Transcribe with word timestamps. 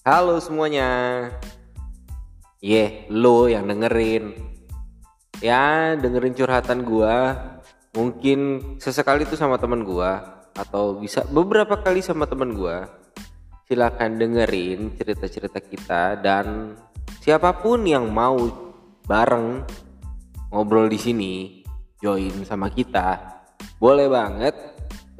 Halo 0.00 0.40
semuanya. 0.40 1.28
Ye, 2.56 3.04
lo 3.12 3.52
yang 3.52 3.68
dengerin. 3.68 4.32
Ya, 5.44 5.92
dengerin 5.92 6.32
curhatan 6.32 6.88
gua. 6.88 7.36
Mungkin 7.92 8.40
sesekali 8.80 9.28
itu 9.28 9.36
sama 9.36 9.60
teman 9.60 9.84
gua 9.84 10.40
atau 10.56 10.96
bisa 10.96 11.20
beberapa 11.28 11.76
kali 11.84 12.00
sama 12.00 12.24
teman 12.24 12.56
gua. 12.56 12.88
Silakan 13.68 14.16
dengerin 14.16 14.96
cerita-cerita 14.96 15.60
kita 15.60 16.16
dan 16.16 16.80
siapa 17.20 17.60
pun 17.60 17.84
yang 17.84 18.08
mau 18.08 18.40
bareng 19.04 19.68
ngobrol 20.48 20.88
di 20.88 20.96
sini, 20.96 21.60
join 22.00 22.40
sama 22.48 22.72
kita. 22.72 23.20
Boleh 23.76 24.08
banget. 24.08 24.56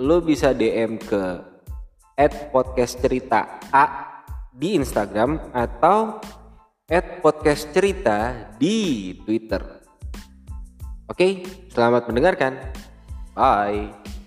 Lo 0.01 0.25
bisa 0.25 0.57
DM 0.57 0.97
ke 0.97 1.53
podcast 2.49 2.97
cerita 2.97 3.61
A 3.69 4.10
di 4.61 4.77
Instagram 4.77 5.57
atau 5.57 6.21
podcast 7.25 7.73
cerita 7.73 8.53
di 8.61 9.17
Twitter. 9.25 9.81
Oke, 11.09 11.43
selamat 11.73 12.13
mendengarkan. 12.13 12.53
Bye. 13.33 14.20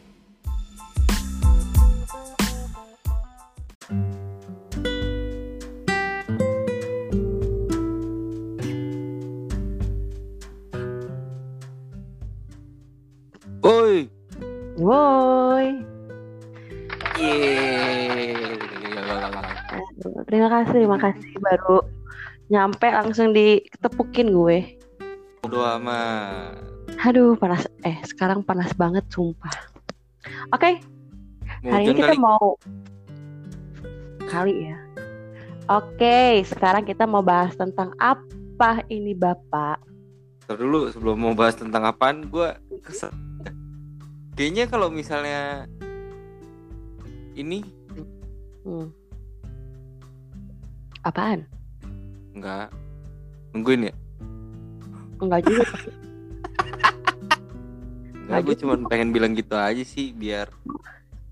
Baru 21.44 21.84
nyampe 22.48 22.88
langsung 22.88 23.32
diketepukin 23.32 24.32
gue. 24.32 24.80
Bodo 25.44 25.60
amat. 25.80 26.56
Aduh, 27.04 27.36
panas. 27.36 27.68
Eh, 27.84 28.00
sekarang 28.08 28.42
panas 28.42 28.72
banget, 28.74 29.04
sumpah. 29.12 29.52
Oke, 30.56 30.80
Mau 31.62 31.72
hari 31.72 31.92
ini 31.92 32.00
kita 32.00 32.16
kali? 32.16 32.20
mau 32.20 32.56
kali 34.24 34.72
ya. 34.72 34.78
Oke, 35.68 36.44
sekarang 36.44 36.84
kita 36.84 37.04
mau 37.04 37.24
bahas 37.24 37.56
tentang 37.56 37.92
apa 37.98 38.84
ini 38.88 39.12
Bapak? 39.12 39.80
Ntar 40.44 40.60
dulu 40.60 40.92
sebelum 40.92 41.16
mau 41.16 41.32
bahas 41.32 41.56
tentang 41.56 41.88
apaan 41.88 42.28
gue 42.28 42.52
kesel 42.84 43.12
kayaknya 44.34 44.66
kalau 44.66 44.90
misalnya 44.90 45.70
ini 47.34 47.64
Hmm. 48.64 48.88
Apaan? 51.04 51.44
enggak 52.34 52.74
nungguin 53.54 53.88
ya 53.88 53.94
Enggak 55.22 55.46
juga. 55.46 55.64
enggak 58.24 58.40
gue 58.44 58.56
cuma 58.58 58.74
pengen 58.88 59.12
bilang 59.12 59.36
gitu 59.36 59.54
aja 59.54 59.84
sih 59.84 60.12
biar 60.12 60.50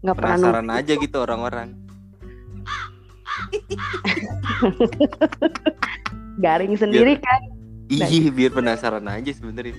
Enggak 0.04 0.16
pernah 0.20 0.36
penasaran 0.38 0.68
aja 0.70 0.94
gitu 0.94 1.18
orang-orang 1.18 1.70
garing 6.44 6.76
sendiri 6.76 7.16
kan. 7.18 7.42
iya 7.88 8.30
biar 8.30 8.52
penasaran 8.52 9.08
aja 9.08 9.32
sebenernya 9.34 9.74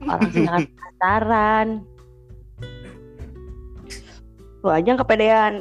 Orang 0.00 0.32
sedang 0.32 0.64
penasaran. 0.72 1.66
Lu 4.64 4.68
aja 4.72 4.86
yang 4.86 4.96
kepedean. 4.96 5.60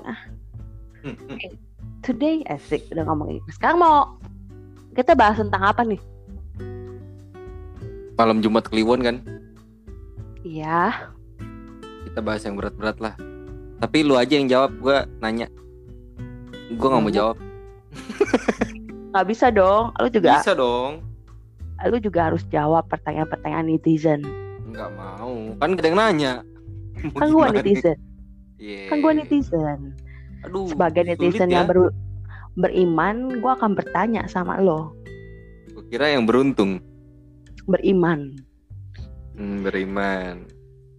Today 1.99 2.41
asik 2.47 2.87
udah 2.89 3.03
ngomong 3.05 3.35
gitu. 3.35 3.49
Sekarang 3.51 3.79
mau 3.79 3.97
kita 4.93 5.13
bahas 5.13 5.37
tentang 5.37 5.63
apa 5.63 5.83
nih? 5.83 5.99
malam 8.19 8.43
Jumat 8.43 8.67
Kliwon 8.67 8.99
kan 8.99 9.23
Iya, 10.43 11.07
kita 12.03 12.19
bahas 12.19 12.43
yang 12.43 12.59
berat-berat 12.59 12.99
lah 12.99 13.15
tapi 13.79 14.03
lu 14.03 14.19
aja 14.19 14.35
yang 14.35 14.51
jawab 14.51 14.75
gue 14.75 14.97
nanya 15.23 15.47
gue 16.67 16.83
nggak 16.83 16.99
mau 16.99 17.07
jawab 17.07 17.39
nggak 19.15 19.23
bisa 19.23 19.47
dong. 19.49 19.95
Lu 19.95 20.11
juga, 20.11 20.35
bisa 20.35 20.51
dong 20.51 20.99
lu 21.87 21.95
juga 21.95 22.27
harus 22.27 22.43
jawab 22.51 22.91
pertanyaan-pertanyaan 22.91 23.71
netizen. 23.71 24.19
nggak 24.67 24.89
mau 24.99 25.55
kan 25.55 25.71
gak 25.71 25.79
ada 25.79 25.87
yang 25.87 25.95
nanya 25.97 26.33
Kan 27.15 27.31
gua 27.31 27.47
gimana? 27.47 27.63
netizen, 27.63 27.97
Iya. 28.59 28.91
kan 28.91 28.97
gua 28.99 29.15
netizen. 29.15 29.79
Aduh 30.41 30.67
Sebagai 30.67 31.03
netizen 31.03 31.47
ya. 31.47 31.61
yang 31.61 31.67
ber- 31.67 31.93
beriman, 32.55 33.39
gua 33.39 33.55
akan 33.55 33.73
bertanya 33.73 34.25
sama 34.25 34.57
lo. 34.57 34.91
Gua 35.69 35.83
kira 35.85 36.09
yang 36.09 36.23
beruntung 36.23 36.79
Beriman, 37.63 38.33
Hmm, 39.33 39.61
beriman. 39.61 40.49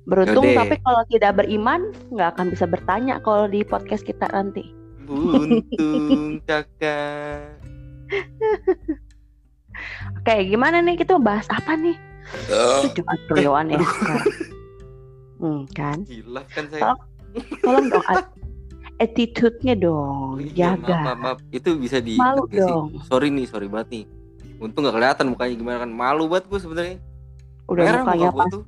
beruntung 0.07 0.47
tapi 0.55 0.79
kalau 0.81 1.03
tidak 1.07 1.37
beriman 1.37 1.81
nggak 2.09 2.35
akan 2.35 2.47
bisa 2.49 2.65
bertanya 2.65 3.19
kalau 3.21 3.45
di 3.45 3.61
podcast 3.61 4.01
kita 4.01 4.25
nanti. 4.29 4.63
Buntung 5.03 5.61
kakak. 6.49 7.59
Oke, 10.17 10.35
gimana 10.47 10.79
nih 10.79 10.95
kita 10.95 11.17
bahas 11.17 11.47
apa 11.49 11.75
nih? 11.75 11.97
Itu 12.85 13.03
cuma 13.03 13.15
ya 13.67 13.81
sekarang. 13.81 14.27
Hmm, 15.37 15.61
kan? 15.73 15.99
Gila 16.05 16.43
kan 16.47 16.65
saya. 16.69 16.95
Tolong 17.61 17.87
dong 17.89 18.05
at- 18.07 18.31
attitude-nya 19.01 19.75
dong, 19.75 20.39
Iya, 20.39 20.77
maaf, 20.77 20.85
jaga. 20.85 20.95
maaf, 21.01 21.19
maaf. 21.19 21.39
Itu 21.49 21.75
bisa 21.75 21.99
di 21.99 22.15
Malu 22.15 22.45
nggak 22.45 22.53
sih? 22.55 22.61
dong. 22.63 22.87
Sorry 23.03 23.29
nih, 23.29 23.47
sorry 23.49 23.67
banget 23.67 23.89
nih. 23.91 24.05
Untung 24.61 24.85
gak 24.85 24.93
kelihatan 24.93 25.27
mukanya 25.27 25.55
gimana 25.57 25.77
kan. 25.81 25.91
Malu 25.91 26.29
banget 26.29 26.45
gue 26.47 26.61
sebenarnya. 26.61 26.97
Udah 27.65 27.83
Merah 27.83 28.03
mukanya 28.05 28.29
muka 28.29 28.37
pas 28.37 28.51
tuh. 28.53 28.63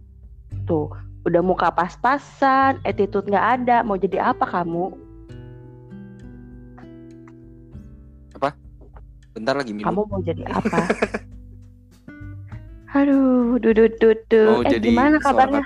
tuh, 0.64 0.86
udah 1.22 1.42
muka 1.42 1.68
pas-pasan, 1.68 2.80
attitude 2.82 3.28
nggak 3.28 3.46
ada, 3.60 3.76
mau 3.82 3.94
jadi 3.94 4.18
apa 4.24 4.44
kamu? 4.44 4.96
Bentar 9.32 9.56
lagi 9.56 9.72
minum. 9.72 9.88
Kamu 9.88 10.00
mau 10.06 10.20
jadi 10.20 10.44
apa? 10.52 10.78
Aduh, 12.92 13.56
dudut 13.56 13.96
dudut. 13.96 14.20
Mau 14.28 14.60
Eh, 14.62 14.76
jadi 14.76 14.86
gimana 14.92 15.16
kabarnya? 15.16 15.64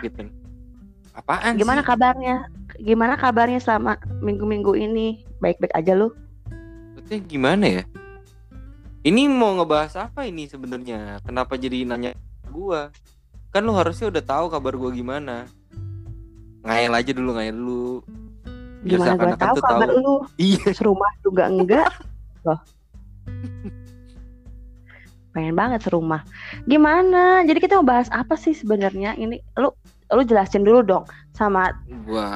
Apaan 1.13 1.59
Gimana 1.59 1.83
sih? 1.83 1.89
kabarnya? 1.91 2.37
Gimana 2.81 3.17
kabarnya 3.17 3.61
selama 3.61 3.97
minggu-minggu 4.21 4.77
ini? 4.77 5.25
Baik-baik 5.41 5.73
aja 5.77 5.93
lu? 5.97 6.13
Maksudnya 6.97 7.21
gimana 7.25 7.65
ya? 7.67 7.83
Ini 9.07 9.31
mau 9.31 9.55
ngebahas 9.55 10.11
apa 10.11 10.27
ini 10.27 10.51
sebenarnya? 10.51 11.23
Kenapa 11.23 11.55
jadi 11.55 11.87
nanya 11.87 12.13
gua? 12.51 12.91
Kan 13.55 13.63
lu 13.63 13.73
harusnya 13.73 14.11
udah 14.11 14.25
tahu 14.25 14.51
kabar 14.51 14.75
gua 14.75 14.91
gimana. 14.91 15.47
Ngayal 16.67 16.93
aja 16.99 17.11
dulu, 17.15 17.31
ngayal 17.39 17.55
dulu. 17.55 17.91
Gimana 18.83 19.15
gua 19.15 19.39
tahu 19.39 19.57
kabar 19.63 19.89
lu? 19.95 20.27
Iya. 20.35 20.75
Serumah 20.75 21.13
juga 21.23 21.47
enggak? 21.47 21.91
Loh. 22.47 22.61
Pengen 25.31 25.55
banget 25.55 25.87
serumah. 25.87 26.27
Gimana? 26.67 27.45
Jadi 27.47 27.59
kita 27.63 27.79
mau 27.79 27.87
bahas 27.87 28.11
apa 28.11 28.35
sih 28.35 28.57
sebenarnya? 28.57 29.15
Ini 29.15 29.39
lu 29.61 29.71
lu 30.15 30.23
jelasin 30.23 30.63
dulu 30.63 30.87
dong 30.87 31.05
sama 31.35 31.75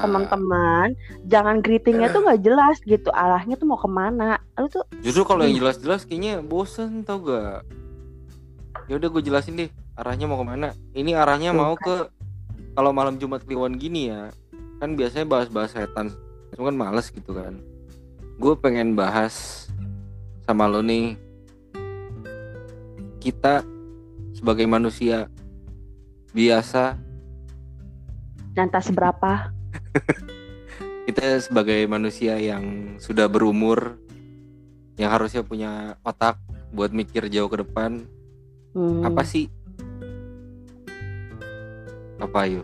teman-teman. 0.02 0.92
Jangan 1.30 1.62
greetingnya 1.62 2.10
tuh 2.10 2.26
nggak 2.26 2.42
jelas 2.42 2.76
gitu. 2.82 3.08
Arahnya 3.14 3.54
tuh 3.54 3.70
mau 3.70 3.78
ke 3.78 3.86
mana? 3.86 4.42
Lu 4.58 4.66
tuh 4.66 4.82
Justru 5.00 5.22
kalau 5.22 5.46
yang 5.46 5.62
jelas-jelas 5.62 6.02
kayaknya 6.02 6.42
bosen 6.42 7.06
tau 7.06 7.22
gak? 7.22 7.62
Ya 8.90 8.98
udah 8.98 9.08
gue 9.08 9.22
jelasin 9.22 9.54
deh 9.54 9.70
arahnya 9.94 10.26
mau 10.26 10.40
ke 10.42 10.46
mana. 10.46 10.74
Ini 10.96 11.14
arahnya 11.14 11.54
mau 11.54 11.78
ke 11.78 12.10
kalau 12.74 12.90
malam 12.90 13.20
Jumat 13.22 13.46
Kliwon 13.46 13.78
gini 13.78 14.10
ya. 14.10 14.34
Kan 14.82 14.98
biasanya 14.98 15.30
bahas-bahas 15.30 15.70
setan. 15.76 16.10
Itu 16.50 16.66
kan 16.66 16.74
males 16.74 17.06
gitu 17.14 17.30
kan. 17.30 17.60
Gue 18.40 18.58
pengen 18.58 18.98
bahas 18.98 19.68
sama 20.42 20.66
lo 20.66 20.82
nih. 20.82 21.14
Kita 23.20 23.62
sebagai 24.34 24.64
manusia 24.64 25.28
biasa, 26.32 26.96
nanti 28.54 28.78
seberapa? 28.82 29.50
kita 31.10 31.42
sebagai 31.42 31.90
manusia 31.90 32.38
yang 32.38 32.94
sudah 33.02 33.26
berumur 33.26 33.98
yang 34.94 35.10
harusnya 35.10 35.42
punya 35.42 35.98
otak 36.06 36.38
buat 36.70 36.94
mikir 36.94 37.26
jauh 37.26 37.50
ke 37.50 37.62
depan 37.66 38.06
Hmm, 38.70 39.02
apa 39.02 39.26
sih 39.26 39.50
apa 42.22 42.46
yuk 42.46 42.62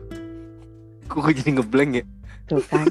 kok 1.10 1.18
gue 1.18 1.34
jadi 1.34 1.50
ngeblank 1.58 1.90
ya 1.98 2.04
tuh 2.46 2.62
kan. 2.70 2.86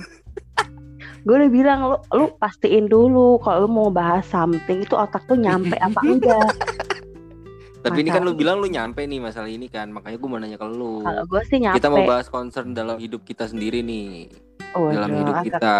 gue 1.23 1.35
udah 1.39 1.47
bilang 1.47 1.79
lu 1.87 1.97
lu 2.11 2.25
pastiin 2.35 2.91
dulu 2.91 3.39
kalau 3.39 3.63
lu 3.63 3.69
mau 3.71 3.87
bahas 3.87 4.27
something 4.27 4.83
itu 4.83 4.99
otak 4.99 5.23
tuh 5.31 5.39
nyampe 5.39 5.79
apa 5.79 5.95
enggak. 6.11 6.51
Tapi 7.85 8.01
ini 8.01 8.09
kan 8.09 8.21
lu 8.21 8.33
bilang 8.33 8.57
lu 8.57 8.65
nyampe 8.65 8.99
nih 8.99 9.19
masalah 9.19 9.45
ini 9.47 9.67
kan 9.67 9.87
makanya 9.87 10.17
gue 10.17 10.25
mau 10.25 10.37
nanya 10.37 10.57
ke 10.57 10.65
lu 10.65 10.99
Kalau 10.99 11.23
gue 11.23 11.41
sih 11.45 11.57
nyampe. 11.57 11.77
kita 11.77 11.87
mau 11.87 12.01
bahas 12.03 12.27
concern 12.27 12.71
dalam 12.71 12.97
hidup 12.97 13.21
kita 13.21 13.45
sendiri 13.45 13.79
nih 13.79 14.33
dalam 14.73 15.07
Waduh, 15.07 15.21
hidup 15.21 15.35
agak- 15.35 15.45
kita 15.47 15.75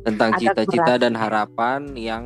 tentang 0.00 0.30
cita-cita 0.34 0.94
dan 0.96 1.12
harapan 1.12 1.80
yang 1.92 2.24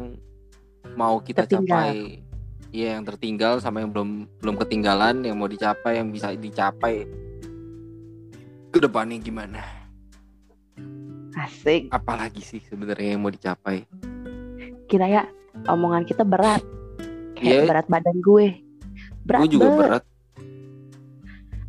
mau 0.93 1.19
kita 1.19 1.43
Tertinggal. 1.43 1.91
capai 1.91 2.21
Iya 2.69 2.99
yang 2.99 3.05
tertinggal 3.05 3.59
sama 3.59 3.79
yang 3.79 3.89
belum 3.89 4.11
belum 4.37 4.57
ketinggalan 4.59 5.23
yang 5.23 5.35
mau 5.35 5.47
dicapai 5.47 5.97
yang 5.97 6.11
bisa 6.11 6.35
dicapai 6.35 7.07
ke 8.69 8.79
depannya 8.79 9.15
gimana 9.17 9.63
Asik. 11.35 11.87
apalagi 11.89 12.39
sih 12.41 12.59
sebenarnya 12.61 13.15
yang 13.15 13.23
mau 13.23 13.31
dicapai 13.31 13.87
Kira 14.85 15.07
ya 15.09 15.23
omongan 15.67 16.03
kita 16.03 16.23
berat. 16.23 16.61
Kayak 17.35 17.51
Iya. 17.57 17.67
berat 17.67 17.87
badan 17.89 18.17
gue. 18.21 18.47
Berat 19.25 19.41
gue 19.43 19.51
juga 19.51 19.69
berat 19.73 20.05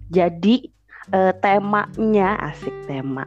Jadi 0.07 0.69
eh, 1.07 1.33
temanya 1.37 2.33
asik 2.45 2.73
tema. 2.85 3.25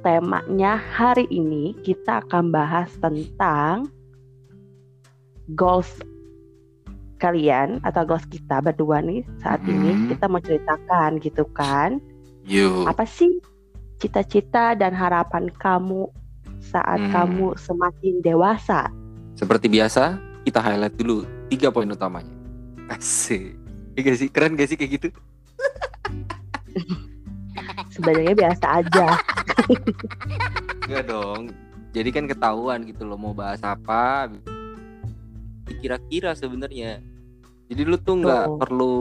Temanya 0.00 0.78
hari 0.78 1.26
ini 1.28 1.74
kita 1.80 2.22
akan 2.22 2.50
bahas 2.50 2.90
tentang 2.98 3.90
goals 5.52 5.90
kalian 7.16 7.80
atau 7.82 8.04
goals 8.04 8.26
kita 8.26 8.60
berdua 8.60 9.00
nih 9.00 9.24
saat 9.40 9.58
ini 9.64 9.90
Mhm. 9.90 10.06
kita 10.08 10.24
mau 10.26 10.38
ceritakan 10.38 11.18
gitu 11.18 11.42
kan. 11.50 11.98
yuk 12.44 12.86
Apa 12.86 13.02
sih 13.02 13.42
cita-cita 13.98 14.76
dan 14.76 14.92
harapan 14.92 15.48
kamu 15.56 16.06
saat 16.60 17.00
Hmm. 17.00 17.10
kamu 17.10 17.46
semakin 17.56 18.14
dewasa? 18.20 18.86
seperti 19.32 19.66
biasa 19.66 20.16
kita 20.42 20.60
highlight 20.60 20.94
dulu 20.94 21.20
tiga 21.48 21.68
poin 21.68 21.84
utamanya 21.86 22.30
asik 22.88 23.52
gak 24.02 24.18
sih 24.18 24.28
keren 24.28 24.52
gak 24.54 24.68
sih 24.68 24.76
kayak 24.76 24.92
gitu 24.98 25.08
Sebenarnya 27.88 28.36
biasa 28.36 28.84
aja. 28.84 29.06
Enggak 30.84 31.04
dong. 31.08 31.48
Jadi 31.96 32.08
kan 32.12 32.28
ketahuan 32.28 32.84
gitu 32.84 33.08
loh 33.08 33.16
mau 33.16 33.32
bahas 33.32 33.64
apa. 33.64 34.28
Kira-kira 35.80 36.36
sebenarnya. 36.36 37.00
Jadi 37.66 37.82
lu 37.82 37.96
tuh 37.96 38.20
nggak 38.20 38.44
Tuh. 38.46 38.58
perlu 38.60 38.96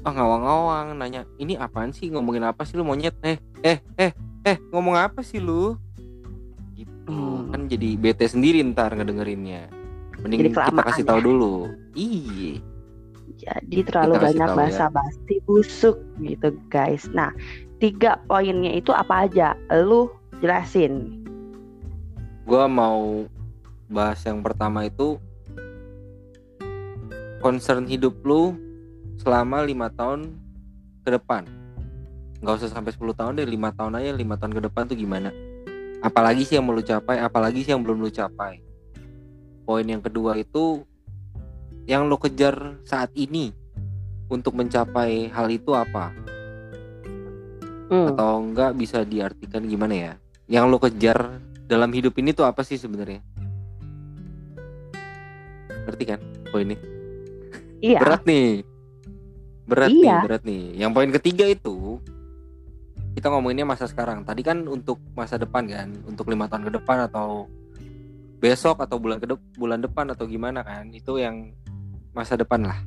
ah 0.00 0.14
ngawang-ngawang 0.14 0.94
nanya 0.94 1.26
ini 1.36 1.58
apaan 1.58 1.90
sih 1.90 2.06
ngomongin 2.06 2.46
apa 2.46 2.62
sih 2.62 2.78
lu 2.78 2.86
monyet 2.86 3.18
eh 3.26 3.42
eh 3.58 3.82
eh 3.98 4.14
eh 4.46 4.56
ngomong 4.70 4.94
apa 4.94 5.18
sih 5.18 5.42
lu 5.42 5.74
gitu 6.78 7.10
Hmm. 7.10 7.50
kan 7.50 7.66
jadi 7.66 7.98
bete 7.98 8.22
sendiri 8.22 8.62
ntar 8.70 8.94
ngedengerinnya 8.94 9.66
mending 10.22 10.46
Jadi 10.46 10.50
kita 10.54 10.78
kasih 10.78 11.02
ya. 11.02 11.08
tahu 11.10 11.20
dulu 11.22 11.54
iya 11.92 12.62
Jadi 13.36 13.84
terlalu 13.84 14.16
banyak 14.32 14.48
tahu 14.48 14.64
ya. 14.64 14.90
busuk 15.44 15.96
gitu 16.24 16.56
guys. 16.72 17.04
Nah, 17.12 17.30
tiga 17.78 18.16
poinnya 18.24 18.72
itu 18.72 18.90
apa 18.96 19.28
aja? 19.28 19.52
Lu 19.72 20.08
jelasin. 20.40 21.22
gua 22.46 22.70
mau 22.70 23.26
bahas 23.90 24.22
yang 24.22 24.38
pertama 24.38 24.86
itu 24.86 25.18
concern 27.42 27.82
hidup 27.90 28.14
lu 28.22 28.54
selama 29.18 29.66
lima 29.66 29.90
tahun 29.90 30.30
ke 31.02 31.14
depan 31.18 31.42
nggak 32.42 32.62
usah 32.62 32.70
sampai 32.70 32.92
10 32.92 33.18
tahun 33.18 33.32
deh 33.40 33.48
lima 33.48 33.72
tahun 33.72 33.96
aja 33.98 34.14
lima 34.14 34.36
tahun 34.36 34.52
ke 34.54 34.62
depan 34.68 34.82
tuh 34.86 34.98
gimana 34.98 35.30
apalagi 36.04 36.44
sih 36.44 36.58
yang 36.58 36.68
mau 36.68 36.76
lu 36.76 36.84
capai 36.84 37.18
apalagi 37.22 37.64
sih 37.64 37.72
yang 37.72 37.82
belum 37.82 38.02
lu 38.02 38.10
capai 38.12 38.60
poin 39.64 39.86
yang 39.86 40.02
kedua 40.04 40.36
itu 40.36 40.84
yang 41.86 42.10
lu 42.10 42.18
kejar 42.18 42.82
saat 42.82 43.14
ini 43.14 43.54
untuk 44.26 44.58
mencapai 44.58 45.30
hal 45.30 45.46
itu 45.48 45.70
apa? 45.72 46.10
Hmm. 47.86 48.10
atau 48.10 48.42
enggak 48.42 48.74
bisa 48.74 49.06
diartikan 49.06 49.62
gimana 49.62 49.94
ya? 49.94 50.12
Yang 50.50 50.64
lo 50.66 50.78
kejar 50.82 51.38
dalam 51.64 51.94
hidup 51.94 52.18
ini 52.18 52.34
tuh 52.34 52.42
apa 52.42 52.66
sih 52.66 52.74
sebenarnya? 52.74 53.22
Ngerti 55.86 56.04
kan 56.04 56.18
poin 56.50 56.66
ini 56.66 56.76
Iya. 57.78 58.02
berat 58.02 58.22
nih. 58.26 58.66
Berat 59.70 59.90
Iya. 59.90 60.02
nih 60.02 60.18
berat 60.18 60.42
nih. 60.42 60.64
Yang 60.74 60.90
poin 60.90 61.10
ketiga 61.14 61.44
itu 61.46 61.76
kita 63.14 63.30
ngomonginnya 63.30 63.70
masa 63.70 63.86
sekarang. 63.86 64.26
Tadi 64.26 64.42
kan 64.42 64.66
untuk 64.66 64.98
masa 65.14 65.38
depan 65.38 65.70
kan 65.70 65.94
untuk 66.10 66.26
lima 66.26 66.50
tahun 66.50 66.66
ke 66.66 66.82
depan 66.82 67.06
atau 67.06 67.46
besok 68.42 68.82
atau 68.82 68.98
bulan 68.98 69.22
ke 69.22 69.30
dep- 69.30 69.54
bulan 69.54 69.78
depan 69.78 70.10
atau 70.10 70.26
gimana 70.26 70.60
kan 70.60 70.90
itu 70.90 71.16
yang 71.16 71.54
masa 72.16 72.40
depan 72.40 72.64
lah. 72.64 72.80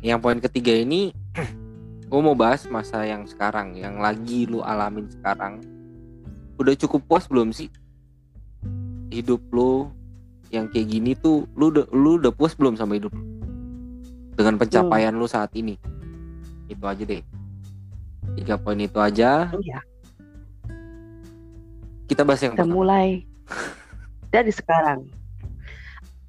Yang 0.00 0.18
poin 0.24 0.40
ketiga 0.40 0.72
ini 0.72 1.12
gue 2.10 2.20
mau 2.24 2.32
bahas 2.32 2.64
masa 2.72 3.04
yang 3.04 3.28
sekarang 3.28 3.76
yang 3.76 4.00
lagi 4.00 4.48
lu 4.48 4.64
alamin 4.64 5.04
sekarang. 5.12 5.60
Udah 6.56 6.72
cukup 6.72 7.04
puas 7.04 7.28
belum 7.28 7.52
sih? 7.52 7.68
Hidup 9.12 9.44
lu 9.52 9.92
yang 10.48 10.72
kayak 10.72 10.88
gini 10.88 11.12
tuh 11.12 11.44
lu 11.52 11.68
udah 11.68 11.84
lu 11.92 12.16
udah 12.16 12.32
puas 12.32 12.56
belum 12.56 12.80
sama 12.80 12.96
hidup 12.96 13.12
lu? 13.12 13.22
dengan 14.34 14.58
pencapaian 14.58 15.12
lu 15.14 15.28
saat 15.28 15.52
ini? 15.54 15.76
Itu 16.66 16.82
aja 16.88 17.04
deh. 17.04 17.22
Tiga 18.40 18.56
poin 18.56 18.80
itu 18.80 18.96
aja. 18.98 19.52
Iya. 19.52 19.80
kita 22.04 22.20
bahas 22.20 22.40
yang 22.44 22.52
Kita 22.52 22.68
pertama. 22.68 22.76
mulai 22.76 23.24
dari 24.28 24.52
sekarang. 24.52 25.08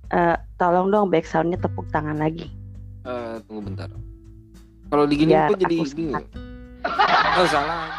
Eh, 0.07 0.37
tolong 0.55 0.87
dong 0.89 1.07
backsoundnya 1.09 1.57
tepuk 1.57 1.87
tangan 1.89 2.15
lagi. 2.15 2.47
Eh, 3.03 3.35
tunggu 3.45 3.69
bentar. 3.69 3.89
Kalau 4.85 5.05
digini 5.05 5.33
Biar 5.33 5.49
kok 5.49 5.59
jadi 5.59 5.75
bingung 5.91 6.25
oh 7.35 7.47
salah. 7.49 7.89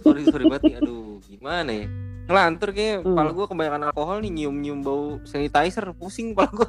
Sorry 0.00 0.22
sorry 0.24 0.44
banget 0.48 0.62
nih 0.64 0.74
aduh 0.80 1.20
gimana 1.24 1.70
ya? 1.70 1.86
Ngelantur 2.22 2.70
kayak 2.72 3.02
Hmm. 3.02 3.12
kepala 3.12 3.30
gue 3.30 3.46
kebanyakan 3.50 3.82
alkohol 3.90 4.18
nih 4.22 4.30
nyium 4.32 4.56
nyium 4.58 4.80
bau 4.80 5.18
sanitizer. 5.24 5.84
Pusing 5.94 6.32
kepala 6.32 6.50
gue 6.54 6.68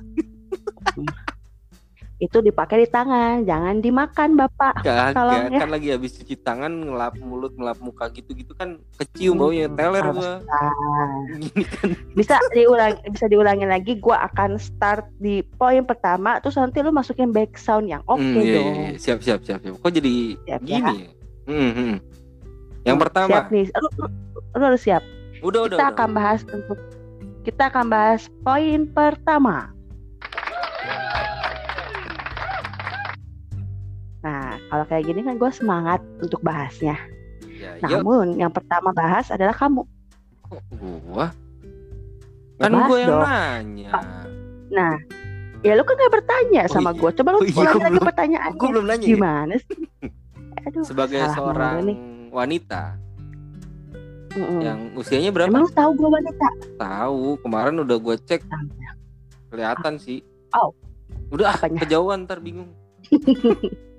Itu 2.24 2.40
dipakai 2.40 2.80
di 2.80 2.88
tangan, 2.88 3.44
jangan 3.44 3.78
dimakan, 3.78 4.40
Bapak. 4.40 4.80
Tolong 5.12 5.52
ya. 5.52 5.60
kan 5.60 5.68
lagi 5.68 5.92
habis 5.92 6.16
cuci 6.16 6.40
tangan 6.40 6.72
ngelap 6.72 7.20
mulut 7.20 7.52
ngelap 7.54 7.76
muka 7.78 8.08
gitu-gitu 8.10 8.56
kan 8.56 8.80
kecium 8.96 9.36
Hmm, 9.36 9.42
baunya 9.44 9.68
teler 9.68 10.06
gua 10.08 10.40
kan 10.48 11.90
bisa 12.14 12.40
diulang 12.50 12.96
bisa 13.06 13.26
diulangi 13.26 13.66
lagi 13.66 13.98
gua 13.98 14.24
akan 14.26 14.56
start 14.56 15.04
di 15.18 15.42
poin 15.52 15.84
pertama 15.84 16.40
terus 16.40 16.56
nanti 16.56 16.80
lu 16.80 16.90
masukin 16.90 17.30
backsound 17.30 17.86
yang 17.86 18.00
oke 18.06 18.18
Hmm, 18.18 18.40
iya, 18.40 18.56
dong. 18.56 18.72
iya, 18.72 18.86
iya. 18.88 18.98
siap 18.98 19.20
siap 19.20 19.42
siap 19.42 19.60
siap 19.60 19.76
kok 19.76 19.92
jadi 19.92 20.14
Siap 20.40 20.62
ya? 20.62 20.80
gini 20.80 20.96
ya 20.96 21.12
Hmm, 21.44 21.72
hmm. 21.74 21.94
yang 22.84 22.96
pertama 22.96 23.28
Siap 23.28 23.46
nih. 23.50 23.66
Lu, 23.74 23.88
lu, 23.98 24.08
lu 24.54 24.64
harus 24.64 24.80
siap. 24.80 25.04
udah 25.42 25.60
udah 25.62 25.76
kita 25.76 25.76
udah 25.76 25.92
akan 25.92 26.10
bahas 26.14 26.42
untuk 26.48 26.80
kita 27.44 27.64
akan 27.68 27.86
bahas 27.86 28.22
poin 28.40 28.88
pertama. 28.88 29.76
Kalau 34.74 34.86
kayak 34.86 35.06
gini 35.06 35.22
kan 35.22 35.38
gue 35.38 35.52
semangat 35.52 36.02
untuk 36.18 36.42
bahasnya. 36.42 36.98
ya, 37.54 37.78
ya 37.78 37.88
Namun 37.94 38.36
yang 38.36 38.50
pertama 38.50 38.90
bahas 38.92 39.30
adalah 39.30 39.54
kamu. 39.54 39.86
kok 40.44 40.62
Ya, 41.14 41.30
kan 42.60 42.72
gua 42.82 42.98
yang 42.98 43.10
dong. 43.12 43.22
nanya 43.24 43.90
Nah, 44.70 44.94
ya 45.62 45.74
lu 45.74 45.84
kan 45.84 45.94
gak 45.96 46.14
bertanya 46.14 46.62
Oh, 46.64 46.72
sama 46.72 46.90
iya. 46.90 47.00
gue. 47.00 47.10
Coba 47.14 47.30
lu 47.30 47.38
Oh, 47.38 47.44
iya, 47.44 47.54
ulangi 47.56 47.70
lagi 47.78 47.94
belum- 47.94 48.08
pertanyaannya. 48.08 48.58
gua 48.58 48.70
belum 48.72 48.86
nanya 48.88 49.04
ya? 49.04 49.10
Gimana 49.12 49.54
sih? 49.60 49.78
Aduh, 50.66 50.84
sebagai 50.84 51.22
seorang 51.30 51.76
nih. 51.84 51.98
wanita 52.30 52.84
Mm-mm. 54.34 54.60
yang 54.60 54.80
usianya 54.96 55.30
berapa 55.30 55.46
Emang 55.48 55.64
lu 55.64 55.72
tahu 55.72 55.92
gue 55.94 56.10
wanita? 56.10 56.48
tahu 56.76 57.38
kemarin 57.38 57.76
udah 57.78 57.98
gue 58.00 58.16
cek 58.24 58.42
kelihatan 59.48 59.94
sih 59.96 60.26
Oh. 60.52 60.74
udah 61.30 61.46
ah, 61.48 61.56
Apanya? 61.56 61.84
kejauhan 61.84 62.24
ntar 62.24 62.40
bingung 62.40 62.74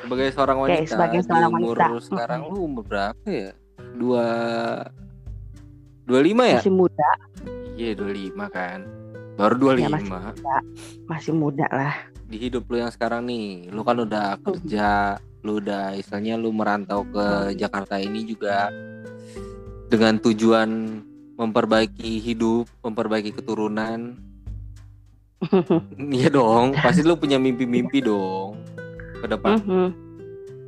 sebagai 0.00 0.28
seorang 0.30 0.56
wanita 0.58 0.86
sebagai 0.86 1.20
seorang 1.22 1.50
umur 1.52 1.76
wanita. 1.76 2.00
sekarang 2.00 2.40
lu 2.46 2.58
umur 2.64 2.84
berapa 2.84 3.26
ya? 3.26 3.50
Dua 3.94 4.26
dua 6.04 6.20
lima 6.20 6.44
ya? 6.46 6.60
Masih 6.60 6.72
muda, 6.72 7.10
iya 7.74 7.92
dua 7.92 8.10
lima 8.10 8.46
kan. 8.48 8.84
Baru 9.34 9.54
dua 9.56 9.72
Ya, 9.74 9.86
lima 9.86 9.98
masih 9.98 10.12
masih 11.06 11.32
muda 11.32 11.66
lah. 11.68 11.94
di 12.24 12.36
hidup 12.38 12.68
lu 12.68 12.76
yang 12.76 12.90
sekarang 12.90 13.24
nih 13.24 13.70
lu 13.70 13.80
kan 13.80 13.96
udah 13.96 14.36
kerja 14.38 15.16
lu 15.40 15.56
udah 15.56 15.94
istilahnya 15.94 16.36
lu 16.36 16.50
merantau 16.50 17.00
ke 17.02 17.26
Jakarta 17.54 17.96
ini 17.96 18.20
juga 18.22 18.68
dengan 19.88 20.20
tujuan 20.20 21.00
memperbaiki 21.34 22.18
hidup 22.18 22.68
memperbaiki 22.82 23.32
keturunan. 23.32 24.18
Iya 26.10 26.28
dong 26.28 26.74
pasti 26.74 27.00
lu 27.00 27.14
punya 27.14 27.38
mimpi-mimpi 27.38 28.02
dong 28.02 28.58
ke 29.18 29.26
depan 29.26 29.58
Mhm. 29.58 29.86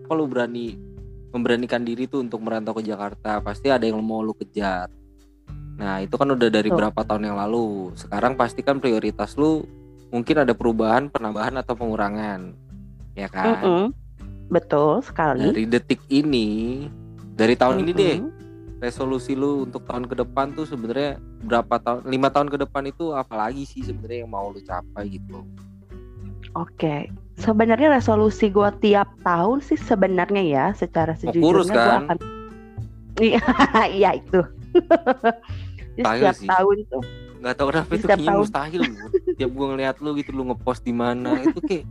kalau 0.06 0.24
berani 0.26 0.74
memberanikan 1.30 1.80
diri 1.80 2.04
tuh 2.04 2.20
untuk 2.20 2.42
merantau 2.42 2.74
ke 2.74 2.82
Jakarta 2.82 3.38
pasti 3.38 3.70
ada 3.70 3.82
yang 3.82 4.00
mau 4.00 4.20
lu 4.20 4.34
kejar 4.34 4.90
nah 5.74 5.96
itu 5.96 6.12
kan 6.12 6.28
udah 6.28 6.48
dari 6.48 6.68
Betul. 6.68 6.78
berapa 6.78 7.00
tahun 7.02 7.24
yang 7.24 7.38
lalu 7.38 7.94
sekarang 7.94 8.34
pasti 8.34 8.60
kan 8.60 8.76
prioritas 8.76 9.32
lu 9.34 9.64
mungkin 10.10 10.42
ada 10.42 10.52
perubahan 10.52 11.06
penambahan 11.06 11.56
atau 11.56 11.72
pengurangan 11.72 12.52
ya 13.14 13.26
kan 13.26 13.62
Mm-mm. 13.62 13.84
Betul 14.50 15.00
sekali. 15.00 15.46
dari 15.46 15.64
detik 15.64 16.02
ini 16.10 16.84
dari 17.32 17.54
tahun 17.54 17.80
ini 17.80 17.92
deh 17.94 18.16
Mm-mm. 18.18 18.38
resolusi 18.82 19.32
lu 19.32 19.64
untuk 19.64 19.86
tahun 19.86 20.04
ke 20.04 20.18
depan 20.18 20.52
tuh 20.52 20.66
sebenarnya 20.66 21.16
berapa 21.40 21.78
tahun 21.78 22.00
lima 22.04 22.28
tahun 22.28 22.48
ke 22.48 22.58
depan 22.60 22.84
itu 22.86 23.14
apalagi 23.14 23.62
sih 23.62 23.80
sebenarnya 23.80 24.26
yang 24.26 24.32
mau 24.32 24.50
lu 24.50 24.60
capai 24.60 25.06
gitu 25.08 25.46
Oke, 26.50 27.06
sebenarnya 27.40 27.88
resolusi 27.96 28.52
gue 28.52 28.70
tiap 28.84 29.08
tahun 29.24 29.64
sih 29.64 29.80
sebenarnya 29.80 30.42
ya, 30.44 30.64
secara 30.76 31.16
Mau 31.18 31.32
kurus 31.32 31.66
sejujurnya 31.68 31.74
gue 31.74 31.88
kan? 31.88 32.00
akan, 32.04 32.18
iya 33.18 33.42
iya 33.98 34.10
itu. 34.20 34.40
Jadi 35.98 36.06
setiap 36.06 36.36
sih. 36.38 36.48
tahun 36.48 36.76
tuh, 36.86 37.02
nggak 37.40 37.54
tahu 37.56 37.66
kenapa 37.72 37.90
itu 37.96 38.06
kayaknya 38.06 38.28
tahun. 38.28 38.40
mustahil 38.44 38.82
tiap 39.40 39.50
gua 39.56 39.66
ngeliat 39.72 39.96
lu 40.04 40.10
gitu 40.20 40.30
lu 40.36 40.42
ngepost 40.52 40.84
di 40.84 40.94
mana 40.94 41.40
itu 41.40 41.58
kayak 41.64 41.84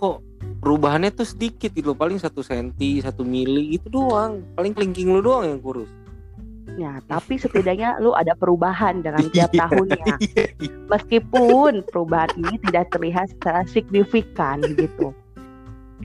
kok 0.00 0.24
perubahannya 0.64 1.12
tuh 1.12 1.28
sedikit 1.28 1.70
gitu 1.76 1.92
paling 1.92 2.16
satu 2.16 2.40
senti 2.40 3.04
satu 3.04 3.20
mili 3.20 3.76
itu 3.76 3.92
doang 3.92 4.40
paling 4.56 4.72
kelingking 4.72 5.12
lu 5.12 5.20
doang 5.20 5.44
yang 5.44 5.60
kurus 5.60 5.92
ya 6.76 7.02
tapi 7.04 7.34
setidaknya 7.34 7.98
lu 7.98 8.12
ada 8.12 8.32
perubahan 8.32 9.00
dengan 9.00 9.24
tiap 9.26 9.50
Iya, 9.50 9.60
tahunnya. 9.60 10.04
iya, 10.26 10.44
iya. 10.56 10.70
Meskipun 10.86 11.82
perubahan 11.84 12.30
ini 12.36 12.56
tidak 12.62 12.90
terlihat 12.90 13.26
secara 13.28 13.62
signifikan 13.64 14.60
gitu. 14.70 15.10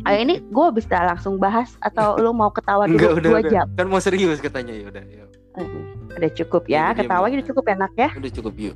Ayo 0.04 0.18
ini 0.20 0.44
gue 0.44 0.68
bisa 0.72 1.00
langsung 1.04 1.36
bahas 1.36 1.74
atau 1.80 2.16
lu 2.16 2.30
mau 2.30 2.50
ketawa 2.50 2.84
Enggak 2.84 3.00
dulu 3.00 3.16
udah, 3.16 3.24
dua 3.24 3.40
udah. 3.40 3.50
jam? 3.50 3.66
kan 3.74 3.86
mau 3.86 3.98
serius 3.98 4.38
katanya 4.38 4.72
ya 4.72 4.86
udah 4.86 5.04
ya 5.04 5.24
Eh, 5.56 5.68
Udah 6.12 6.32
cukup 6.34 6.64
Iya, 6.66 6.76
ya, 6.76 6.84
diam, 6.86 6.98
ketawanya 7.00 7.32
diam. 7.32 7.40
udah 7.40 7.48
cukup 7.48 7.66
enak 7.70 7.92
ya. 7.96 8.10
udah 8.14 8.32
cukup 8.34 8.54
yuk 8.58 8.76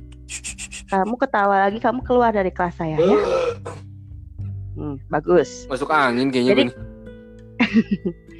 Kamu 0.86 1.14
ketawa 1.16 1.56
lagi, 1.60 1.78
kamu 1.78 2.00
keluar 2.02 2.30
dari 2.30 2.48
kelas 2.48 2.74
saya 2.74 2.96
ya. 2.96 3.18
Hmm, 4.70 4.96
bagus. 5.06 5.68
masuk 5.68 5.88
angin 5.88 6.30
kayaknya 6.30 6.52
Jadi-. 6.56 6.72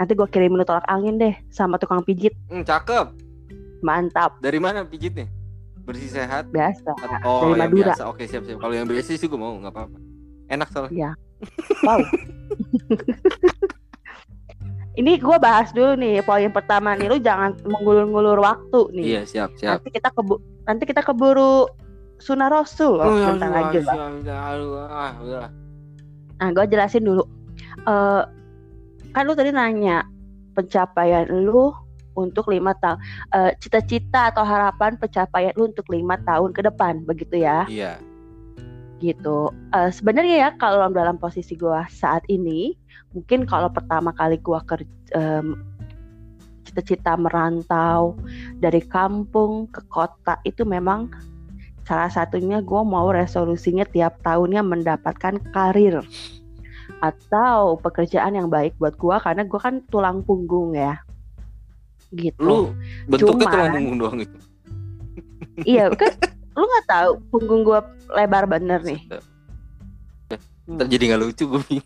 Nanti 0.00 0.12
gue 0.12 0.24
kirimin 0.26 0.56
lu 0.56 0.64
tolak 0.64 0.88
angin 0.88 1.14
deh 1.14 1.36
sama 1.48 1.76
tukang 1.76 2.00
pijit. 2.00 2.32
Hmm, 2.48 2.64
cakep 2.64 3.12
Mantap, 3.80 4.40
dari 4.40 4.56
mana 4.56 4.80
pijitnya 4.82 5.28
bersih 5.80 6.08
sehat 6.10 6.48
biasa. 6.48 6.92
oh 7.22 7.50
Dari 7.50 7.60
Madura. 7.60 7.92
biasa 7.92 8.04
oke 8.06 8.22
siap 8.22 8.44
siap 8.44 8.58
kalau 8.58 8.72
yang 8.72 8.84
biasa 8.84 9.12
sih 9.12 9.24
gue 9.24 9.34
mau 9.34 9.52
nggak 9.54 9.70
apa-apa 9.70 9.98
enak 10.48 10.68
soalnya 10.68 11.12
Wow. 11.82 12.00
Ini 14.92 15.16
gue 15.16 15.36
bahas 15.38 15.70
dulu 15.70 15.96
nih 15.96 16.20
poin 16.20 16.50
pertama 16.50 16.92
nih, 16.92 17.08
lu 17.08 17.16
jangan 17.16 17.56
mengulur-ngulur 17.62 18.36
waktu 18.38 18.80
nih. 18.92 19.04
iya 19.06 19.22
siap 19.22 19.54
siap 19.54 19.80
Nanti 19.80 19.88
kita 19.90 20.08
kebu 20.10 20.34
nanti 20.66 20.82
kita 20.84 21.00
keburu 21.00 21.64
sunnah 22.18 22.50
rasul 22.50 23.00
Oh, 23.00 23.16
iya, 23.16 23.32
bentar 23.32 23.48
iya, 23.48 23.56
lagi 23.56 23.78
lah. 23.80 23.94
iya, 23.94 24.36
iya, 24.58 24.76
ah. 25.38 25.48
Nah, 26.36 26.48
gue 26.50 26.64
jelasin 26.66 27.00
dulu. 27.02 27.24
Eh 27.80 28.22
kan 29.14 29.26
lu 29.26 29.34
tadi 29.34 29.50
nanya 29.50 30.06
pencapaian 30.54 31.26
lu 31.30 31.72
untuk 32.18 32.50
lima 32.50 32.74
tahun, 32.82 32.98
eh, 33.32 33.52
cita-cita 33.62 34.34
atau 34.34 34.42
harapan 34.42 34.98
pencapaian 34.98 35.54
lu 35.54 35.70
untuk 35.70 35.86
lima 35.88 36.18
tahun 36.26 36.50
ke 36.50 36.66
depan, 36.66 37.06
begitu 37.06 37.42
ya? 37.46 37.64
iya 37.70 37.96
Gitu. 39.00 39.48
Eh, 39.72 39.88
Sebenarnya 39.88 40.36
ya 40.36 40.50
kalau 40.60 40.90
dalam 40.92 41.16
posisi 41.16 41.56
gua 41.56 41.88
saat 41.88 42.20
ini, 42.28 42.76
mungkin 43.16 43.48
kalau 43.48 43.72
pertama 43.72 44.12
kali 44.12 44.36
gua 44.42 44.60
kerja 44.68 45.40
cita-cita 46.70 47.18
merantau 47.18 48.14
dari 48.62 48.78
kampung 48.78 49.66
ke 49.74 49.82
kota 49.90 50.38
itu 50.46 50.62
memang 50.62 51.10
salah 51.82 52.06
satunya 52.06 52.62
gue 52.62 52.82
mau 52.86 53.10
resolusinya 53.10 53.82
tiap 53.90 54.22
tahunnya 54.22 54.62
mendapatkan 54.62 55.42
karir 55.50 55.98
atau 57.00 57.76
pekerjaan 57.76 58.32
yang 58.32 58.46
baik 58.46 58.76
buat 58.76 58.94
gua 58.94 59.16
karena 59.18 59.42
gua 59.42 59.60
kan 59.60 59.80
tulang 59.88 60.20
punggung 60.20 60.72
ya. 60.72 61.00
Gitu. 62.10 62.36
Lu 62.38 62.76
bentuknya 63.06 63.34
Cuman- 63.40 63.52
tulang 63.52 63.72
punggung 63.72 63.98
doang 63.98 64.18
itu 64.20 64.38
iya 65.62 65.92
kan 65.92 66.08
lu 66.52 66.64
nggak 66.64 66.86
tahu 66.86 67.10
punggung 67.28 67.60
gua 67.62 67.80
lebar 68.10 68.44
bener 68.44 68.80
nih. 68.80 69.00
Ntar 70.66 70.86
jadi 70.86 71.04
nggak 71.10 71.20
lucu 71.20 71.44
gue 71.46 71.82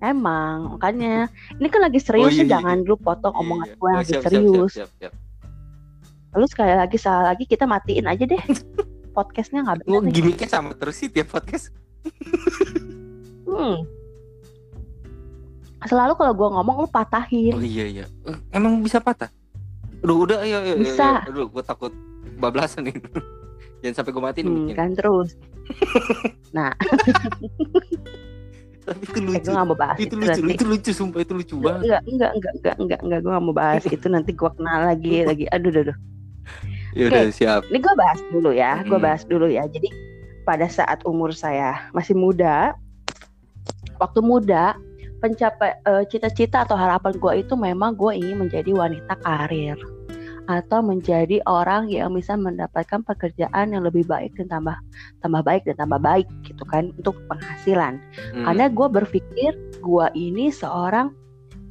emang 0.00 0.76
makanya. 0.76 1.30
Ini 1.56 1.68
kan 1.68 1.80
lagi 1.80 1.96
serius 1.96 2.26
Oh, 2.26 2.30
iya, 2.30 2.44
iya, 2.44 2.52
jangan 2.52 2.82
dulu 2.82 2.96
potong 2.98 3.32
omongan 3.32 3.68
Iya, 3.68 3.74
gue 3.74 3.88
iya. 3.88 3.94
lagi 3.94 4.04
Oh, 4.04 4.04
siap, 4.04 4.20
siap, 4.20 4.28
serius. 4.28 4.52
siap, 4.52 4.90
siap, 4.90 4.90
siap. 5.00 5.12
Lalu 6.34 6.46
sekali 6.50 6.72
lagi 6.74 6.96
salah 6.98 7.24
lagi 7.24 7.44
kita 7.46 7.64
matiin 7.64 8.04
aja 8.04 8.24
deh 8.26 8.42
podcastnya 9.16 9.62
nggak 9.62 9.86
Lu 9.86 9.96
benar 9.96 10.02
nih. 10.04 10.12
gimmicknya 10.12 10.48
sama 10.50 10.74
terus 10.74 10.98
sih 10.98 11.08
tiap 11.08 11.30
podcast 11.30 11.70
Hmm. 13.44 13.76
Selalu 15.84 16.12
kalau 16.14 16.32
gua 16.32 16.48
ngomong 16.54 16.76
lu 16.80 16.88
patahin. 16.88 17.52
oh 17.52 17.60
iya 17.60 17.84
iya 17.86 18.04
Eh, 18.24 18.36
emang 18.50 18.80
bisa 18.80 18.98
patah 18.98 19.28
Aduh 20.00 20.24
udah 20.24 20.40
ayo 20.40 20.58
ayo 20.60 20.74
Bisa. 20.76 21.20
ayo. 21.20 21.28
Aduh 21.30 21.46
gue 21.46 21.62
takut 21.62 21.92
bablasan 22.34 22.84
nih 22.84 22.96
jangan 23.80 23.94
sampai 23.94 24.10
gue 24.10 24.22
matiin 24.22 24.44
Hmm, 24.44 24.56
mic-nya. 24.64 24.74
kan 24.74 24.90
terus. 24.92 25.30
tapi 28.84 29.00
itu 29.02 29.16
Eh, 29.16 29.22
lucu 29.22 29.40
gue 29.42 29.54
gak 29.54 29.64
mau 29.64 29.72
bahas 29.74 29.96
itu 29.96 30.04
itu, 30.06 30.14
lucu 30.14 30.28
nanti. 30.30 30.52
itu 30.52 30.64
lucu 30.66 30.90
sumpah 30.92 31.20
itu 31.20 31.32
lucu 31.32 31.54
banget 31.58 31.80
Enggak, 31.80 32.02
enggak, 32.04 32.30
enggak, 32.30 32.52
enggak, 32.54 32.74
enggak, 32.76 33.00
enggak, 33.00 33.18
gue 33.18 33.30
gak 33.30 33.42
mau 33.42 33.54
bahas 33.54 33.82
itu 33.86 34.06
nanti 34.06 34.30
gua 34.32 34.50
kenal 34.52 34.80
lagi, 34.84 35.14
lagi. 35.30 35.44
Aduh, 35.48 35.70
aduh, 35.70 35.82
aduh. 35.84 35.96
ya 36.92 37.04
udah 37.06 37.22
siap 37.28 37.60
Ini 37.66 37.78
gue 37.78 37.94
bahas 37.94 38.20
dulu 38.26 38.50
ya, 38.52 38.72
gue 38.82 38.92
Hmm. 38.92 39.02
bahas 39.02 39.22
dulu 39.24 39.46
ya. 39.46 39.64
Jadi 39.66 39.88
pada 40.44 40.68
saat 40.68 41.00
umur 41.08 41.32
saya 41.32 41.88
masih 41.96 42.14
muda, 42.14 42.76
waktu 43.98 44.20
muda, 44.20 44.76
pencapai 45.24 45.72
eh, 45.88 46.04
cita-cita 46.12 46.68
atau 46.68 46.76
harapan 46.76 47.16
gue 47.16 47.32
itu 47.40 47.54
memang 47.56 47.96
gue 47.96 48.12
ingin 48.12 48.44
menjadi 48.44 48.70
wanita 48.76 49.16
karir 49.24 49.80
atau 50.44 50.84
menjadi 50.84 51.40
orang 51.48 51.88
yang 51.88 52.12
bisa 52.12 52.36
mendapatkan 52.36 53.00
pekerjaan 53.00 53.72
yang 53.72 53.80
lebih 53.80 54.04
baik 54.04 54.36
dan 54.36 54.52
tambah 54.52 54.76
tambah 55.24 55.40
baik 55.40 55.64
dan 55.64 55.76
tambah 55.80 56.00
baik 56.04 56.28
gitu 56.44 56.64
kan 56.68 56.92
untuk 57.00 57.16
penghasilan. 57.32 57.96
Hmm. 58.36 58.44
Karena 58.44 58.68
gue 58.68 58.88
berpikir 58.92 59.52
gue 59.80 60.06
ini 60.12 60.52
seorang 60.52 61.16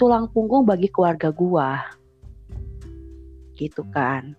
tulang 0.02 0.26
punggung 0.34 0.66
bagi 0.66 0.90
keluarga 0.90 1.30
gue, 1.30 1.70
gitu 3.62 3.86
kan. 3.94 4.34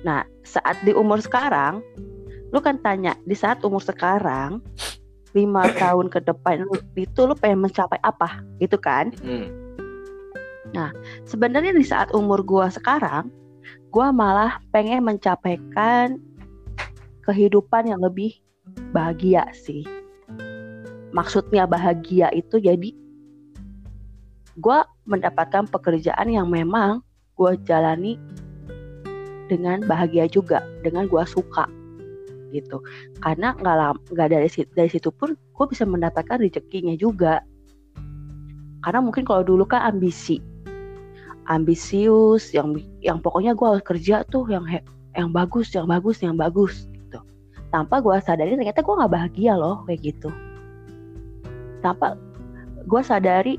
Nah 0.00 0.24
saat 0.48 0.80
di 0.80 0.96
umur 0.96 1.20
sekarang, 1.20 1.84
lu 2.48 2.58
kan 2.64 2.80
tanya 2.80 3.12
di 3.28 3.36
saat 3.36 3.60
umur 3.60 3.84
sekarang 3.84 4.64
lima 5.36 5.68
tahun 5.82 6.08
ke 6.08 6.24
depan 6.24 6.64
lu, 6.64 6.76
itu 6.96 7.20
lu 7.28 7.36
pengen 7.36 7.68
mencapai 7.68 8.00
apa, 8.00 8.40
gitu 8.60 8.80
kan? 8.80 9.12
Hmm. 9.20 9.68
Sebenarnya 11.24 11.72
di 11.72 11.84
saat 11.84 12.12
umur 12.12 12.44
gue 12.44 12.66
sekarang, 12.72 13.32
gue 13.88 14.06
malah 14.12 14.60
pengen 14.72 15.04
mencapaikan 15.04 16.20
kehidupan 17.24 17.88
yang 17.88 18.00
lebih 18.00 18.36
bahagia 18.92 19.48
sih. 19.52 19.84
Maksudnya 21.12 21.64
bahagia 21.64 22.28
itu 22.36 22.60
jadi 22.60 22.92
gue 24.58 24.78
mendapatkan 25.08 25.68
pekerjaan 25.72 26.28
yang 26.28 26.52
memang 26.52 27.00
gue 27.36 27.52
jalani 27.64 28.20
dengan 29.48 29.80
bahagia 29.88 30.28
juga, 30.28 30.60
dengan 30.84 31.08
gue 31.08 31.24
suka 31.24 31.77
gitu. 32.52 32.82
Karena 33.20 33.54
nggak 33.56 34.12
nggak 34.12 34.28
dari 34.28 34.48
situ, 34.48 34.70
dari 34.72 34.90
situ 34.90 35.08
pun 35.14 35.34
gue 35.34 35.66
bisa 35.68 35.84
mendapatkan 35.88 36.40
rezekinya 36.40 36.94
juga. 36.98 37.44
Karena 38.84 39.00
mungkin 39.02 39.26
kalau 39.26 39.42
dulu 39.42 39.66
kan 39.66 39.90
ambisi, 39.90 40.38
ambisius 41.48 42.52
yang 42.52 42.76
yang 43.00 43.18
pokoknya 43.18 43.56
gue 43.56 43.66
harus 43.66 43.84
kerja 43.84 44.22
tuh 44.28 44.44
yang 44.52 44.68
yang 45.16 45.32
bagus 45.32 45.72
yang 45.72 45.88
bagus 45.88 46.20
yang 46.20 46.36
bagus 46.36 46.86
gitu 46.92 47.18
tanpa 47.72 48.04
gue 48.04 48.14
sadari 48.20 48.54
ternyata 48.54 48.84
gue 48.84 48.94
nggak 48.94 49.12
bahagia 49.12 49.52
loh 49.56 49.82
kayak 49.88 50.14
gitu 50.14 50.30
tanpa 51.80 52.14
gue 52.84 53.02
sadari 53.02 53.56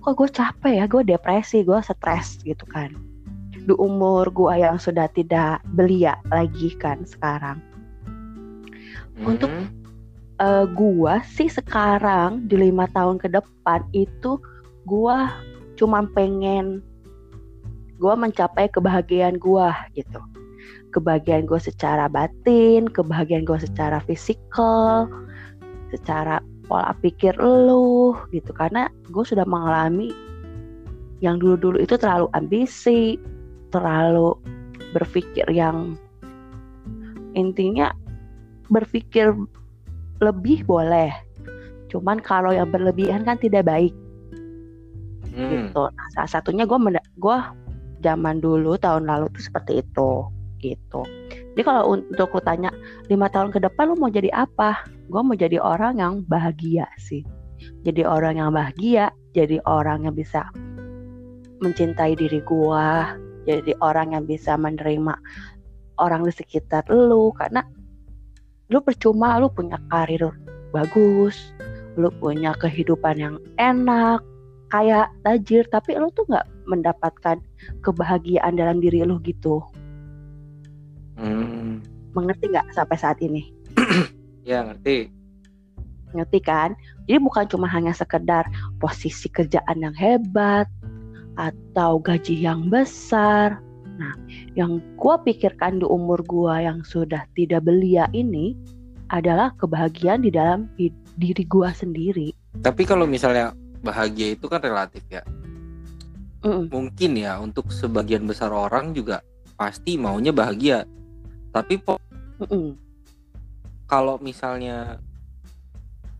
kok 0.00 0.14
gue 0.14 0.28
capek 0.30 0.72
ya 0.80 0.84
gue 0.86 1.02
depresi 1.02 1.66
gue 1.66 1.78
stres 1.82 2.38
gitu 2.46 2.62
kan 2.70 2.94
di 3.66 3.74
umur 3.74 4.30
gue 4.30 4.62
yang 4.62 4.78
sudah 4.78 5.10
tidak 5.10 5.58
belia 5.74 6.14
lagi 6.30 6.70
kan 6.78 7.02
sekarang 7.02 7.58
Untuk- 9.22 9.50
Hmm. 9.52 9.72
eh 10.36 10.66
gua 10.76 11.24
sih 11.24 11.48
sekarang 11.48 12.44
di 12.44 12.60
lima 12.60 12.84
tahun 12.92 13.16
ke 13.16 13.32
depan 13.32 13.80
itu 13.96 14.36
gua 14.84 15.32
cuma 15.80 16.04
pengen 16.12 16.84
gua 17.96 18.12
mencapai 18.20 18.68
kebahagiaan 18.68 19.40
gua 19.40 19.72
gitu 19.96 20.20
kebahagiaan 20.92 21.48
gua 21.48 21.56
secara 21.56 22.04
batin 22.12 22.84
kebahagiaan 22.92 23.48
gua 23.48 23.56
secara 23.56 23.96
fisikal 24.04 25.08
secara 25.88 26.44
pola 26.66 26.92
pikir 26.98 27.34
lu 27.38 28.14
gitu 28.34 28.50
karena 28.50 28.90
gue 29.08 29.24
sudah 29.24 29.46
mengalami 29.46 30.10
yang 31.22 31.38
dulu-dulu 31.38 31.80
itu 31.80 31.94
terlalu 31.96 32.26
ambisi 32.34 33.16
terlalu 33.70 34.34
berpikir 34.92 35.46
yang 35.48 35.94
intinya 37.38 37.94
berpikir 38.68 39.32
lebih 40.20 40.64
boleh. 40.64 41.12
Cuman 41.92 42.18
kalau 42.20 42.50
yang 42.50 42.72
berlebihan 42.72 43.22
kan 43.22 43.38
tidak 43.38 43.68
baik 43.68 43.94
Hmm. 45.36 45.52
gitu. 45.52 45.82
Nah, 45.92 46.06
salah 46.16 46.30
satunya 46.40 46.64
gue 46.64 46.78
gue 47.20 47.38
zaman 48.00 48.40
dulu 48.40 48.80
tahun 48.80 49.04
lalu 49.04 49.28
tuh 49.36 49.44
seperti 49.44 49.84
itu 49.84 50.10
gitu. 50.64 51.04
Jadi 51.52 51.62
kalau 51.62 51.92
untuk 52.00 52.32
lu 52.32 52.40
tanya 52.40 52.72
lima 53.12 53.28
tahun 53.28 53.52
ke 53.52 53.60
depan 53.60 53.92
lu 53.92 53.96
mau 54.00 54.08
jadi 54.08 54.32
apa? 54.32 54.88
Gue 55.12 55.20
mau 55.20 55.36
jadi 55.36 55.60
orang 55.60 56.00
yang 56.00 56.24
bahagia 56.24 56.88
sih. 56.96 57.20
Jadi 57.84 58.04
orang 58.04 58.40
yang 58.40 58.50
bahagia, 58.52 59.12
jadi 59.36 59.60
orang 59.68 60.08
yang 60.08 60.16
bisa 60.16 60.48
mencintai 61.60 62.16
diri 62.16 62.40
gue, 62.44 62.88
jadi 63.48 63.72
orang 63.80 64.12
yang 64.16 64.24
bisa 64.28 64.56
menerima 64.56 65.16
orang 65.96 66.24
di 66.28 66.32
sekitar 66.32 66.84
lu 66.92 67.32
karena 67.36 67.64
lu 68.70 68.82
percuma 68.82 69.38
lu 69.38 69.46
punya 69.50 69.78
karir 69.90 70.30
bagus, 70.74 71.54
lu 71.94 72.10
punya 72.18 72.52
kehidupan 72.58 73.16
yang 73.16 73.36
enak, 73.56 74.20
kayak 74.68 75.08
tajir, 75.22 75.64
tapi 75.70 75.94
lu 75.96 76.10
tuh 76.12 76.26
nggak 76.26 76.46
mendapatkan 76.66 77.38
kebahagiaan 77.80 78.58
dalam 78.58 78.82
diri 78.82 79.06
lu 79.06 79.22
gitu. 79.22 79.62
Hmm. 81.16 81.80
Mengerti 82.12 82.50
nggak 82.52 82.74
sampai 82.76 82.96
saat 82.98 83.18
ini? 83.22 83.50
Ya 84.46 84.62
ngerti. 84.62 85.10
Ngerti 86.14 86.38
kan? 86.38 86.78
Jadi 87.10 87.18
bukan 87.18 87.50
cuma 87.50 87.66
hanya 87.66 87.90
sekedar 87.90 88.46
posisi 88.78 89.26
kerjaan 89.26 89.82
yang 89.82 89.90
hebat 89.98 90.70
atau 91.34 91.98
gaji 91.98 92.46
yang 92.46 92.70
besar. 92.70 93.58
Nah, 93.96 94.12
yang 94.52 94.80
gua 95.00 95.16
pikirkan 95.24 95.80
di 95.80 95.86
umur 95.88 96.20
gua 96.28 96.60
yang 96.60 96.84
sudah 96.84 97.24
tidak 97.32 97.64
belia 97.64 98.04
ini 98.12 98.52
adalah 99.08 99.54
kebahagiaan 99.56 100.20
di 100.20 100.30
dalam 100.30 100.68
diri 101.16 101.44
gua 101.48 101.72
sendiri. 101.72 102.36
Tapi 102.60 102.82
kalau 102.84 103.08
misalnya 103.08 103.56
bahagia 103.80 104.36
itu 104.36 104.46
kan 104.48 104.60
relatif 104.60 105.00
ya. 105.08 105.24
Mm-mm. 106.44 106.68
Mungkin 106.68 107.10
ya 107.16 107.40
untuk 107.40 107.72
sebagian 107.72 108.28
besar 108.28 108.52
orang 108.52 108.92
juga 108.92 109.24
pasti 109.56 109.96
maunya 109.96 110.30
bahagia. 110.30 110.84
Tapi 111.50 111.80
po- 111.80 112.02
Mm-mm. 112.44 112.76
kalau 113.88 114.20
misalnya 114.20 115.00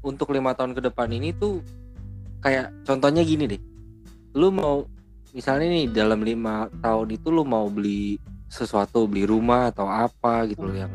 untuk 0.00 0.32
lima 0.32 0.56
tahun 0.56 0.72
ke 0.72 0.80
depan 0.86 1.12
ini 1.12 1.34
tuh 1.36 1.60
kayak 2.40 2.72
contohnya 2.88 3.20
gini 3.26 3.44
deh. 3.50 3.62
Lu 4.32 4.48
mau 4.48 4.86
misalnya 5.36 5.68
nih 5.68 5.86
dalam 5.92 6.24
lima 6.24 6.72
tahun 6.80 7.12
itu 7.12 7.28
lu 7.28 7.44
mau 7.44 7.68
beli 7.68 8.16
sesuatu, 8.48 9.04
beli 9.04 9.28
rumah 9.28 9.68
atau 9.68 9.84
apa 9.84 10.48
gitu 10.48 10.64
loh 10.64 10.76
yang 10.80 10.92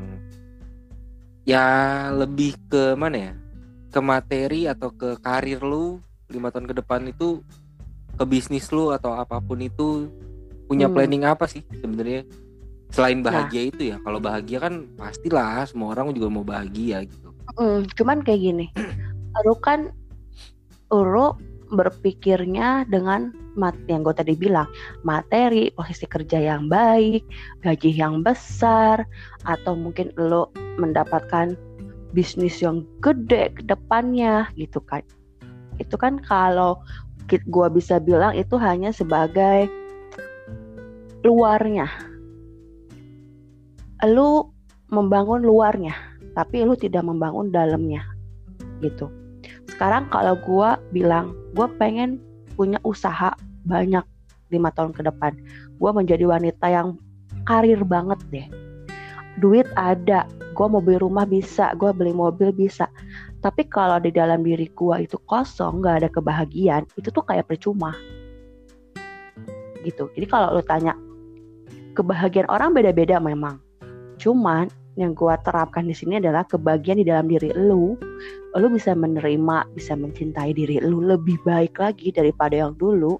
ya 1.46 1.66
lebih 2.10 2.58
ke 2.66 2.98
mana 2.98 3.18
ya? 3.30 3.34
Ke 3.92 4.00
materi 4.02 4.66
atau 4.66 4.90
ke 4.90 5.20
karir 5.22 5.62
lu 5.62 6.02
lima 6.32 6.50
tahun 6.50 6.66
ke 6.66 6.76
depan 6.82 7.06
itu 7.06 7.44
ke 8.18 8.24
bisnis 8.26 8.72
lu 8.74 8.90
atau 8.90 9.14
apa 9.14 9.38
pun 9.38 9.62
itu 9.62 10.10
punya 10.66 10.88
Hmm. 10.90 10.96
planning 10.96 11.28
apa 11.28 11.46
sih 11.46 11.62
sebenarnya 11.84 12.24
selain 12.90 13.20
bahagia 13.20 13.68
itu 13.68 13.92
ya 13.92 14.00
kalau 14.04 14.20
bahagia 14.24 14.58
kan 14.64 14.88
pastilah 14.96 15.68
semua 15.68 15.92
orang 15.92 16.16
juga 16.16 16.28
mau 16.32 16.44
bahagia 16.44 17.04
gitu 17.06 17.30
Mm, 17.60 17.84
cuman 18.00 18.24
kayak 18.24 18.40
gini, 18.40 18.66
lu 19.44 19.56
kan 19.60 19.92
lu 20.88 21.36
berpikirnya 21.72 22.86
dengan 22.92 23.32
mat 23.56 23.76
yang 23.88 24.04
gue 24.04 24.16
tadi 24.16 24.36
bilang 24.36 24.68
materi, 25.04 25.72
posisi 25.72 26.08
kerja 26.08 26.40
yang 26.40 26.68
baik, 26.68 27.24
gaji 27.64 27.92
yang 27.92 28.24
besar, 28.24 29.04
atau 29.48 29.76
mungkin 29.76 30.12
lo 30.20 30.52
mendapatkan 30.80 31.56
bisnis 32.12 32.60
yang 32.60 32.84
gede 33.00 33.52
ke 33.56 33.64
depannya 33.68 34.48
gitu 34.60 34.84
kan. 34.84 35.04
Itu 35.80 35.96
kan 35.96 36.20
kalau 36.24 36.80
gue 37.32 37.68
bisa 37.72 38.00
bilang 38.04 38.36
itu 38.36 38.60
hanya 38.60 38.92
sebagai 38.92 39.72
luarnya. 41.24 41.88
Lu 44.12 44.52
membangun 44.92 45.46
luarnya, 45.46 45.96
tapi 46.36 46.68
lu 46.68 46.76
tidak 46.76 47.08
membangun 47.08 47.54
dalamnya 47.54 48.04
gitu. 48.84 49.21
Sekarang 49.82 50.14
kalau 50.14 50.38
gua 50.38 50.78
bilang 50.94 51.34
gua 51.58 51.66
pengen 51.82 52.22
punya 52.54 52.78
usaha 52.86 53.34
banyak 53.66 54.06
lima 54.54 54.70
tahun 54.78 54.94
ke 54.94 55.02
depan, 55.10 55.34
gua 55.82 55.90
menjadi 55.90 56.22
wanita 56.30 56.70
yang 56.70 57.02
karir 57.50 57.82
banget 57.82 58.22
deh. 58.30 58.46
Duit 59.42 59.66
ada, 59.74 60.30
gua 60.54 60.70
mau 60.70 60.86
beli 60.86 61.02
rumah 61.02 61.26
bisa, 61.26 61.74
gua 61.82 61.98
beli 61.98 62.14
mobil 62.14 62.54
bisa. 62.54 62.94
Tapi 63.42 63.66
kalau 63.74 63.98
di 63.98 64.14
dalam 64.14 64.46
diri 64.46 64.70
gua 64.78 65.02
itu 65.02 65.18
kosong, 65.26 65.82
nggak 65.82 66.06
ada 66.06 66.10
kebahagiaan, 66.14 66.86
itu 66.94 67.10
tuh 67.10 67.26
kayak 67.26 67.50
percuma. 67.50 67.98
Gitu. 69.82 70.14
Jadi 70.14 70.26
kalau 70.30 70.54
lu 70.54 70.62
tanya 70.62 70.94
kebahagiaan 71.98 72.54
orang 72.54 72.78
beda-beda 72.78 73.18
memang. 73.18 73.58
Cuman 74.22 74.70
yang 74.94 75.18
gua 75.18 75.42
terapkan 75.42 75.90
di 75.90 75.98
sini 75.98 76.22
adalah 76.22 76.46
kebahagiaan 76.46 77.02
di 77.02 77.08
dalam 77.10 77.26
diri 77.26 77.50
lu. 77.58 77.98
Lu 78.52 78.68
bisa 78.68 78.92
menerima, 78.92 79.64
bisa 79.72 79.96
mencintai 79.96 80.52
diri 80.52 80.84
lu 80.84 81.00
lebih 81.00 81.40
baik 81.48 81.80
lagi 81.80 82.12
daripada 82.12 82.52
yang 82.68 82.76
dulu. 82.76 83.16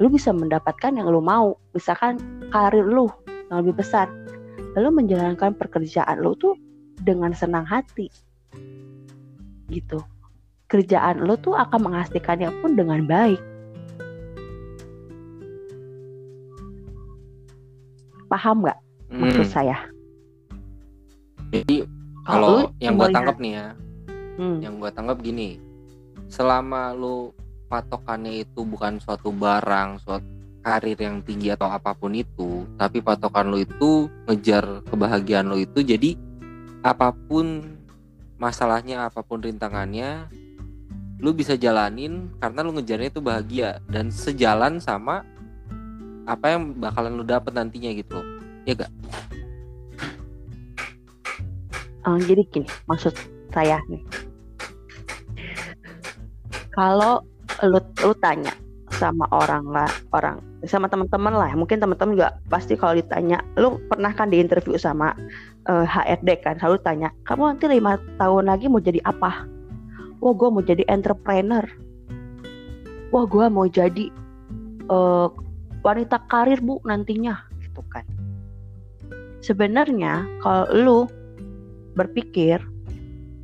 Lu 0.00 0.06
bisa 0.10 0.34
mendapatkan 0.34 0.90
yang 0.90 1.06
lu 1.06 1.22
mau. 1.22 1.54
Misalkan 1.70 2.18
karir 2.50 2.82
lu 2.82 3.06
yang 3.46 3.62
lebih 3.62 3.78
besar. 3.78 4.10
Lalu 4.74 5.06
menjalankan 5.06 5.54
pekerjaan 5.54 6.18
lu 6.18 6.34
tuh 6.34 6.58
dengan 7.06 7.30
senang 7.30 7.62
hati. 7.62 8.10
Gitu. 9.70 10.02
Kerjaan 10.66 11.22
lu 11.22 11.38
tuh 11.38 11.54
akan 11.54 11.90
menghasilkannya 11.90 12.50
pun 12.58 12.74
dengan 12.74 13.06
baik. 13.06 13.38
Paham 18.26 18.62
nggak 18.62 18.78
maksud 19.10 19.42
Hmm, 19.42 19.50
saya? 19.50 19.76
jadi 21.50 21.82
Kalau 22.30 22.70
yang 22.78 22.94
gue 22.96 23.08
tangkap 23.10 23.36
nih 23.42 23.52
ya 23.54 23.66
Hmm. 24.40 24.56
yang 24.64 24.80
gue 24.80 24.88
tanggap 24.88 25.20
gini. 25.20 25.60
Selama 26.32 26.96
lu 26.96 27.28
patokannya 27.68 28.40
itu 28.40 28.64
bukan 28.64 28.96
suatu 28.96 29.28
barang 29.28 30.00
suatu 30.00 30.24
karir 30.64 30.96
yang 30.96 31.20
tinggi 31.24 31.52
atau 31.52 31.68
apa 31.72 31.96
pun 31.96 32.12
itu 32.12 32.68
tapi 32.76 33.00
patokan 33.00 33.48
lu 33.48 33.64
itu 33.64 34.12
ngejar 34.28 34.84
kebahagiaan 34.92 35.48
lu 35.48 35.64
itu 35.64 35.80
jadi 35.80 36.20
apa 36.84 37.16
pun 37.16 37.64
masalahnya 38.36 39.08
apa 39.08 39.24
pun 39.24 39.40
rintangannya 39.40 40.28
lu 41.20 41.32
bisa 41.32 41.56
jalanin 41.56 42.28
karena 42.40 42.60
lu 42.64 42.76
ngejarnya 42.76 43.08
itu 43.12 43.20
bahagia 43.20 43.80
dan 43.88 44.12
sejalan 44.12 44.80
sama 44.80 45.24
apa 46.24 46.56
yang 46.56 46.76
bakalan 46.76 47.16
lu 47.16 47.24
dapet 47.24 47.52
nantinya 47.56 47.92
gitu 47.92 48.20
loh. 48.20 48.26
Ya 48.68 48.72
gak 48.76 48.92
Eh, 52.00 52.18
jadi 52.24 52.42
gini, 52.48 52.68
maksud 52.88 53.12
saya 53.52 53.76
nih. 53.92 54.00
Kalau 56.72 57.20
lu, 57.60 57.80
lu 58.00 58.14
tanya 58.24 58.56
sama 58.96 59.28
orang 59.32 59.68
lah, 59.68 59.90
orang 60.16 60.40
sama 60.64 60.88
teman-teman 60.88 61.32
lah, 61.32 61.52
mungkin 61.56 61.76
teman-teman 61.76 62.16
juga 62.16 62.30
pasti 62.48 62.76
kalau 62.76 62.96
ditanya, 62.96 63.44
lu 63.60 63.76
pernah 63.92 64.12
kan 64.16 64.32
diinterview 64.32 64.80
sama 64.80 65.12
eh, 65.68 65.84
HRD 65.84 66.40
kan, 66.40 66.56
selalu 66.56 66.80
tanya, 66.80 67.08
kamu 67.28 67.52
nanti 67.52 67.68
lima 67.68 68.00
tahun 68.16 68.48
lagi 68.48 68.72
mau 68.72 68.80
jadi 68.80 69.00
apa? 69.04 69.44
Wah, 70.20 70.32
gue 70.36 70.48
mau 70.52 70.64
jadi 70.64 70.84
entrepreneur. 70.88 71.64
Wah, 73.12 73.24
gue 73.28 73.46
mau 73.52 73.68
jadi 73.68 74.08
eh, 74.88 75.28
wanita 75.84 76.16
karir 76.32 76.64
bu 76.64 76.80
nantinya, 76.88 77.44
gitu 77.60 77.84
kan. 77.92 78.04
Sebenarnya 79.40 80.28
kalau 80.44 80.64
lu 80.72 80.98
berpikir 81.98 82.60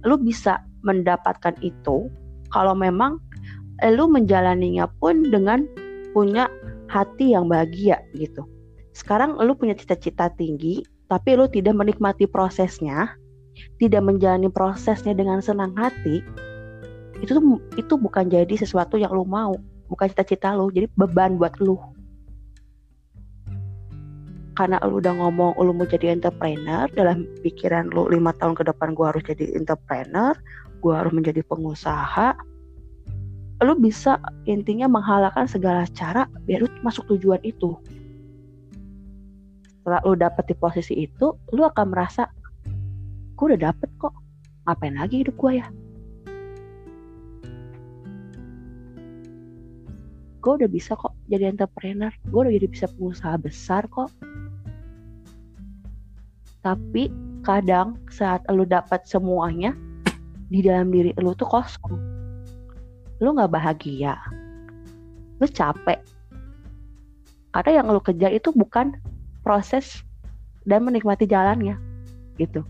lu 0.07 0.17
bisa 0.21 0.63
mendapatkan 0.87 1.55
itu 1.67 2.07
kalau 2.55 2.75
memang 2.79 3.19
lu 3.83 4.07
menjalaninya 4.09 4.87
pun 5.03 5.27
dengan 5.29 5.67
punya 6.15 6.49
hati 6.89 7.35
yang 7.35 7.51
bahagia 7.51 8.01
gitu. 8.17 8.47
Sekarang 8.97 9.37
lu 9.37 9.53
punya 9.53 9.77
cita-cita 9.77 10.33
tinggi 10.33 10.81
tapi 11.07 11.39
lu 11.39 11.47
tidak 11.47 11.77
menikmati 11.77 12.25
prosesnya, 12.27 13.15
tidak 13.79 14.03
menjalani 14.03 14.51
prosesnya 14.51 15.13
dengan 15.13 15.43
senang 15.45 15.75
hati. 15.77 16.23
Itu 17.21 17.39
itu 17.77 17.95
bukan 17.99 18.33
jadi 18.33 18.55
sesuatu 18.57 18.97
yang 18.97 19.13
lu 19.13 19.29
mau, 19.29 19.55
bukan 19.93 20.11
cita-cita 20.11 20.55
lu, 20.57 20.73
jadi 20.73 20.89
beban 20.97 21.37
buat 21.37 21.55
lu. 21.63 21.77
Karena 24.57 24.81
lu 24.89 25.05
udah 25.05 25.13
ngomong 25.13 25.61
lu 25.61 25.77
mau 25.77 25.85
jadi 25.85 26.17
entrepreneur 26.17 26.89
dalam 26.97 27.29
pikiran 27.45 27.93
lu 27.93 28.09
lima 28.09 28.33
tahun 28.41 28.57
ke 28.57 28.65
depan 28.73 28.97
gua 28.97 29.13
harus 29.13 29.25
jadi 29.29 29.53
entrepreneur, 29.53 30.33
gua 30.81 31.05
harus 31.05 31.13
menjadi 31.13 31.45
pengusaha. 31.45 32.33
Lu 33.61 33.73
bisa 33.77 34.17
intinya 34.49 34.89
menghalalkan 34.89 35.45
segala 35.45 35.85
cara 35.93 36.25
biar 36.49 36.65
lu 36.65 36.71
masuk 36.81 37.05
tujuan 37.13 37.41
itu. 37.45 37.77
Setelah 39.85 40.01
lu 40.09 40.17
dapet 40.19 40.45
di 40.51 40.55
posisi 40.57 41.05
itu, 41.05 41.37
lu 41.55 41.63
akan 41.63 41.95
merasa, 41.95 42.27
gue 43.39 43.45
udah 43.55 43.71
dapet 43.71 43.87
kok, 44.03 44.11
ngapain 44.67 44.99
lagi 44.99 45.23
hidup 45.23 45.39
gua 45.39 45.63
ya? 45.63 45.67
gue 50.47 50.63
udah 50.63 50.71
bisa 50.71 50.95
kok 50.95 51.11
jadi 51.27 51.51
entrepreneur 51.51 52.15
gue 52.31 52.39
udah 52.39 52.55
jadi 52.55 52.71
bisa 52.71 52.87
pengusaha 52.95 53.35
besar 53.35 53.83
kok 53.91 54.15
tapi 56.67 57.07
kadang 57.47 57.95
saat 58.11 58.43
lu 58.51 58.67
dapat 58.67 59.07
semuanya 59.07 59.71
di 60.51 60.67
dalam 60.67 60.91
diri 60.91 61.15
lu 61.23 61.31
tuh 61.39 61.47
kosong. 61.47 61.95
Lu 63.23 63.39
nggak 63.39 63.55
bahagia. 63.55 64.19
Lu 65.39 65.47
capek. 65.47 66.03
Karena 67.55 67.71
yang 67.71 67.87
lu 67.95 68.03
kejar 68.03 68.35
itu 68.35 68.51
bukan 68.51 68.99
proses 69.47 70.03
dan 70.67 70.83
menikmati 70.83 71.31
jalannya 71.31 71.79
gitu. 72.35 72.67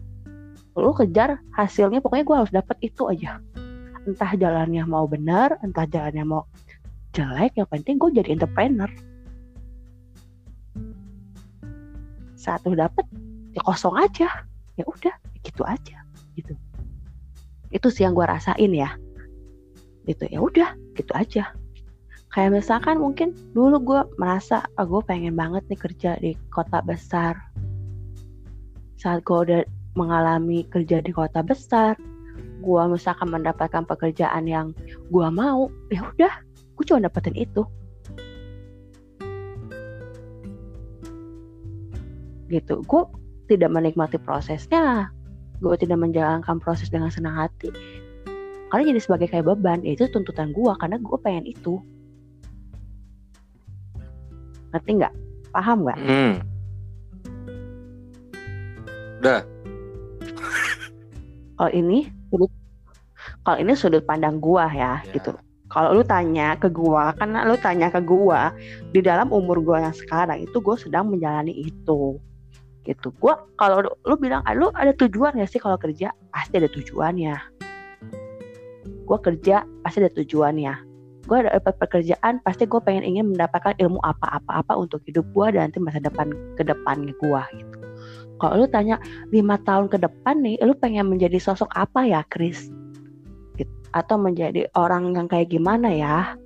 Lu 0.76 0.92
kejar 0.92 1.40
hasilnya 1.56 2.04
pokoknya 2.04 2.28
gue 2.28 2.36
harus 2.36 2.52
dapat 2.52 2.76
itu 2.84 3.08
aja. 3.08 3.40
Entah 4.04 4.36
jalannya 4.36 4.84
mau 4.84 5.08
benar 5.08 5.56
entah 5.64 5.88
jalannya 5.88 6.28
mau 6.28 6.44
jelek 7.16 7.56
yang 7.56 7.68
penting 7.72 7.96
gue 7.96 8.12
jadi 8.12 8.36
entrepreneur. 8.36 8.92
Saat 12.36 12.60
lu 12.68 12.76
dapet 12.76 13.08
ya 13.56 13.60
kosong 13.64 13.96
aja. 13.96 14.28
Ya 14.76 14.84
udah 14.84 15.14
gitu 15.40 15.64
aja 15.64 16.04
gitu. 16.36 16.52
Itu 17.72 17.88
sih 17.88 18.04
yang 18.04 18.12
gue 18.12 18.28
rasain 18.28 18.72
ya. 18.76 18.92
Gitu 20.04 20.28
ya 20.28 20.38
udah 20.44 20.76
gitu 20.92 21.10
aja. 21.16 21.56
Kayak 22.36 22.60
misalkan 22.60 23.00
mungkin 23.00 23.32
dulu 23.56 23.80
gue 23.80 24.00
merasa 24.20 24.68
ah, 24.76 24.84
gue 24.84 25.00
pengen 25.08 25.32
banget 25.32 25.64
nih 25.72 25.80
kerja 25.80 26.10
di 26.20 26.36
kota 26.52 26.84
besar. 26.84 27.40
Saat 29.00 29.24
gue 29.24 29.38
udah 29.48 29.60
mengalami 29.96 30.68
kerja 30.68 31.00
di 31.00 31.08
kota 31.08 31.40
besar 31.40 31.96
gue 32.60 32.82
misalkan 32.88 33.28
mendapatkan 33.30 33.84
pekerjaan 33.84 34.44
yang 34.48 34.66
gue 35.12 35.28
mau 35.32 35.68
ya 35.92 36.02
udah 36.02 36.32
gue 36.76 36.84
cuma 36.84 37.00
dapetin 37.04 37.36
itu. 37.36 37.62
Gitu. 42.46 42.74
Gue 42.86 43.02
tidak 43.46 43.70
menikmati 43.72 44.18
prosesnya 44.20 45.10
gue 45.58 45.74
tidak 45.80 45.98
menjalankan 45.98 46.60
proses 46.60 46.92
dengan 46.92 47.08
senang 47.08 47.34
hati 47.34 47.72
karena 48.68 48.92
jadi 48.92 49.00
sebagai 49.00 49.30
kayak 49.30 49.46
beban 49.46 49.80
ya 49.86 49.94
itu 49.96 50.04
tuntutan 50.10 50.52
gue 50.52 50.72
karena 50.76 51.00
gue 51.00 51.18
pengen 51.22 51.46
itu 51.48 51.80
ngerti 54.74 54.90
nggak 55.00 55.14
paham 55.54 55.78
nggak 55.88 55.98
Hmm. 56.04 56.34
Udah. 59.24 59.40
kalau 61.56 61.70
ini 61.72 62.12
sudut 62.28 62.52
kalau 63.42 63.56
ini 63.62 63.72
sudut 63.72 64.02
pandang 64.04 64.36
gua 64.42 64.68
ya, 64.68 65.00
Ya. 65.08 65.14
gitu 65.16 65.32
kalau 65.72 65.96
lu 65.96 66.02
tanya 66.04 66.54
ke 66.60 66.68
gua 66.68 67.16
karena 67.16 67.48
lu 67.48 67.56
tanya 67.58 67.88
ke 67.88 67.98
gua 68.04 68.52
di 68.92 69.00
dalam 69.00 69.32
umur 69.32 69.64
gua 69.64 69.88
yang 69.88 69.96
sekarang 69.96 70.44
itu 70.44 70.60
gua 70.60 70.76
sedang 70.76 71.08
menjalani 71.08 71.56
itu 71.64 72.20
gitu 72.86 73.10
gua 73.18 73.42
kalau 73.58 73.82
lu, 73.82 74.14
bilang 74.16 74.46
"Ah, 74.46 74.54
lu 74.54 74.70
ada 74.72 74.94
tujuan 74.94 75.34
ya 75.36 75.46
sih 75.50 75.58
kalau 75.58 75.76
kerja 75.76 76.14
pasti 76.30 76.62
ada 76.62 76.70
tujuannya 76.70 77.34
gua 79.04 79.18
kerja 79.18 79.66
pasti 79.82 79.98
ada 80.06 80.12
tujuannya 80.14 80.74
ada 81.26 81.58
dapat 81.58 81.74
pekerjaan 81.82 82.38
pasti 82.46 82.70
gue 82.70 82.78
pengen 82.86 83.02
ingin 83.02 83.34
mendapatkan 83.34 83.74
ilmu 83.82 83.98
apa-apa 84.06 84.62
apa 84.62 84.78
untuk 84.78 85.02
hidup 85.10 85.26
gua 85.34 85.50
dan 85.50 85.68
nanti 85.68 85.82
masa 85.82 85.98
depan 85.98 86.30
ke 86.54 86.62
depannya 86.62 87.10
gua 87.18 87.42
gitu 87.50 87.76
kalau 88.36 88.64
lu 88.64 88.66
tanya 88.68 89.00
lima 89.32 89.56
tahun 89.64 89.88
ke 89.88 89.96
depan 89.96 90.44
nih, 90.44 90.60
lu 90.60 90.76
pengen 90.76 91.08
menjadi 91.08 91.40
sosok 91.40 91.72
apa 91.72 92.04
ya, 92.04 92.20
Chris? 92.28 92.68
Gitu. 93.56 93.72
Atau 93.96 94.20
menjadi 94.20 94.68
orang 94.76 95.16
yang 95.16 95.24
kayak 95.24 95.48
gimana 95.48 95.88
ya? 95.88 96.36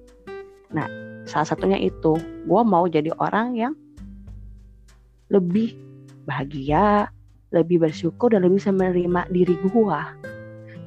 Nah, 0.70 0.86
salah 1.26 1.50
satunya 1.50 1.82
itu, 1.82 2.14
gue 2.46 2.62
mau 2.62 2.86
jadi 2.86 3.10
orang 3.18 3.58
yang 3.58 3.74
lebih 5.30 5.74
bahagia, 6.30 7.10
lebih 7.50 7.82
bersyukur 7.82 8.30
dan 8.30 8.46
lebih 8.46 8.62
bisa 8.62 8.70
menerima 8.70 9.26
diri 9.34 9.58
gue. 9.66 10.00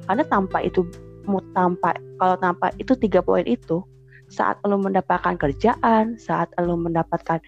Karena 0.08 0.24
tanpa 0.24 0.64
itu, 0.64 0.88
mau 1.28 1.44
tanpa 1.52 1.92
kalau 2.16 2.36
tanpa 2.40 2.72
itu 2.80 2.96
tiga 2.96 3.20
poin 3.20 3.44
itu, 3.44 3.84
saat 4.32 4.56
lu 4.64 4.80
mendapatkan 4.80 5.36
kerjaan, 5.36 6.16
saat 6.16 6.48
lu 6.56 6.80
mendapatkan 6.80 7.38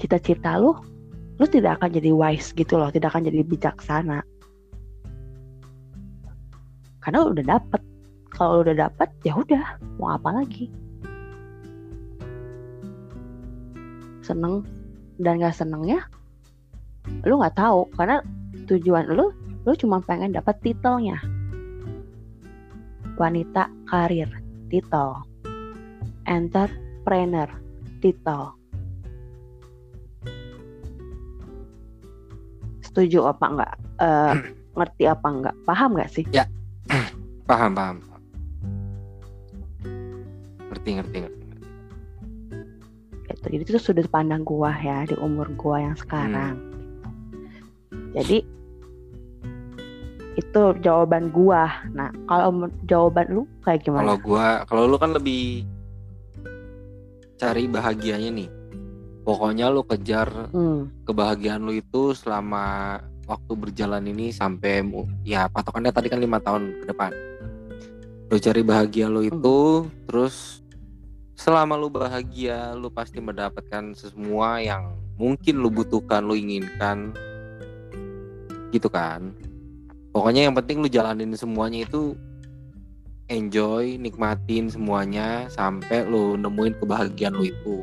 cita-cita 0.00 0.56
lu, 0.56 0.72
lu 1.36 1.44
tidak 1.44 1.80
akan 1.80 1.92
jadi 1.92 2.10
wise 2.10 2.56
gitu 2.56 2.80
loh, 2.80 2.88
tidak 2.88 3.12
akan 3.12 3.28
jadi 3.28 3.44
bijaksana. 3.44 4.24
Karena 7.04 7.16
lu 7.20 7.36
udah 7.36 7.46
dapet. 7.46 7.82
Kalau 8.34 8.60
lu 8.60 8.60
udah 8.66 8.88
dapet, 8.88 9.08
ya 9.22 9.36
udah, 9.36 9.78
mau 10.00 10.16
apa 10.16 10.42
lagi? 10.42 10.66
Seneng 14.24 14.64
dan 15.20 15.38
gak 15.38 15.54
senengnya, 15.54 16.02
lu 17.24 17.40
nggak 17.40 17.56
tahu 17.56 17.88
karena 17.96 18.20
tujuan 18.68 19.08
lu, 19.12 19.32
lu 19.64 19.72
cuma 19.76 20.00
pengen 20.04 20.32
dapet 20.32 20.56
titelnya. 20.64 21.20
Wanita 23.14 23.70
karir, 23.88 24.28
titel. 24.72 25.22
Entrepreneur, 26.24 27.46
titel. 28.00 28.56
setuju 32.94 33.26
apa 33.26 33.44
enggak 33.50 33.74
Eh, 33.98 34.34
ngerti 34.78 35.02
apa 35.10 35.26
enggak 35.26 35.56
paham 35.66 35.98
nggak 35.98 36.10
sih 36.14 36.22
Paham, 37.50 37.76
paham. 37.76 38.00
paham. 38.00 38.22
Ngerti, 40.70 40.90
ngerti, 40.96 41.16
ngerti. 41.26 41.42
gitu 43.34 43.46
jadi 43.50 43.62
itu 43.66 43.80
sudut 43.82 44.06
pandang 44.08 44.46
gua 44.46 44.72
ya 44.78 45.04
di 45.04 45.18
umur 45.18 45.50
gua 45.58 45.82
yang 45.82 45.96
sekarang 45.98 46.56
jadi 48.14 48.38
itu 50.34 50.62
jawaban 50.82 51.30
gua. 51.30 51.70
Nah 51.94 52.10
kalau 52.26 52.66
jawaban 52.86 53.26
lu 53.30 53.42
kayak 53.62 53.86
Kalau 53.86 54.02
gimana 54.02 54.14
gua, 54.18 54.46
kalau 54.66 54.82
lu 54.90 54.96
kan 54.98 55.14
lebih 55.14 55.62
cari 57.38 57.66
bahagianya 57.70 58.30
nih. 58.34 58.50
Pokoknya 59.24 59.72
lu 59.72 59.80
kejar 59.88 60.52
hmm, 60.52 61.08
kebahagiaan 61.08 61.64
lu 61.64 61.80
itu 61.80 62.12
selama 62.12 62.98
waktu 63.24 63.52
berjalan 63.56 64.04
ini 64.04 64.28
sampai 64.28 64.84
mu- 64.84 65.08
ya 65.24 65.48
patokannya 65.48 65.88
tadi 65.96 66.12
kan 66.12 66.20
lima 66.20 66.38
tahun 66.44 66.84
ke 66.84 66.92
depan. 66.92 67.12
Lu 68.28 68.36
cari 68.36 68.60
bahagia 68.60 69.08
lu 69.08 69.24
itu, 69.24 69.88
terus 70.04 70.60
selama 71.38 71.72
lu 71.78 71.88
bahagia, 71.88 72.76
lu 72.76 72.92
pasti 72.92 73.16
mendapatkan 73.20 73.96
semua 73.96 74.60
yang 74.60 74.92
mungkin 75.16 75.60
lu 75.62 75.72
butuhkan, 75.72 76.20
lu 76.20 76.36
inginkan, 76.36 77.16
gitu 78.74 78.90
kan. 78.90 79.30
Pokoknya 80.10 80.50
yang 80.50 80.54
penting 80.58 80.82
lu 80.82 80.90
jalanin 80.90 81.30
semuanya 81.38 81.86
itu 81.86 82.18
enjoy, 83.30 83.96
nikmatin 83.96 84.68
semuanya 84.68 85.46
sampai 85.48 86.02
lu 86.06 86.34
nemuin 86.34 86.78
kebahagiaan 86.82 87.34
lu 87.38 87.46
itu. 87.46 87.76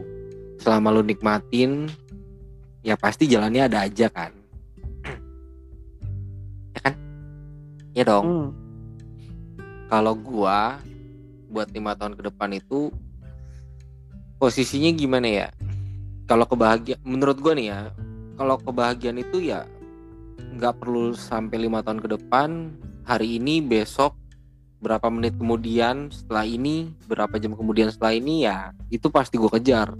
Selama 0.59 0.93
lu 0.93 1.01
nikmatin, 1.01 1.87
ya 2.83 2.99
pasti 2.99 3.25
jalannya 3.25 3.67
ada 3.71 3.87
aja 3.87 4.07
kan. 4.11 4.31
ya 6.75 6.79
kan? 6.83 6.93
Ya 7.95 8.03
dong. 8.05 8.25
hmm, 8.27 8.47
Kalau 9.91 10.13
gua 10.15 10.79
buat 11.51 11.67
lima 11.75 11.99
tahun 11.99 12.15
ke 12.15 12.31
depan 12.31 12.55
itu 12.55 12.93
posisinya 14.39 14.91
gimana 14.95 15.27
ya? 15.27 15.47
Kalau 16.31 16.47
kebahagiaan, 16.47 17.01
menurut 17.03 17.43
gua 17.43 17.51
nih 17.57 17.75
ya, 17.75 17.91
kalau 18.39 18.55
kebahagiaan 18.55 19.19
itu 19.19 19.51
ya 19.51 19.67
nggak 20.57 20.81
perlu 20.81 21.13
sampai 21.13 21.57
lima 21.67 21.85
tahun 21.85 22.01
ke 22.01 22.17
depan. 22.17 22.73
Hari 23.05 23.41
ini, 23.41 23.59
besok, 23.65 24.13
berapa 24.81 25.09
menit 25.09 25.35
kemudian, 25.37 26.09
setelah 26.13 26.45
ini, 26.45 26.93
berapa 27.09 27.37
jam 27.41 27.57
kemudian 27.57 27.89
setelah 27.89 28.13
ini 28.13 28.45
ya 28.45 28.71
itu 28.93 29.09
pasti 29.09 29.37
gua 29.37 29.51
kejar, 29.57 29.93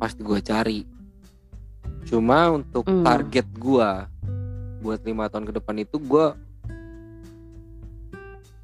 pasti 0.00 0.20
gua 0.24 0.40
cari. 0.40 0.84
Cuma 2.04 2.52
untuk 2.52 2.84
Hmm. 2.84 3.04
target 3.04 3.48
gua 3.56 4.08
buat 4.84 5.00
lima 5.04 5.32
tahun 5.32 5.48
ke 5.48 5.52
depan 5.56 5.76
itu 5.80 5.96
gua 5.96 6.36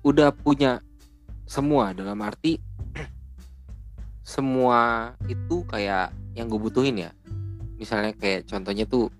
udah 0.00 0.32
punya 0.32 0.80
semua 1.44 1.92
dalam 1.92 2.16
arti 2.24 2.56
semua 4.24 5.12
itu 5.28 5.60
kayak 5.68 6.12
yang 6.32 6.48
gue 6.48 6.56
butuhin 6.56 7.04
ya 7.04 7.10
misalnya 7.76 8.16
kayak 8.16 8.48
contohnya 8.48 8.88
tuh 8.88 9.12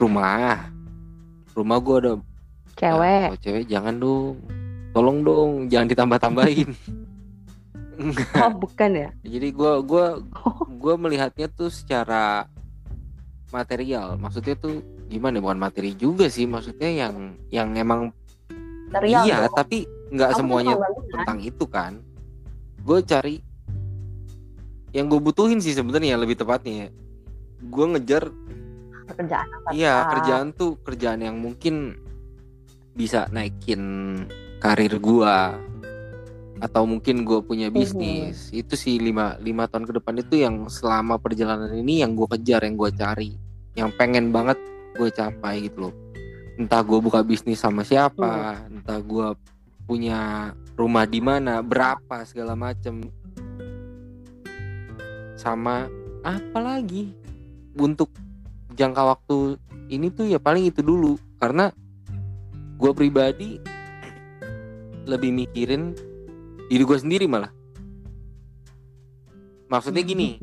rumah 0.00 0.72
rumah 1.58 1.82
gue 1.82 1.96
udah 2.06 2.16
cewek. 2.78 3.22
Kalau 3.34 3.40
cewek 3.42 3.64
jangan 3.66 3.94
dong. 3.98 4.38
Tolong 4.94 5.18
dong. 5.26 5.50
Jangan 5.66 5.86
ditambah 5.90 6.18
tambahin 6.22 6.70
oh 8.46 8.52
bukan 8.54 8.90
ya? 8.94 9.08
Jadi 9.26 9.48
gue 9.50 9.72
gua 9.82 10.22
gue 10.70 10.94
melihatnya 10.94 11.50
tuh 11.50 11.70
secara 11.70 12.46
material. 13.50 14.14
Maksudnya 14.16 14.54
tuh 14.54 14.86
gimana? 15.10 15.42
Bukan 15.42 15.58
materi 15.58 15.98
juga 15.98 16.30
sih. 16.30 16.46
Maksudnya 16.46 16.88
yang 16.88 17.34
yang 17.50 17.74
emang 17.74 18.14
Material 18.88 19.26
iya 19.26 19.38
dong. 19.44 19.56
tapi 19.58 19.84
nggak 20.14 20.30
semuanya 20.38 20.74
tentang 21.12 21.38
itu 21.42 21.64
kan? 21.68 21.92
Gue 22.86 23.02
cari 23.04 23.42
yang 24.96 25.10
gue 25.12 25.20
butuhin 25.20 25.60
sih 25.60 25.76
sebenarnya 25.76 26.16
lebih 26.16 26.38
tepatnya 26.38 26.88
ya. 26.88 26.90
gue 27.58 27.86
ngejar 27.90 28.30
pekerjaan 29.08 29.48
apa 29.48 29.68
iya 29.72 30.06
kerjaan 30.12 30.52
tuh 30.52 30.76
kerjaan 30.84 31.24
yang 31.24 31.40
mungkin 31.40 31.96
bisa 32.92 33.26
naikin 33.32 33.80
karir 34.60 35.00
gua 35.00 35.56
atau 36.58 36.82
mungkin 36.84 37.22
gue 37.22 37.38
punya 37.42 37.70
bisnis. 37.70 38.50
Itu 38.50 38.74
sih 38.74 38.98
lima 38.98 39.38
lima 39.38 39.70
tahun 39.70 39.86
ke 39.86 39.92
depan 40.02 40.14
itu 40.18 40.42
yang 40.42 40.66
selama 40.66 41.18
perjalanan 41.18 41.70
ini 41.70 42.02
yang 42.02 42.18
gue 42.18 42.26
kejar 42.34 42.66
yang 42.66 42.74
gue 42.74 42.90
cari 42.94 43.32
yang 43.78 43.94
pengen 43.94 44.34
banget 44.34 44.58
gue 44.98 45.08
capai 45.14 45.70
gitu 45.70 45.88
loh. 45.88 45.94
Entah 46.58 46.82
gue 46.82 46.98
buka 46.98 47.22
bisnis 47.22 47.62
sama 47.62 47.86
siapa 47.86 48.66
entah 48.66 48.98
gue 48.98 49.28
punya 49.86 50.52
rumah 50.74 51.06
di 51.06 51.22
mana 51.22 51.62
berapa 51.62 52.26
segala 52.26 52.58
macem. 52.58 53.06
Sama 55.38 55.86
apa 56.26 56.58
lagi? 56.58 57.14
Untuk 57.78 58.10
jangka 58.78 59.02
waktu 59.02 59.58
ini 59.90 60.14
tuh 60.14 60.30
ya 60.30 60.38
paling 60.38 60.70
itu 60.70 60.80
dulu. 60.80 61.18
Karena 61.42 61.74
gue 62.78 62.92
pribadi 62.94 63.58
lebih 65.02 65.34
mikirin 65.34 65.98
diri 66.70 66.84
gue 66.86 66.98
sendiri 66.98 67.26
malah. 67.26 67.50
Maksudnya 69.66 70.06
gini. 70.06 70.38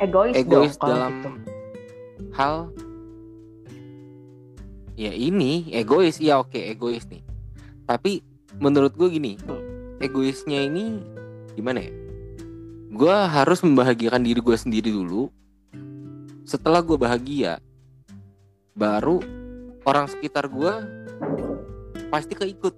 Egois, 0.00 0.32
egois 0.32 0.80
dong 0.80 0.88
dalam 0.88 1.12
gitu. 1.12 1.30
hal 2.32 2.72
ya 4.96 5.12
ini 5.12 5.68
egois. 5.76 6.16
Ya 6.16 6.40
oke 6.40 6.56
egois 6.56 7.04
nih. 7.12 7.20
Tapi 7.84 8.24
menurut 8.56 8.96
gue 8.96 9.12
gini 9.12 9.36
egoisnya 10.00 10.64
ini 10.64 11.04
gimana 11.52 11.84
ya? 11.84 11.92
Gue 12.90 13.12
harus 13.12 13.60
membahagiakan 13.60 14.24
diri 14.24 14.40
gue 14.40 14.56
sendiri 14.56 14.88
dulu 14.88 15.28
setelah 16.50 16.82
gue 16.82 16.98
bahagia 16.98 17.62
baru 18.74 19.22
orang 19.86 20.10
sekitar 20.10 20.50
gue 20.50 20.74
pasti 22.10 22.34
keikut. 22.34 22.74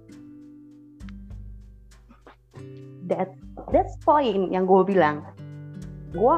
That 3.09 3.33
that's 3.73 3.97
point 4.05 4.53
yang 4.53 4.69
gue 4.69 4.85
bilang. 4.85 5.25
Gue 6.13 6.37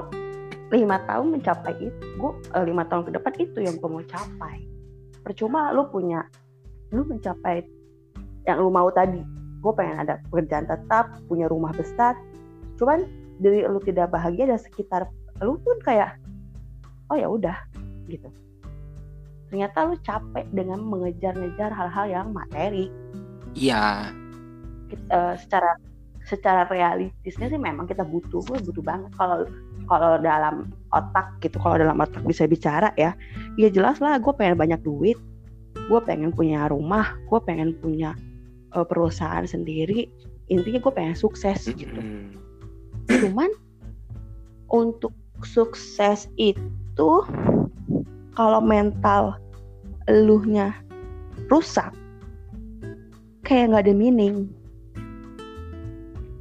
lima 0.71 1.03
tahun 1.03 1.35
mencapai 1.35 1.75
itu 1.83 2.05
gue 2.15 2.31
eh, 2.55 2.63
lima 2.63 2.87
tahun 2.87 3.11
ke 3.11 3.19
depan 3.19 3.33
itu 3.43 3.59
yang 3.67 3.75
gue 3.83 3.89
mau 3.91 4.05
capai. 4.07 4.63
Percuma 5.19 5.75
lu 5.75 5.91
punya 5.91 6.23
lu 6.95 7.03
mencapai 7.03 7.67
yang 8.47 8.63
lu 8.63 8.71
mau 8.71 8.87
tadi. 8.95 9.19
Gue 9.59 9.75
pengen 9.75 10.07
ada 10.07 10.23
pekerjaan 10.31 10.71
tetap 10.71 11.19
punya 11.27 11.51
rumah 11.51 11.75
besar. 11.75 12.15
Cuman 12.79 13.03
diri 13.43 13.67
lu 13.67 13.83
tidak 13.83 14.15
bahagia 14.15 14.47
dan 14.47 14.59
sekitar 14.63 15.11
lu 15.43 15.59
pun 15.59 15.75
kayak 15.83 16.15
oh 17.09 17.17
ya 17.17 17.27
udah 17.29 17.57
gitu. 18.09 18.29
Ternyata 19.49 19.77
lu 19.87 19.95
capek 20.01 20.45
dengan 20.51 20.81
mengejar-ngejar 20.81 21.69
hal-hal 21.71 22.05
yang 22.09 22.27
materi. 22.33 22.89
Iya. 23.53 24.11
Eh, 24.91 25.33
secara 25.39 25.77
secara 26.25 26.65
realistisnya 26.73 27.53
sih 27.53 27.61
memang 27.61 27.85
kita 27.85 28.01
butuh 28.01 28.41
gue 28.49 28.57
butuh 28.65 28.83
banget. 28.83 29.11
Kalau 29.13 29.45
kalau 29.85 30.17
dalam 30.17 30.73
otak 30.89 31.37
gitu 31.45 31.61
kalau 31.61 31.77
dalam 31.77 32.01
otak 32.01 32.25
bisa 32.25 32.49
bicara 32.49 32.89
ya 32.97 33.13
ya 33.61 33.69
jelas 33.69 34.01
lah 34.01 34.17
gue 34.17 34.33
pengen 34.33 34.57
banyak 34.57 34.81
duit 34.81 35.13
gue 35.85 35.99
pengen 36.01 36.33
punya 36.33 36.65
rumah 36.65 37.13
gue 37.29 37.37
pengen 37.45 37.77
punya 37.77 38.17
eh, 38.73 38.85
perusahaan 38.85 39.45
sendiri. 39.45 40.09
Intinya 40.49 40.81
gue 40.81 40.93
pengen 40.93 41.17
sukses 41.17 41.69
gitu. 41.69 42.01
Cuman 43.09 43.49
untuk 44.69 45.13
sukses 45.45 46.29
itu 46.37 46.61
kalau 48.36 48.60
mental 48.63 49.36
eluhnya 50.08 50.75
rusak 51.51 51.91
kayak 53.45 53.71
nggak 53.71 53.84
ada 53.86 53.93
meaning. 53.93 54.49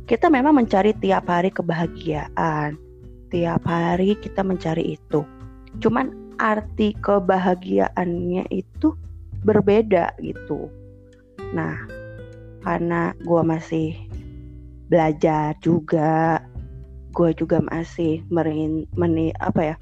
Kita 0.05 0.29
memang 0.29 0.57
mencari 0.57 0.93
tiap 1.01 1.29
hari 1.29 1.53
kebahagiaan. 1.53 2.77
Tiap 3.33 3.62
hari 3.64 4.17
kita 4.21 4.45
mencari 4.45 4.97
itu. 4.97 5.25
Cuman 5.81 6.12
arti 6.40 6.97
kebahagiaannya 7.01 8.49
itu 8.53 8.97
berbeda 9.45 10.17
gitu. 10.21 10.69
Nah 11.53 11.77
karena 12.64 13.12
gue 13.21 13.43
masih 13.45 13.97
belajar 14.88 15.53
juga 15.61 16.40
gue 17.14 17.31
juga 17.37 17.62
masih 17.71 18.25
merin 18.33 18.88
meni 18.99 19.31
apa 19.38 19.73
ya 19.73 19.77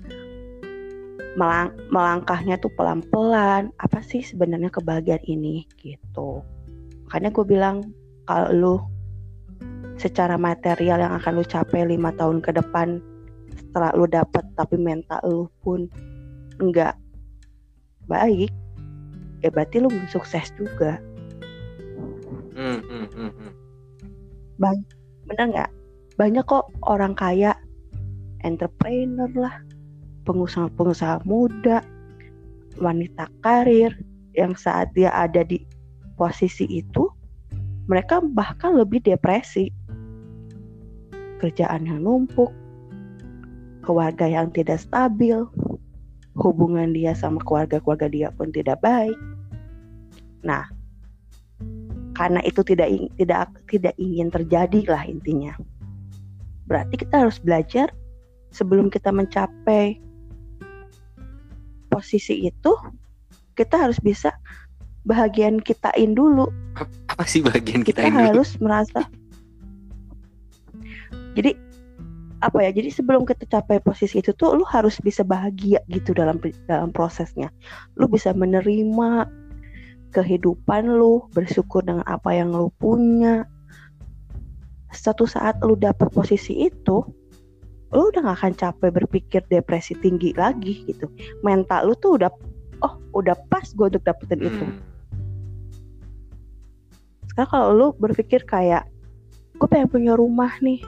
melang, 1.38 1.72
melangkahnya 1.88 2.60
tuh 2.60 2.70
pelan-pelan 2.76 3.72
apa 3.80 3.98
sih 4.04 4.20
sebenarnya 4.20 4.68
kebahagiaan 4.68 5.24
ini? 5.24 5.64
Gitu. 5.80 6.42
Makanya 7.08 7.30
gue 7.32 7.44
bilang 7.46 7.76
kalau 8.28 8.48
lu 8.52 8.76
secara 10.00 10.40
material 10.40 10.98
yang 10.98 11.12
akan 11.16 11.40
lu 11.40 11.44
capai 11.46 11.84
lima 11.84 12.10
tahun 12.16 12.40
ke 12.40 12.56
depan 12.56 12.98
setelah 13.52 13.92
lu 13.94 14.08
dapet 14.08 14.42
tapi 14.56 14.76
mental 14.80 15.20
lu 15.24 15.44
pun 15.60 15.86
enggak 16.58 16.96
baik 18.08 18.50
ya 19.42 19.50
berarti 19.50 19.82
lu 19.82 19.90
belum 19.90 20.08
sukses 20.08 20.54
juga. 20.54 21.02
Mm, 22.52 22.80
mm, 22.84 23.06
mm, 23.10 23.32
mm. 23.32 23.52
bener 25.26 25.46
nggak? 25.50 25.70
Banyak 26.20 26.44
kok 26.46 26.70
orang 26.86 27.16
kaya 27.18 27.56
entrepreneur 28.46 29.30
lah 29.34 29.54
pengusaha-pengusaha 30.24 31.22
muda 31.28 31.84
wanita 32.80 33.28
karir 33.44 33.92
yang 34.32 34.56
saat 34.56 34.88
dia 34.96 35.12
ada 35.12 35.44
di 35.44 35.62
posisi 36.16 36.64
itu 36.68 37.08
mereka 37.90 38.22
bahkan 38.22 38.78
lebih 38.78 39.02
depresi 39.02 39.68
kerjaan 41.42 41.84
yang 41.84 42.00
numpuk 42.06 42.48
keluarga 43.82 44.30
yang 44.30 44.48
tidak 44.54 44.78
stabil 44.78 45.42
hubungan 46.38 46.94
dia 46.94 47.12
sama 47.12 47.42
keluarga-keluarga 47.44 48.08
dia 48.08 48.28
pun 48.32 48.54
tidak 48.54 48.78
baik 48.80 49.18
nah 50.46 50.64
karena 52.12 52.40
itu 52.44 52.60
tidak 52.62 52.88
tidak 53.16 53.48
tidak 53.68 53.94
ingin 53.96 54.28
terjadi 54.28 54.80
lah 54.86 55.02
intinya. 55.08 55.56
Berarti 56.68 57.02
kita 57.02 57.26
harus 57.26 57.40
belajar 57.40 57.88
sebelum 58.52 58.92
kita 58.92 59.10
mencapai 59.10 59.98
posisi 61.92 62.48
itu, 62.48 62.72
kita 63.52 63.76
harus 63.76 64.00
bisa 64.00 64.32
bahagian 65.04 65.60
kitain 65.60 66.16
dulu. 66.16 66.48
apa 67.12 67.28
sih 67.28 67.44
bagian 67.44 67.84
kita, 67.84 68.00
Kita 68.00 68.08
ini 68.08 68.32
harus 68.32 68.56
merasa. 68.56 69.04
Jadi 71.36 71.52
apa 72.42 72.58
ya? 72.64 72.70
Jadi 72.72 72.88
sebelum 72.90 73.28
kita 73.28 73.44
capai 73.46 73.78
posisi 73.78 74.24
itu 74.24 74.32
tuh, 74.32 74.56
lu 74.56 74.64
harus 74.64 74.96
bisa 75.04 75.22
bahagia 75.22 75.84
gitu 75.92 76.16
dalam 76.16 76.40
dalam 76.66 76.90
prosesnya. 76.90 77.52
Lu 78.00 78.08
bisa 78.08 78.32
menerima 78.32 79.28
kehidupan 80.12 80.88
lu, 80.88 81.28
bersyukur 81.36 81.84
dengan 81.84 82.04
apa 82.08 82.32
yang 82.32 82.52
lu 82.52 82.72
punya. 82.80 83.44
Suatu 84.92 85.24
saat 85.24 85.60
lu 85.64 85.76
dapet 85.76 86.08
posisi 86.12 86.68
itu, 86.68 87.04
lu 87.92 88.08
udah 88.08 88.24
gak 88.24 88.38
akan 88.40 88.52
capek 88.56 88.90
berpikir 89.04 89.40
depresi 89.52 89.92
tinggi 90.00 90.32
lagi 90.32 90.84
gitu. 90.88 91.12
Mental 91.44 91.92
lu 91.92 91.94
tuh 92.00 92.16
udah, 92.16 92.32
oh 92.80 92.96
udah 93.12 93.36
pas 93.52 93.68
gue 93.68 93.86
untuk 93.92 94.04
dapetin 94.04 94.40
itu. 94.40 94.64
Hmm. 94.64 94.80
Sekarang 97.28 97.50
kalau 97.52 97.68
lu 97.76 97.86
berpikir 98.00 98.44
kayak, 98.48 98.88
gue 99.60 99.68
pengen 99.68 99.92
punya 99.92 100.12
rumah 100.16 100.52
nih. 100.64 100.80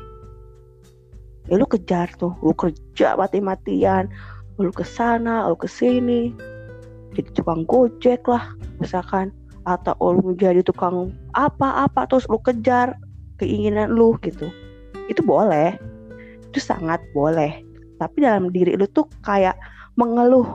Ya 1.52 1.60
lu 1.60 1.68
kejar 1.68 2.08
tuh, 2.16 2.32
lu 2.40 2.56
kerja 2.56 3.20
mati-matian, 3.20 4.08
lu 4.56 4.72
ke 4.72 4.84
sana, 4.84 5.44
lu 5.48 5.56
ke 5.60 5.68
sini. 5.68 6.32
Jadi 7.12 7.30
tukang 7.36 7.68
gojek 7.68 8.24
lah, 8.24 8.56
misalkan. 8.80 9.28
Atau 9.68 9.96
lu 10.00 10.36
jadi 10.36 10.60
tukang 10.64 11.12
apa-apa, 11.36 12.08
terus 12.08 12.24
lu 12.32 12.40
kejar 12.40 12.96
keinginan 13.40 13.92
lu 13.92 14.16
gitu. 14.24 14.48
Itu 15.08 15.20
boleh, 15.24 15.76
itu 16.54 16.62
sangat 16.62 17.02
boleh. 17.10 17.58
Tapi 17.98 18.22
dalam 18.22 18.54
diri 18.54 18.78
lu 18.78 18.86
tuh 18.86 19.10
kayak 19.26 19.58
mengeluh. 19.98 20.46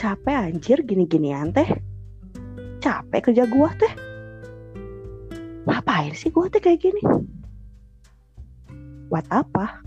Capek 0.00 0.32
anjir 0.32 0.80
gini-ginian 0.80 1.52
teh. 1.52 1.68
Capek 2.80 3.28
kerja 3.28 3.44
gua 3.44 3.68
teh 3.76 3.92
ngapain 5.66 6.14
sih 6.14 6.30
gue 6.30 6.46
teh 6.46 6.62
kayak 6.62 6.78
gini 6.78 7.02
buat 9.10 9.26
apa 9.34 9.82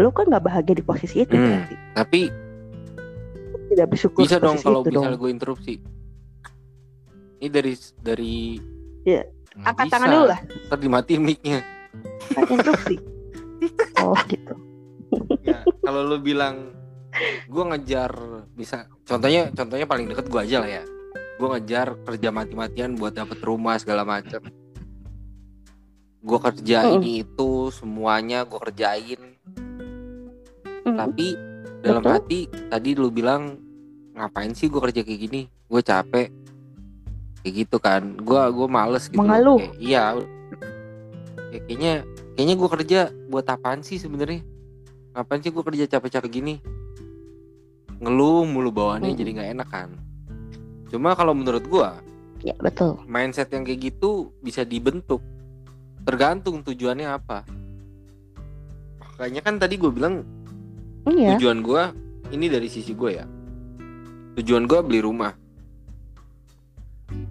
lu 0.00 0.08
kan 0.12 0.28
nggak 0.28 0.44
bahagia 0.44 0.74
di 0.76 0.84
posisi 0.84 1.20
itu 1.24 1.36
Hmm. 1.36 1.44
berarti 1.68 1.76
tapi 1.92 2.20
tidak 3.68 3.86
bersyukur 3.92 4.24
bisa 4.24 4.40
dong 4.40 4.56
kalau 4.64 4.80
dong 4.88 5.12
gue 5.20 5.30
interupsi 5.30 5.74
ini 7.38 7.48
dari 7.54 7.72
dari. 8.02 8.34
Nggak 9.06 9.24
angkat 9.62 9.84
bisa. 9.86 9.94
tangan 9.94 10.08
dulu 10.10 10.26
lah 10.26 10.40
ntar 10.66 10.78
dimatiin 10.80 11.22
mic-nya 11.22 11.58
kan 12.34 12.44
instruksi 12.50 12.96
oh 14.04 14.18
gitu. 14.28 14.54
Ya, 15.42 15.64
kalau 15.80 16.04
lu 16.04 16.20
bilang 16.20 16.76
gue 17.48 17.64
ngejar 17.74 18.12
bisa 18.52 18.86
contohnya 19.08 19.48
contohnya 19.50 19.86
paling 19.88 20.06
deket 20.12 20.26
gue 20.28 20.40
aja 20.40 20.56
lah 20.62 20.70
ya. 20.70 20.84
Gue 21.38 21.48
ngejar 21.54 21.94
kerja 22.02 22.28
mati-matian 22.34 22.98
buat 22.98 23.14
dapet 23.14 23.38
rumah 23.42 23.78
segala 23.78 24.02
macam 24.02 24.42
gue 26.18 26.38
kerja 26.38 26.78
Mm-mm. 26.84 26.94
ini 27.00 27.10
itu 27.22 27.70
semuanya 27.70 28.42
gue 28.42 28.58
kerjain. 28.58 29.20
Mm, 30.84 30.96
tapi 30.98 31.26
dalam 31.80 32.02
Betul. 32.02 32.14
hati 32.18 32.40
tadi 32.68 32.90
lu 32.98 33.08
bilang 33.08 33.56
ngapain 34.18 34.52
sih 34.52 34.66
gue 34.66 34.80
kerja 34.82 35.00
kayak 35.06 35.20
gini? 35.24 35.42
Gue 35.70 35.80
capek. 35.80 36.28
Kayak 37.40 37.54
gitu 37.54 37.76
kan. 37.78 38.18
Gue 38.18 38.40
gue 38.50 38.68
males 38.68 39.06
gitu. 39.06 39.22
Mengeluh. 39.22 39.62
Kayak, 39.62 39.78
iya. 39.78 40.04
Ya, 41.48 41.58
kayaknya 41.64 41.94
kayaknya 42.38 42.54
gue 42.54 42.68
kerja 42.70 43.00
buat 43.26 43.50
apaan 43.50 43.82
sih 43.82 43.98
sebenarnya? 43.98 44.46
Ngapain 45.10 45.42
sih 45.42 45.50
gue 45.50 45.64
kerja 45.66 45.98
capek-capek 45.98 46.30
gini? 46.30 46.54
Ngeluh 47.98 48.46
mulu 48.46 48.70
bawaannya 48.70 49.10
Mm. 49.10 49.18
jadi 49.18 49.30
nggak 49.34 49.50
enak 49.58 49.68
kan? 49.74 49.90
Cuma 50.86 51.18
kalau 51.18 51.34
menurut 51.34 51.66
gue 51.66 51.88
ya 52.46 52.54
betul. 52.62 52.94
mindset 53.10 53.50
yang 53.50 53.66
kayak 53.66 53.90
gitu 53.90 54.30
bisa 54.38 54.62
dibentuk. 54.62 55.18
Tergantung 56.06 56.62
tujuannya 56.62 57.10
apa. 57.10 57.42
Makanya 59.02 59.42
kan 59.42 59.58
tadi 59.58 59.74
gue 59.74 59.90
bilang 59.90 60.22
iya. 61.10 61.34
tujuan 61.34 61.58
gue 61.58 61.82
ini 62.38 62.46
dari 62.46 62.70
sisi 62.70 62.94
gue 62.94 63.18
ya. 63.18 63.26
Tujuan 64.38 64.70
gue 64.70 64.78
beli 64.86 65.02
rumah. 65.02 65.34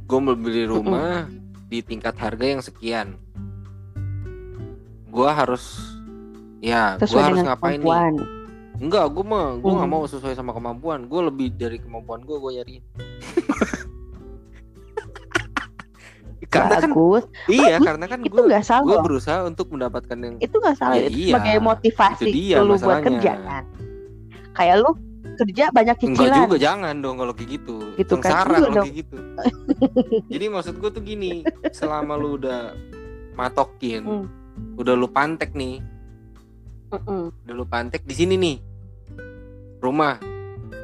Gue 0.03 0.19
mau 0.19 0.35
beli 0.35 0.67
rumah 0.67 1.31
di 1.71 1.79
tingkat 1.79 2.19
harga 2.19 2.43
yang 2.43 2.59
sekian 2.59 3.15
gue 5.07 5.29
harus 5.29 5.63
ya 6.59 6.97
gue 6.97 7.07
harus 7.15 7.39
ngapain 7.39 7.77
nih 7.77 7.85
kemampuan 7.85 8.13
enggak 8.77 9.05
gue 9.09 9.23
mah 9.25 9.47
gue 9.57 9.71
nggak 9.71 9.89
Hmm. 9.89 9.97
mau 9.97 10.05
sesuai 10.05 10.33
sama 10.33 10.51
kemampuan 10.51 11.05
gue 11.05 11.21
lebih 11.23 11.47
dari 11.53 11.77
kemampuan 11.77 12.21
gue 12.21 12.37
gue 12.37 12.51
nyari 12.55 12.75
karena 16.47 16.79
kan 16.79 16.89
bagus 16.89 17.23
iya 17.49 17.75
Bagus. 17.75 17.85
karena 17.91 18.05
kan 18.07 18.19
gue 18.21 18.41
gue 18.63 18.97
berusaha 19.03 19.39
untuk 19.43 19.67
mendapatkan 19.67 20.15
yang 20.15 20.35
itu 20.39 20.55
nggak 20.55 20.75
salah 20.77 20.95
Ya 20.95 21.09
itu 21.09 21.17
iya, 21.19 21.33
sebagai 21.35 21.57
motivasi 21.59 22.23
itu 22.23 22.31
dia 22.31 22.55
lu 22.61 22.75
buat 22.77 22.99
kerja 23.03 23.31
kan 23.35 23.63
kayak 24.53 24.75
lu 24.79 24.91
kerja 25.37 25.63
banyak 25.69 25.95
Enggak 26.01 26.17
cicilan 26.17 26.39
juga 26.47 26.57
jangan 26.57 26.95
dong 26.97 27.21
kalau 27.21 27.29
kayak 27.29 27.61
gitu. 27.61 27.75
Gitu 27.93 28.13
kan 28.17 28.41
Sengsara 28.41 28.57
kalau 28.57 28.81
kayak 28.81 28.95
gitu. 29.05 29.17
Jadi 30.33 30.45
maksud 30.49 30.73
gue 30.81 30.89
tuh 30.89 31.03
gini, 31.05 31.45
selama 31.69 32.17
lu 32.17 32.41
udah 32.41 32.73
matokin, 33.37 34.01
Hmm. 34.01 34.25
Udah 34.75 34.93
lu 34.93 35.07
pantek 35.07 35.51
nih, 35.51 35.81
Mm-mm. 36.89 37.33
udah 37.43 37.53
lu 37.53 37.65
pantek 37.65 38.03
di 38.03 38.13
sini 38.13 38.35
nih. 38.35 38.57
Rumah. 39.77 40.17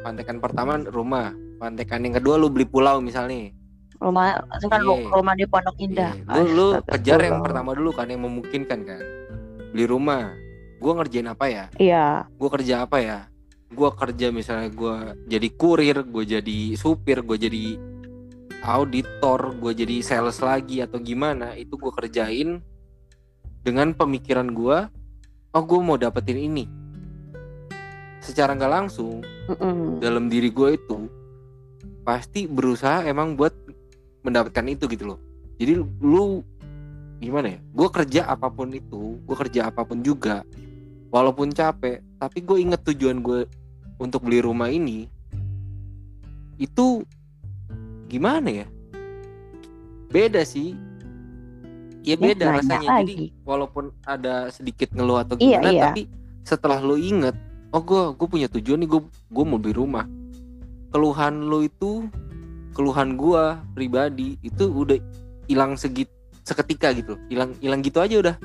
Pantekan 0.02 0.38
pertama 0.38 0.78
rumah. 0.80 1.32
Pantekan 1.58 2.04
yang 2.04 2.18
kedua 2.18 2.36
lu 2.36 2.48
beli 2.48 2.66
pulau 2.66 3.00
misalnya. 3.00 3.52
rumah 3.98 4.36
kan 4.68 4.84
Iya. 4.84 5.16
rumah 5.16 5.32
di 5.32 5.48
Pondok 5.48 5.80
Indah 5.80 6.12
Iya, 6.12 6.36
Lu 6.36 6.44
lu 6.52 6.68
kejar 6.84 7.24
yang 7.24 7.40
pertama 7.40 7.72
dulu 7.72 7.96
kan 7.96 8.04
yang 8.06 8.20
memungkinkan 8.20 8.84
kan. 8.84 9.00
Beli 9.72 9.88
rumah. 9.88 10.36
Gua 10.76 11.00
ngerjain 11.00 11.24
apa 11.26 11.48
ya? 11.48 11.66
iya 11.80 12.28
gue 12.28 12.50
kerja 12.52 12.84
apa 12.84 13.00
ya 13.00 13.20
gue 13.72 13.90
kerja 13.90 14.30
misalnya 14.30 14.68
gue 14.70 14.96
jadi 15.26 15.48
kurir 15.50 15.98
gue 16.04 16.24
jadi 16.28 16.60
supir 16.76 17.24
gue 17.24 17.38
jadi 17.40 17.66
auditor 18.62 19.56
gue 19.58 19.72
jadi 19.74 19.96
sales 20.00 20.38
lagi 20.40 20.80
atau 20.80 21.00
gimana 21.00 21.56
itu 21.56 21.74
gue 21.74 21.90
kerjain 21.90 22.60
dengan 23.64 23.96
pemikiran 23.96 24.52
gue 24.52 24.78
oh 25.56 25.64
gue 25.64 25.80
mau 25.80 25.96
dapetin 25.96 26.38
ini. 26.38 26.68
Secara 28.20 28.56
nggak 28.56 28.72
langsung 28.72 29.24
Mm-mm. 29.48 30.00
dalam 30.00 30.28
diri 30.28 30.52
gue 30.52 30.76
itu 30.76 31.08
pasti 32.04 32.48
berusaha 32.48 33.08
emang 33.08 33.40
buat 33.40 33.56
mendapatkan 34.24 34.68
itu 34.68 34.88
gitu 34.92 35.16
loh. 35.16 35.20
Jadi 35.60 35.80
lu 36.04 36.44
gimana 37.24 37.56
ya? 37.56 37.60
Gue 37.72 37.88
kerja 37.88 38.28
apa 38.28 38.52
pun 38.52 38.72
itu 38.76 39.20
gue 39.24 39.36
kerja 39.48 39.72
apa 39.72 39.88
pun 39.88 40.04
juga 40.04 40.44
walaupun 41.12 41.56
capek 41.56 42.04
tapi 42.20 42.44
gue 42.44 42.58
inget 42.60 42.84
tujuan 42.84 43.24
gue 43.24 43.48
untuk 44.00 44.28
beli 44.28 44.44
rumah 44.44 44.68
ini 44.68 45.08
itu 46.60 47.04
gimana 48.12 48.64
ya? 48.64 48.68
Beda 50.12 50.44
sih 50.46 50.76
ya 52.04 52.14
Ya, 52.14 52.16
beda 52.20 52.44
nanya 52.46 52.60
rasanya. 52.60 52.88
Jadi 53.00 53.16
lagi. 53.16 53.28
walaupun 53.48 53.84
ada 54.04 54.52
sedikit 54.52 54.92
ngeluh 54.92 55.24
atau 55.24 55.40
Iya, 55.40 55.64
gimana 55.64 55.72
iya. 55.72 55.84
tapi 55.90 56.02
setelah 56.44 56.84
lo 56.84 57.00
inget 57.00 57.32
oh 57.72 57.80
gue 57.80 58.02
gue 58.20 58.28
punya 58.28 58.48
tujuan 58.52 58.84
nih 58.84 58.90
gue 58.92 59.02
gue 59.08 59.44
mau 59.48 59.58
beli 59.58 59.74
rumah. 59.74 60.06
Keluhan 60.92 61.48
lo 61.48 61.64
itu 61.64 62.06
keluhan 62.76 63.16
gue 63.16 63.44
pribadi 63.74 64.36
itu 64.44 64.68
udah 64.68 65.00
hilang 65.48 65.80
segit 65.80 66.12
seketika 66.44 66.92
gitu. 66.92 67.16
Hilang 67.32 67.56
hilang 67.64 67.80
gitu 67.82 68.04
aja 68.04 68.16
udah. 68.20 68.36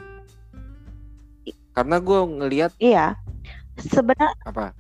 Karena 1.74 1.98
gue 1.98 2.18
ngelihat 2.42 2.72
iya. 2.78 3.18
Sebenarnya 3.78 4.34
apa? 4.46 4.74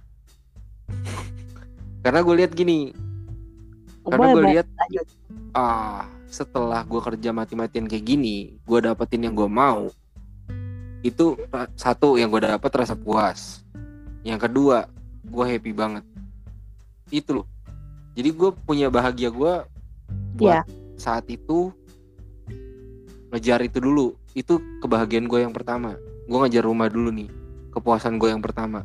Karena 2.02 2.20
gue 2.22 2.34
lihat 2.38 2.52
gini. 2.54 2.94
Karena 4.06 4.26
gue 4.32 4.42
lihat 4.56 4.66
ah 5.52 6.06
setelah 6.28 6.84
gue 6.84 7.00
kerja 7.00 7.32
mati-matian 7.32 7.88
kayak 7.88 8.04
gini 8.04 8.60
gue 8.62 8.78
dapetin 8.84 9.24
yang 9.24 9.34
gue 9.34 9.48
mau 9.48 9.88
itu 11.02 11.38
satu 11.78 12.18
yang 12.18 12.28
gue 12.30 12.42
dapet 12.42 12.70
rasa 12.74 12.98
puas. 12.98 13.62
Yang 14.26 14.50
kedua 14.50 14.90
gue 15.22 15.44
happy 15.46 15.70
banget. 15.70 16.04
Itu 17.08 17.42
loh. 17.42 17.46
Jadi 18.18 18.28
gue 18.34 18.50
punya 18.66 18.90
bahagia 18.90 19.30
gue 19.30 19.62
buat 20.38 20.66
Iya. 20.66 20.66
saat 20.98 21.30
itu 21.30 21.70
ngejar 23.30 23.62
itu 23.62 23.78
dulu. 23.78 24.18
Itu 24.34 24.58
kebahagiaan 24.82 25.30
gue 25.30 25.46
yang 25.46 25.54
pertama. 25.54 25.94
Gue 26.26 26.38
ngejar 26.42 26.66
rumah 26.66 26.90
dulu 26.90 27.14
nih 27.14 27.30
kepuasan 27.70 28.18
gue 28.18 28.34
yang 28.34 28.42
pertama. 28.42 28.82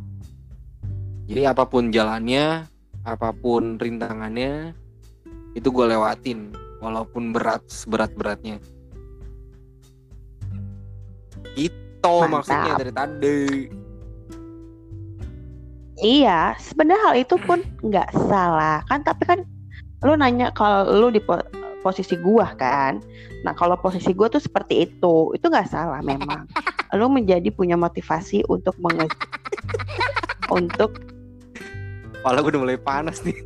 Jadi 1.25 1.49
apa 1.49 1.65
pun 1.65 1.89
jalannya 1.89 2.69
apa 3.03 3.33
pun 3.33 3.81
rintangannya 3.81 4.77
itu 5.57 5.67
gue 5.67 5.85
lewatin 5.91 6.53
walaupun 6.83 7.31
berat 7.31 7.63
seberat 7.71 8.11
beratnya 8.11 8.59
itu 11.55 11.79
Mantap. 12.03 12.33
maksudnya 12.33 12.73
dari 12.81 12.93
tadi. 12.93 13.41
Iya 16.03 16.57
sebenarnya 16.57 17.01
hal 17.05 17.15
itu 17.21 17.35
pun 17.45 17.61
nggak 17.85 18.09
salah. 18.27 18.81
Kan 18.89 19.05
tapi 19.05 19.23
kan 19.23 19.39
lu 20.03 20.17
nanya 20.17 20.51
kalau 20.51 20.89
lu 20.89 21.07
di 21.13 21.21
po- 21.21 21.45
posisi 21.85 22.17
gua 22.19 22.51
kan. 22.57 22.99
Nah 23.45 23.53
kalau 23.55 23.77
posisi 23.77 24.11
gua 24.11 24.27
tuh 24.27 24.41
seperti 24.41 24.89
itu. 24.89 25.31
Itu 25.37 25.47
nggak 25.47 25.69
salah 25.69 26.01
memang. 26.03 26.49
Lu 26.93 27.09
menjadi 27.09 27.49
punya 27.49 27.73
motivasi 27.73 28.45
untuk 28.53 28.77
menge 28.77 29.09
untuk 30.53 30.93
Kepala 32.23 32.39
gue 32.39 32.55
udah 32.55 32.61
mulai 32.63 32.79
panas 32.79 33.19
nih 33.25 33.35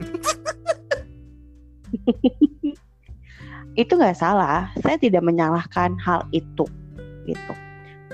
itu 3.77 3.93
nggak 3.93 4.17
salah. 4.17 4.73
Saya 4.81 4.97
tidak 4.97 5.21
menyalahkan 5.23 5.95
hal 6.01 6.25
itu 6.33 6.65
gitu. 7.29 7.53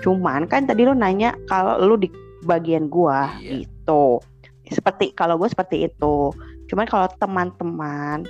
Cuman 0.03 0.45
kan 0.51 0.67
tadi 0.67 0.83
lu 0.83 0.91
nanya 0.93 1.31
kalau 1.47 1.79
lu 1.79 1.95
di 1.95 2.11
bagian 2.43 2.91
gua 2.91 3.31
Iya. 3.39 3.63
gitu. 3.63 4.19
Seperti 4.67 5.15
kalau 5.15 5.39
gue 5.39 5.47
seperti 5.47 5.87
itu. 5.87 6.35
Cuman 6.67 6.87
kalau 6.87 7.07
teman-teman 7.19 8.27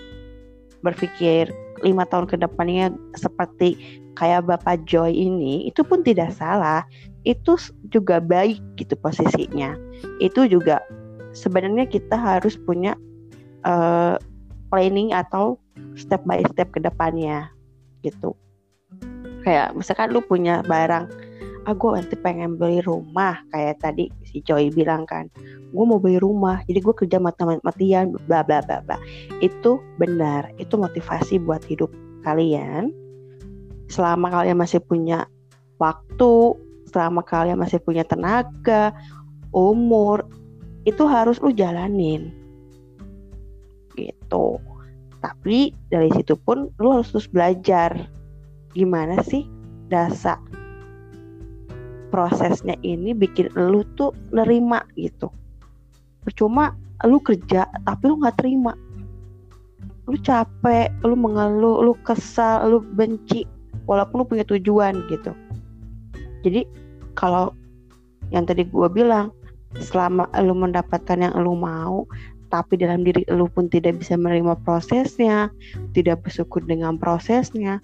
berpikir 0.86 1.50
lima 1.82 2.06
tahun 2.06 2.30
ke 2.30 2.36
depannya 2.38 2.94
seperti 3.18 3.76
kayak 4.14 4.46
Bapak 4.46 4.86
Joy 4.86 5.14
ini 5.14 5.66
itu 5.66 5.82
pun 5.82 6.06
tidak 6.06 6.34
salah. 6.38 6.86
Itu 7.26 7.58
juga 7.90 8.22
baik 8.22 8.60
gitu 8.78 8.94
posisinya. 9.00 9.74
Itu 10.22 10.46
juga 10.46 10.84
sebenarnya 11.34 11.90
kita 11.90 12.14
harus 12.14 12.60
punya 12.62 12.94
eh, 13.66 14.16
planning 14.74 15.14
atau 15.14 15.62
step 15.94 16.26
by 16.26 16.42
step 16.50 16.74
ke 16.74 16.82
depannya 16.82 17.54
gitu. 18.02 18.34
Kayak 19.46 19.78
misalkan 19.78 20.10
lu 20.10 20.26
punya 20.26 20.66
barang 20.66 21.06
ah 21.64 21.72
gue 21.72 21.90
nanti 21.96 22.20
pengen 22.20 22.60
beli 22.60 22.84
rumah 22.84 23.40
kayak 23.54 23.80
tadi 23.86 24.10
si 24.26 24.42
Joy 24.42 24.74
bilang 24.74 25.06
kan. 25.06 25.30
Gue 25.70 25.86
mau 25.86 26.02
beli 26.02 26.18
rumah 26.18 26.66
jadi 26.66 26.82
gue 26.82 26.96
kerja 27.06 27.22
mati-matian 27.22 28.18
bla 28.26 28.42
bla 28.42 28.66
bla 28.66 28.82
bla. 28.82 28.98
Itu 29.46 29.78
benar 30.02 30.50
itu 30.58 30.74
motivasi 30.74 31.38
buat 31.46 31.62
hidup 31.70 31.94
kalian. 32.26 32.90
Selama 33.94 34.34
kalian 34.42 34.58
masih 34.58 34.82
punya 34.82 35.30
waktu 35.78 36.58
selama 36.90 37.22
kalian 37.22 37.62
masih 37.62 37.78
punya 37.78 38.02
tenaga 38.02 38.90
umur 39.54 40.26
itu 40.84 41.06
harus 41.06 41.38
lu 41.40 41.54
jalanin 41.54 42.43
gitu. 43.96 44.60
Tapi 45.24 45.72
dari 45.88 46.12
situ 46.12 46.36
pun 46.36 46.68
lu 46.82 46.88
harus 47.00 47.12
terus 47.16 47.32
belajar 47.32 47.96
gimana 48.76 49.22
sih 49.24 49.48
dasar 49.88 50.42
prosesnya 52.14 52.78
ini 52.86 53.18
bikin 53.18 53.50
lu 53.58 53.82
tuh 53.98 54.14
nerima 54.30 54.86
gitu. 54.94 55.34
Percuma 56.22 56.78
lu 57.10 57.18
kerja 57.18 57.66
tapi 57.66 58.04
lu 58.06 58.22
nggak 58.22 58.38
terima. 58.38 58.78
Lu 60.06 60.14
capek 60.22 60.94
lu 61.02 61.18
mengeluh 61.18 61.82
lu 61.82 61.98
kesal 62.06 62.70
lu 62.70 62.86
benci 62.94 63.50
walaupun 63.90 64.22
lu 64.22 64.26
punya 64.30 64.46
tujuan 64.46 65.02
gitu. 65.10 65.34
Jadi 66.46 66.70
kalau 67.18 67.50
yang 68.30 68.46
tadi 68.46 68.70
gue 68.70 68.90
bilang 68.94 69.34
selama 69.82 70.30
lu 70.38 70.54
mendapatkan 70.54 71.18
yang 71.18 71.34
lu 71.42 71.58
mau 71.58 72.06
tapi 72.54 72.78
dalam 72.78 73.02
diri 73.02 73.26
lu 73.28 73.50
pun 73.50 73.66
tidak 73.66 73.98
bisa 73.98 74.14
menerima 74.14 74.62
prosesnya 74.62 75.50
tidak 75.92 76.22
bersyukur 76.22 76.62
dengan 76.62 76.96
prosesnya 76.96 77.82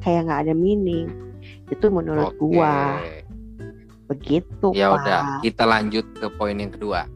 kayak 0.00 0.28
nggak 0.28 0.40
ada 0.44 0.52
meaning 0.52 1.08
itu 1.66 1.88
menurut 1.88 2.30
Oke. 2.30 2.44
gua 2.52 3.00
begitu 4.04 4.68
Ya 4.76 4.92
Pak. 4.92 4.96
udah, 5.00 5.20
kita 5.40 5.64
lanjut 5.64 6.04
ke 6.12 6.28
poin 6.30 6.52
yang 6.52 6.68
kedua. 6.68 7.08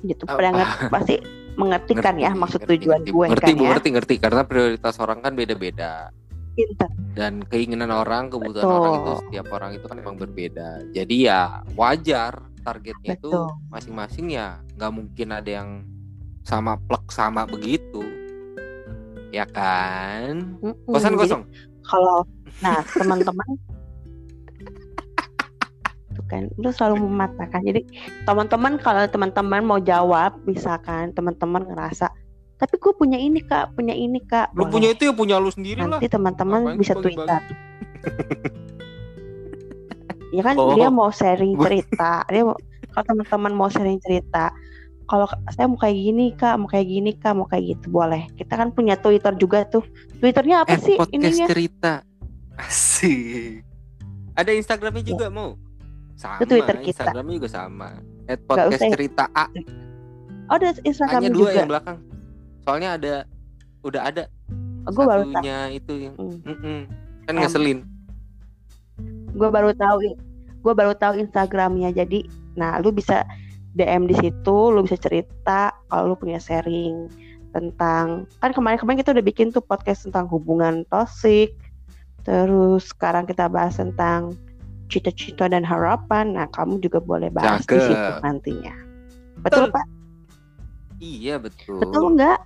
gitu 0.00 0.24
Apa? 0.26 0.34
pada 0.34 0.48
ngerti- 0.50 0.88
pasti 0.88 1.14
mengerti 1.54 1.92
kan 1.94 2.14
ya 2.16 2.32
Ngerti, 2.32 2.40
maksud 2.40 2.60
ngerti, 2.60 2.72
tujuan 2.74 2.98
ngerti. 2.98 3.12
gue 3.12 3.24
ngerti, 3.28 3.44
kan 3.44 3.52
Bu, 3.52 3.60
ya 3.60 3.68
ngerti, 3.70 3.88
ngerti. 3.92 4.14
Karena 4.16 4.42
prioritas 4.42 4.94
orang 4.96 5.18
kan 5.20 5.32
beda-beda. 5.36 5.92
pinter 6.50 6.88
Dan 7.12 7.44
keinginan 7.46 7.92
orang, 7.92 8.26
kebutuhan 8.26 8.64
Betul. 8.64 8.74
orang 8.74 8.94
itu 8.96 9.12
setiap 9.22 9.46
orang 9.52 9.70
itu 9.76 9.84
kan 9.86 9.96
memang 9.96 10.16
berbeda. 10.16 10.68
Jadi 10.90 11.16
ya 11.22 11.42
wajar 11.72 12.42
targetnya 12.60 13.16
itu 13.16 13.30
masing-masing 13.72 14.32
ya 14.32 14.60
nggak 14.76 14.92
mungkin 14.92 15.28
ada 15.32 15.50
yang 15.50 15.70
sama 16.44 16.76
plek 16.88 17.08
sama 17.12 17.44
begitu. 17.44 18.00
Ya 19.30 19.46
kan? 19.46 20.58
Kosan 20.88 21.14
kosong. 21.14 21.44
kalau 21.80 22.22
nah 22.60 22.84
teman-teman 22.92 23.48
kan 26.30 26.46
lu 26.62 26.70
selalu 26.70 27.10
mematahkan 27.10 27.60
jadi 27.66 27.82
teman-teman 28.22 28.78
kalau 28.78 29.02
teman-teman 29.10 29.66
mau 29.66 29.82
jawab 29.82 30.38
misalkan 30.46 31.10
teman-teman 31.10 31.66
ngerasa 31.66 32.06
tapi 32.56 32.78
gue 32.78 32.92
punya 32.94 33.18
ini 33.18 33.42
kak 33.42 33.74
punya 33.74 33.92
ini 33.96 34.22
kak 34.22 34.54
Lu 34.54 34.70
punya 34.70 34.94
itu 34.94 35.10
ya 35.10 35.12
punya 35.16 35.42
lu 35.42 35.50
sendiri 35.50 35.82
lah. 35.82 35.98
nanti 35.98 36.06
teman-teman 36.06 36.78
bisa 36.78 36.94
twitter 36.94 37.42
ya 40.30 40.42
kan 40.42 40.54
Oh. 40.54 40.72
dia 40.72 40.88
mau 40.88 41.08
sharing 41.08 41.54
cerita 41.56 42.22
dia 42.26 42.42
mau 42.42 42.56
kalau 42.90 43.04
teman-teman 43.06 43.52
mau 43.52 43.68
sharing 43.68 43.98
cerita 43.98 44.50
kalau 45.04 45.26
saya 45.48 45.66
mau 45.66 45.74
kayak 45.74 45.96
gini 45.96 46.26
kak 46.32 46.54
mau 46.54 46.66
kayak 46.66 46.86
gini 46.86 47.10
kak 47.12 47.32
mau 47.32 47.44
kayak 47.44 47.64
gitu 47.68 47.86
boleh 47.88 48.30
kita 48.34 48.54
kan 48.54 48.70
punya 48.70 48.94
twitter 48.94 49.34
juga 49.34 49.64
tuh 49.64 49.82
twitternya 50.16 50.62
apa 50.62 50.72
Eh, 50.72 50.80
sih 50.80 50.96
podcast 50.96 51.14
ininya 51.16 51.46
cerita. 51.46 51.92
Asik. 52.56 53.64
Ada 54.32 54.52
Instagramnya 54.52 55.02
juga 55.02 55.26
mau? 55.28 55.56
Sama. 56.14 56.44
Twitter 56.44 56.76
kita. 56.78 57.02
Instagramnya 57.02 57.34
juga 57.34 57.48
sama. 57.48 57.88
At 58.24 58.38
podcast 58.44 58.76
usah 58.76 58.84
ya. 58.84 58.92
cerita 58.92 59.24
A. 59.32 59.46
oh 60.46 60.54
ada 60.54 60.70
instagram 60.80 61.20
Hanya 61.20 61.30
dua 61.30 61.40
juga 61.40 61.56
yang 61.56 61.68
belakang. 61.68 61.98
Soalnya 62.60 62.88
ada 62.92 63.14
udah 63.80 64.02
ada 64.04 64.22
gue 64.82 65.04
baru 65.04 65.24
tahu 65.26 65.44
itu 65.72 65.92
yang 66.00 66.14
Hmm. 66.14 66.38
Mm-mm. 66.42 66.78
kan 67.24 67.32
Em. 67.32 67.40
ngeselin. 67.40 67.78
Gue 69.34 69.48
baru 69.48 69.70
tahu 69.74 70.14
gue 70.60 70.74
baru 70.74 70.92
tahu 70.94 71.18
instagramnya. 71.20 71.90
Jadi 71.94 72.26
nah 72.58 72.78
lu 72.82 72.90
bisa 72.90 73.24
dm 73.78 74.10
di 74.10 74.18
situ 74.18 74.74
lu 74.74 74.82
bisa 74.82 74.98
cerita 74.98 75.70
kalau 75.86 76.12
lu 76.12 76.16
punya 76.18 76.42
sharing 76.42 77.06
tentang 77.54 78.26
kan 78.42 78.50
kemarin-kemarin 78.50 78.98
kita 78.98 79.14
udah 79.14 79.24
bikin 79.26 79.54
tuh 79.54 79.62
podcast 79.62 80.06
tentang 80.06 80.26
hubungan 80.30 80.82
toksik 80.90 81.54
terus 82.26 82.90
sekarang 82.90 83.26
kita 83.26 83.46
bahas 83.46 83.78
tentang 83.78 84.34
cita-cita 84.90 85.46
dan 85.46 85.62
harapan. 85.62 86.34
Nah 86.34 86.50
kamu 86.50 86.82
juga 86.82 86.98
boleh 86.98 87.30
bahas 87.30 87.62
di 87.64 87.78
Cakep. 87.78 87.86
situ 87.86 88.12
nantinya. 88.26 88.74
Betul 89.40 89.70
Betul. 89.70 89.74
pak? 89.78 89.86
Iya 91.00 91.34
betul. 91.40 91.80
betul 91.80 92.04
nggak? 92.18 92.38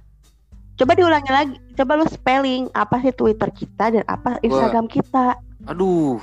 Coba 0.78 0.93
diulangi 0.95 1.30
lagi. 1.32 1.57
Coba 1.74 1.99
lu 1.99 2.07
spelling 2.07 2.70
apa 2.78 3.03
sih 3.03 3.11
twitter 3.11 3.51
kita 3.51 3.99
dan 3.99 4.05
apa 4.07 4.39
instagram 4.47 4.87
kita? 4.87 5.35
Aduh, 5.66 6.20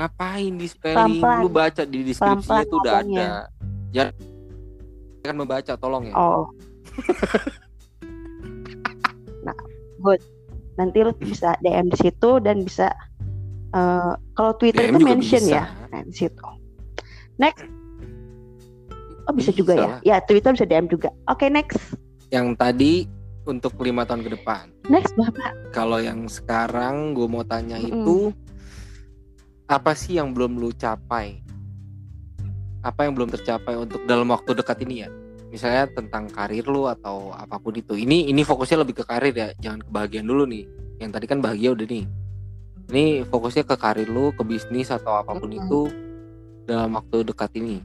ngapain 0.00 0.52
di 0.56 0.66
spelling? 0.66 1.20
Pelan-pelan. 1.20 1.40
Lu 1.44 1.48
baca 1.48 1.82
di 1.84 1.98
deskripsinya 2.02 2.64
tuh 2.64 2.78
udah 2.80 2.94
ada. 3.04 3.28
Jangan 3.92 4.12
kan 5.20 5.34
membaca 5.36 5.72
tolong 5.76 6.04
ya. 6.08 6.14
Oh. 6.16 6.48
nah, 9.46 9.56
good. 10.00 10.20
Nanti 10.76 10.98
lu 11.04 11.12
bisa 11.14 11.54
DM 11.60 11.92
di 11.92 11.98
situ 12.00 12.40
dan 12.40 12.64
bisa 12.64 12.88
eh, 13.70 14.12
kalau 14.32 14.52
Twitter 14.56 14.88
DM 14.88 14.96
itu 14.96 15.04
mention 15.04 15.42
bisa. 15.44 15.60
ya, 15.60 15.64
nah, 15.92 16.00
di 16.00 16.14
situ. 16.16 16.46
Next. 17.36 17.64
Oh 19.28 19.32
bisa, 19.36 19.52
Bisa 19.52 19.60
juga 19.60 19.72
ya? 19.76 19.80
lah. 19.80 19.98
Ya 20.02 20.16
Twitter 20.24 20.56
bisa 20.56 20.64
DM 20.64 20.88
juga. 20.88 21.12
Oke 21.28 21.46
next, 21.46 21.78
Yang 22.32 22.56
tadi 22.56 22.92
untuk 23.44 23.76
lima 23.78 24.02
tahun 24.02 24.24
ke 24.24 24.30
depan. 24.40 24.72
next 24.88 25.14
bapak. 25.14 25.52
Kalau 25.70 26.00
yang 26.00 26.26
sekarang 26.26 27.12
gue 27.12 27.26
mau 27.26 27.42
tanya 27.42 27.76
Mm-mm. 27.76 27.86
itu 27.86 28.16
apa 29.70 29.94
sih 29.94 30.18
yang 30.18 30.34
belum 30.34 30.58
lu 30.58 30.74
capai? 30.74 31.38
Apa 32.82 33.06
yang 33.06 33.14
belum 33.14 33.30
tercapai 33.30 33.78
untuk 33.78 34.02
dalam 34.02 34.26
waktu 34.34 34.58
dekat 34.58 34.82
ini 34.82 35.06
ya? 35.06 35.08
Misalnya 35.54 35.86
tentang 35.94 36.26
karir 36.26 36.66
lu 36.66 36.90
atau 36.90 37.30
apa 37.30 37.54
pun 37.62 37.78
itu. 37.78 37.94
Ini 37.94 38.34
ini 38.34 38.42
fokusnya 38.42 38.82
lebih 38.82 38.98
ke 38.98 39.04
karir 39.06 39.30
ya, 39.30 39.54
jangan 39.62 39.86
kebahagiaan 39.86 40.26
dulu 40.26 40.42
nih. 40.50 40.66
Yang 40.98 41.10
tadi 41.14 41.26
kan 41.30 41.38
bahagia 41.38 41.70
udah 41.70 41.86
nih. 41.86 42.04
Ini 42.90 43.04
fokusnya 43.30 43.62
ke 43.62 43.78
karir 43.78 44.10
lu, 44.10 44.34
ke 44.34 44.42
bisnis 44.42 44.90
atau 44.90 45.14
apa 45.22 45.38
pun 45.38 45.54
itu 45.54 45.86
dalam 46.66 46.98
waktu 46.98 47.22
dekat 47.22 47.54
ini. 47.54 47.78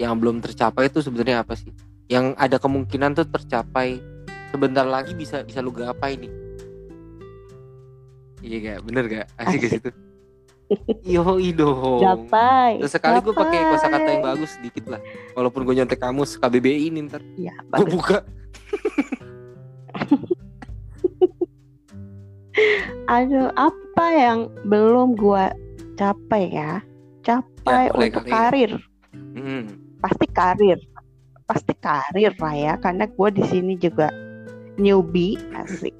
Yang 0.00 0.14
belum 0.16 0.40
tercapai 0.40 0.88
itu 0.88 1.04
sebenarnya 1.04 1.44
apa 1.44 1.60
sih? 1.60 1.76
Yang 2.08 2.32
ada 2.40 2.56
kemungkinan 2.56 3.20
tuh 3.20 3.28
tercapai 3.28 4.00
sebentar 4.48 4.88
lagi 4.88 5.12
bisa 5.12 5.44
bisa 5.44 5.60
lu 5.60 5.76
gapai 5.76 6.16
nih. 6.16 6.32
Iya 8.40 8.56
gak? 8.64 8.78
Bener 8.88 9.04
gak? 9.04 9.26
Asik 9.36 9.60
Asik. 9.60 9.72
situ? 9.76 10.09
Yo 11.02 11.22
dong. 11.50 11.98
Gapai. 11.98 12.78
Sesekali 12.86 13.18
gue 13.20 13.34
pakai 13.34 13.58
kosakata 13.74 14.08
yang 14.08 14.22
bagus 14.22 14.50
sedikit 14.54 14.86
lah. 14.86 15.00
Walaupun 15.34 15.66
gue 15.66 15.74
nyontek 15.76 15.98
kamus 15.98 16.38
KBBI 16.38 16.88
ini 16.88 17.10
ntar 17.10 17.22
Ya 17.34 17.54
gue 17.58 17.86
buka. 17.90 18.22
Aduh, 23.10 23.50
apa 23.58 24.06
yang 24.14 24.38
belum 24.66 25.18
gua 25.18 25.50
capai 25.98 26.54
ya? 26.54 26.78
Capai 27.20 27.90
Ya, 27.90 27.92
untuk 27.92 28.22
kali. 28.24 28.30
karir. 28.30 28.72
Hmm. 29.10 29.66
pasti 30.00 30.26
karir 30.26 30.78
pasti 31.44 31.74
karir 31.76 32.32
lah 32.34 32.54
ya 32.56 32.74
karena 32.80 33.04
gue 33.06 33.28
di 33.30 33.42
sini 33.46 33.74
juga 33.76 34.08
newbie 34.74 35.38
asik 35.54 35.92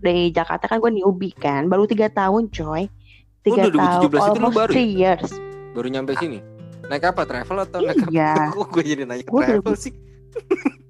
dari 0.00 0.32
Jakarta 0.32 0.66
kan 0.66 0.80
gue 0.80 0.90
newbie 0.90 1.34
kan 1.36 1.68
baru 1.68 1.84
tiga 1.84 2.08
tahun 2.10 2.48
coy 2.50 2.88
tiga 3.44 3.62
Oh, 3.62 3.70
2017 4.08 4.10
tahun 4.10 4.32
itu 4.32 4.40
lu 4.40 4.50
baru 4.50 4.64
ya? 4.64 4.72
three 4.72 4.90
years 4.90 5.28
Baru 5.74 5.86
nyampe 5.86 6.16
sini. 6.16 6.38
Naik 6.84 7.04
apa? 7.04 7.24
Travel 7.24 7.58
atau 7.60 7.78
naik 7.80 7.98
apa? 7.98 8.08
Iya. 8.08 8.32
Kok 8.54 8.68
gue 8.70 8.82
jadi 8.84 9.02
ke 9.04 9.28
Gua 9.28 9.42
travel 9.42 9.60
dulu- 9.60 9.76
sih? 9.76 9.92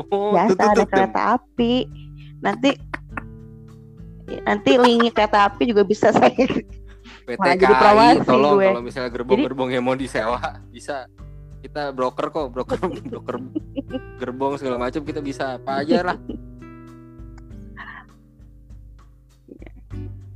oh, 0.00 0.32
biasa 0.32 0.54
tutup 0.54 0.70
ada 0.70 0.84
kereta 0.86 1.20
api 1.36 1.74
nanti 2.40 2.70
nanti 4.42 4.70
linknya 4.78 5.10
kereta 5.10 5.38
api 5.46 5.62
juga 5.66 5.82
bisa 5.82 6.10
saya 6.14 6.34
PT 7.26 7.36
Wah, 7.36 8.14
tolong 8.22 8.58
gue. 8.58 8.66
kalau 8.66 8.82
misalnya 8.82 9.10
gerbong-gerbong 9.12 9.70
yang 9.70 9.84
mau 9.84 9.94
disewa 9.94 10.40
bisa 10.70 11.06
kita 11.60 11.92
broker 11.92 12.32
kok 12.32 12.48
broker 12.48 12.78
broker 12.80 13.36
gerbong 14.16 14.56
segala 14.56 14.80
macam 14.80 15.04
kita 15.04 15.20
bisa 15.20 15.60
apa 15.60 15.84
aja 15.84 16.00
lah 16.02 16.16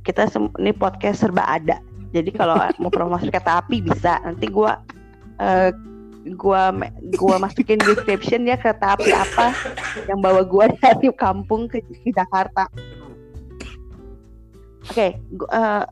kita 0.05 0.29
ini 0.61 0.71
podcast 0.71 1.25
serba 1.25 1.43
ada. 1.43 1.81
Jadi 2.13 2.29
kalau 2.31 2.55
mau 2.81 2.93
promosi 2.93 3.27
kereta 3.27 3.59
api 3.59 3.81
bisa. 3.81 4.21
Nanti 4.21 4.45
gua 4.47 4.77
eh, 5.41 5.73
gua 6.37 6.69
me- 6.69 6.93
gua 7.17 7.37
masukin 7.37 7.81
description 7.81 8.45
ya 8.45 8.55
kereta 8.55 8.93
api 8.95 9.09
apa 9.11 9.51
yang 10.07 10.21
bawa 10.21 10.45
gua 10.45 10.69
dari 10.79 11.09
kampung 11.17 11.65
ke, 11.65 11.81
ke 11.81 12.09
Jakarta. 12.13 12.69
Oke 14.85 15.17
gu- 15.33 15.49
eh, 15.49 15.83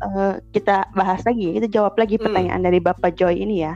eh, 0.00 0.34
kita 0.54 0.86
bahas 0.94 1.26
lagi. 1.26 1.58
Kita 1.58 1.66
jawab 1.66 1.98
lagi 1.98 2.16
Hmm. 2.16 2.30
pertanyaan 2.30 2.62
dari 2.62 2.78
Bapak 2.78 3.18
Joy 3.18 3.42
ini 3.42 3.66
ya. 3.66 3.74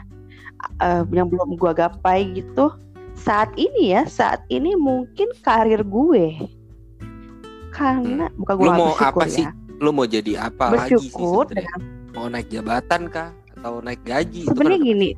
Eh, 0.78 1.02
yang 1.10 1.26
belum 1.26 1.58
gua 1.58 1.74
gapai 1.74 2.30
gitu. 2.38 2.70
Saat 3.18 3.52
ini 3.58 3.92
ya 3.92 4.06
saat 4.08 4.40
ini 4.48 4.72
mungkin 4.78 5.28
karir 5.44 5.84
gue. 5.84 6.40
Karena 7.70 8.32
bukan 8.34 8.54
gue 8.56 8.64
Hmm. 8.64 8.78
Lu 8.78 8.80
mau 8.80 8.94
apa 8.96 9.26
ya 9.28 9.52
lu 9.80 9.96
mau 9.96 10.04
jadi 10.04 10.52
apa 10.52 10.76
lagi 10.76 11.00
sih 11.00 11.08
bersyukur 11.08 11.48
dengan 11.48 11.80
mau 12.12 12.28
naik 12.28 12.52
jabatan 12.52 13.08
kah 13.08 13.32
atau 13.56 13.80
naik 13.80 14.04
gaji 14.04 14.44
itu 14.44 14.52
sebenarnya 14.52 14.76
kan 14.76 14.88
gini 14.88 15.10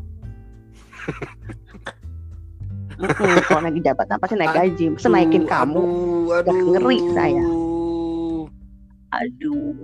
kalau 3.50 3.60
naik 3.66 3.82
jabatan 3.82 4.16
pasti 4.22 4.34
naik 4.38 4.54
gaji 4.54 4.84
masa 4.94 5.08
naikin 5.10 5.44
kamu 5.50 5.82
aduh, 5.82 6.30
Udah 6.30 6.54
aduh. 6.54 6.70
ngeri 6.70 6.98
saya. 7.12 7.46
Aduh. 9.12 9.76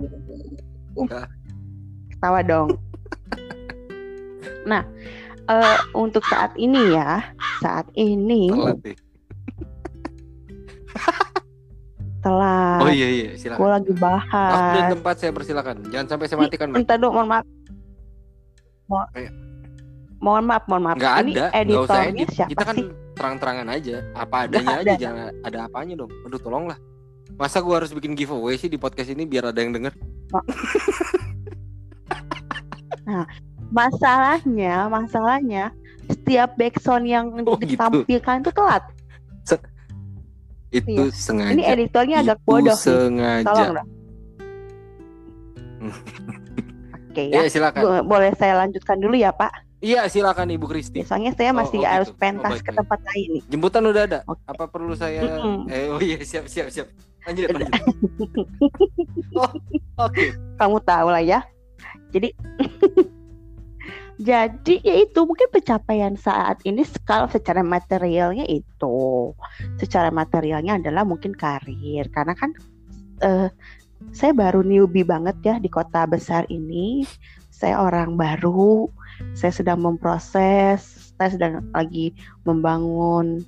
Enggak. 0.97 1.29
Ketawa 2.09 2.41
dong. 2.41 2.81
nah, 4.65 4.81
eh, 5.45 5.77
untuk 5.93 6.25
saat 6.25 6.49
ini 6.57 6.97
ya, 6.97 7.21
saat 7.61 7.85
ini 7.93 8.49
Telat. 12.29 12.79
Oh 12.79 12.87
iya 12.87 13.07
iya, 13.09 13.27
Gue 13.27 13.35
silakan. 13.39 13.59
lagi 13.65 13.89
Waktu 13.89 13.89
dan 13.89 13.97
bahas. 13.97 14.89
tempat 14.91 15.13
saya 15.17 15.31
persilakan. 15.33 15.75
Jangan 15.89 16.05
sampai 16.07 16.25
saya 16.27 16.37
matikan. 16.39 16.67
Entar 16.71 16.95
dong, 16.95 17.11
mohon 17.11 17.27
maaf. 17.27 17.43
Mo- 18.85 19.09
Ayo. 19.11 19.29
mohon 20.19 20.43
maaf, 20.45 20.63
mohon 20.65 20.81
maaf. 20.83 20.95
Nggak 20.95 21.13
ini 21.19 21.31
ada, 21.31 21.33
nggak 21.33 21.49
usah 21.49 21.59
editornya 21.59 22.09
edit. 22.13 22.27
siapa 22.29 22.47
Kita 22.47 22.63
kan 22.63 22.75
sih? 22.75 22.83
terang-terangan 23.11 23.67
aja. 23.67 23.95
Apa 24.13 24.35
adanya 24.45 24.75
ada. 24.75 24.81
aja, 24.85 24.91
jangan 24.95 25.25
ada 25.41 25.57
apanya 25.65 25.93
dong. 25.97 26.11
Aduh, 26.23 26.37
tolonglah. 26.37 26.77
Masa 27.31 27.57
gua 27.59 27.77
harus 27.77 27.89
bikin 27.89 28.13
giveaway 28.13 28.55
sih 28.55 28.65
di 28.65 28.75
podcast 28.75 29.07
ini 29.07 29.23
biar 29.23 29.47
ada 29.47 29.57
yang 29.57 29.71
denger? 29.71 29.91
Masalahnya, 33.69 34.87
masalahnya 34.87 35.63
setiap 36.05 36.53
backsound 36.55 37.05
yang 37.05 37.25
Oh, 37.43 37.55
gitu. 37.55 37.73
ditampilkan 37.73 38.41
itu 38.41 38.51
telat. 38.51 38.83
Itu 40.69 41.03
Iya. 41.03 41.15
sengaja. 41.15 41.51
Ini 41.51 41.63
editornya 41.67 42.15
agak 42.21 42.37
bodoh 42.43 42.73
sengaja. 42.73 43.45
Tolong 43.45 43.71
dong. 43.75 43.87
Oke 47.09 47.23
ya. 47.25 47.41
Iya, 47.41 47.49
silakan. 47.49 47.81
Bo- 47.81 48.05
Boleh 48.07 48.31
saya 48.35 48.53
lanjutkan 48.59 48.97
dulu 48.97 49.15
ya 49.15 49.31
Pak? 49.31 49.65
Iya, 49.79 50.05
silakan 50.05 50.51
Ibu 50.51 50.67
Kristi. 50.67 51.01
Soalnya 51.01 51.31
saya 51.31 51.49
Oh, 51.49 51.57
masih 51.57 51.79
oh 51.79 51.87
harus 51.87 52.11
gitu. 52.11 52.19
pentas 52.19 52.45
Oh, 52.45 52.53
baik, 52.53 52.61
ke 52.61 52.69
baik. 52.69 52.77
tempat 52.77 52.99
lain 53.01 53.27
nih. 53.31 53.43
Jemputan 53.47 53.83
udah 53.85 54.03
ada. 54.03 54.19
Oke. 54.25 54.41
Apa 54.45 54.63
perlu 54.67 54.93
saya 54.93 55.23
Mm-mm. 55.23 55.65
Eh, 55.67 55.87
oh 55.87 55.97
iya, 55.97 56.19
siap 56.19 56.45
siap 56.45 56.67
siap. 56.67 56.87
Lanjut, 57.23 57.47
lanjut. 57.49 57.73
oh, 59.39 59.51
oke. 59.99 60.25
Kamu 60.55 60.77
tahu 60.81 61.07
lah 61.09 61.23
ya. 61.23 61.39
Jadi 62.09 62.35
Jadi 64.19 64.83
ya 64.83 64.99
itu 64.99 65.23
mungkin 65.23 65.47
pencapaian 65.47 66.19
saat 66.19 66.59
ini 66.67 66.83
kalau 67.07 67.31
secara 67.31 67.63
materialnya 67.63 68.43
itu. 68.51 69.31
Secara 69.79 70.11
materialnya 70.11 70.75
adalah 70.75 71.07
mungkin 71.07 71.31
karir. 71.31 72.03
Karena 72.11 72.35
kan 72.35 72.51
eh, 73.23 73.47
saya 74.11 74.31
baru 74.35 74.59
newbie 74.59 75.07
banget 75.07 75.39
ya 75.39 75.55
di 75.55 75.71
kota 75.71 76.03
besar 76.03 76.43
ini. 76.51 77.07
Saya 77.47 77.79
orang 77.79 78.19
baru 78.19 78.91
saya 79.35 79.51
sedang 79.55 79.83
memproses 79.83 81.11
saya 81.15 81.35
sedang 81.35 81.53
lagi 81.75 82.15
membangun 82.47 83.43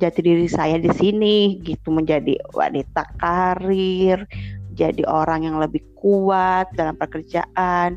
jati 0.00 0.20
diri 0.20 0.52
saya 0.52 0.76
di 0.76 0.92
sini 0.92 1.56
gitu. 1.64 1.88
Menjadi 1.96 2.36
wanita 2.52 3.08
karir 3.16 4.28
jadi 4.76 5.00
orang 5.08 5.48
yang 5.48 5.56
lebih 5.56 5.80
kuat 5.96 6.68
dalam 6.76 6.96
pekerjaan 7.00 7.96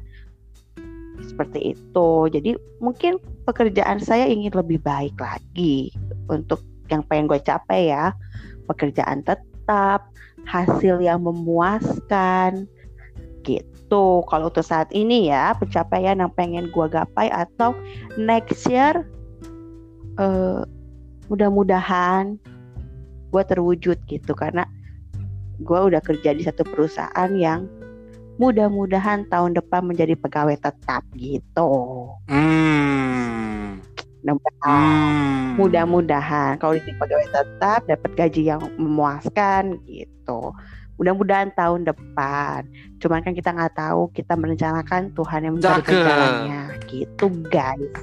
seperti 1.24 1.78
itu. 1.78 2.09
Jadi 2.32 2.57
mungkin 2.84 3.22
pekerjaan 3.47 4.01
saya 4.03 4.28
ingin 4.28 4.51
lebih 4.51 4.82
baik 4.84 5.16
lagi 5.20 5.93
untuk 6.28 6.59
yang 6.91 7.05
pengen 7.07 7.32
gue 7.32 7.39
capai 7.41 7.93
ya. 7.93 8.11
Pekerjaan 8.66 9.22
tetap, 9.22 10.09
hasil 10.45 11.01
yang 11.01 11.26
memuaskan 11.26 12.70
gitu. 13.45 14.26
Kalau 14.26 14.49
untuk 14.49 14.66
saat 14.66 14.89
ini 14.91 15.30
ya 15.30 15.53
pencapaian 15.53 16.18
yang 16.18 16.34
pengen 16.34 16.70
gue 16.74 16.88
gapai 16.89 17.30
atau 17.30 17.78
next 18.18 18.66
year 18.66 19.05
eh, 20.18 20.61
mudah-mudahan 21.30 22.38
gue 23.30 23.43
terwujud 23.43 23.97
gitu 24.07 24.32
karena 24.38 24.66
gue 25.59 25.80
udah 25.80 26.01
kerja 26.03 26.36
di 26.36 26.43
satu 26.43 26.63
perusahaan 26.68 27.32
yang 27.36 27.68
mudah-mudahan 28.36 29.28
tahun 29.32 29.56
depan 29.56 29.88
menjadi 29.88 30.16
pegawai 30.20 30.60
tetap 30.60 31.02
gitu. 31.16 31.72
Hmm. 32.28 33.80
Mudah-mudahan, 34.26 34.74
Hmm. 34.74 35.54
mudah-mudahan 35.62 36.52
kalau 36.58 36.74
jadi 36.76 36.94
pegawai 36.98 37.28
tetap 37.30 37.80
dapat 37.86 38.12
gaji 38.18 38.42
yang 38.50 38.62
memuaskan 38.76 39.80
gitu. 39.86 40.52
Mudah-mudahan 40.96 41.52
tahun 41.54 41.86
depan. 41.86 42.66
Cuman 43.04 43.20
kan 43.22 43.36
kita 43.36 43.52
nggak 43.52 43.76
tahu, 43.76 44.10
kita 44.16 44.34
merencanakan 44.40 45.12
Tuhan 45.14 45.40
yang 45.44 45.54
mencari 45.60 45.92
jalannya 45.92 46.62
gitu 46.88 47.28
guys. 47.52 47.94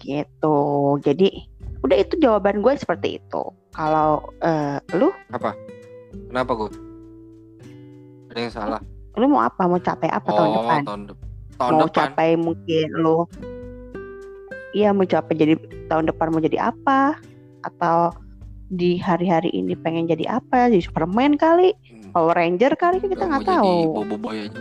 Gitu. 0.00 0.58
Jadi 1.04 1.28
udah 1.84 1.96
itu 2.00 2.14
jawaban 2.20 2.64
gue 2.64 2.72
seperti 2.76 3.20
itu. 3.20 3.42
Kalau 3.76 4.24
eh, 4.40 4.80
lu, 4.96 5.12
Kenapa 6.32 6.52
gue? 6.56 6.93
Ada 8.34 8.40
yang 8.42 8.52
salah. 8.52 8.80
lu 9.14 9.30
mau 9.30 9.46
apa? 9.46 9.62
Mau 9.70 9.78
capai 9.78 10.10
apa 10.10 10.26
tahun 10.26 10.50
oh, 10.50 10.54
depan? 10.58 10.80
tahun 10.82 11.02
depan. 11.06 11.26
Tahun 11.54 11.70
mau 11.70 11.86
depan. 11.86 11.94
capai 11.94 12.28
mungkin 12.34 12.86
lo 12.98 13.30
iya 14.74 14.90
mau 14.90 15.06
capai 15.06 15.34
jadi 15.38 15.54
tahun 15.86 16.10
depan 16.10 16.34
mau 16.34 16.42
jadi 16.42 16.58
apa 16.74 17.14
atau 17.62 18.10
di 18.74 18.98
hari-hari 18.98 19.54
ini 19.54 19.78
pengen 19.78 20.10
jadi 20.10 20.42
apa 20.42 20.66
jadi 20.68 20.82
Superman 20.82 21.38
kali 21.38 21.72
Hmm. 21.86 22.10
Power 22.10 22.34
Ranger 22.38 22.74
kali 22.74 22.98
kita 23.02 23.22
Nggak 23.22 23.26
nggak 23.26 23.42
mau 23.42 23.46
jadi 23.46 23.54
tahu 23.54 23.94
Bobo 23.94 24.16
boy 24.18 24.36
aja 24.38 24.60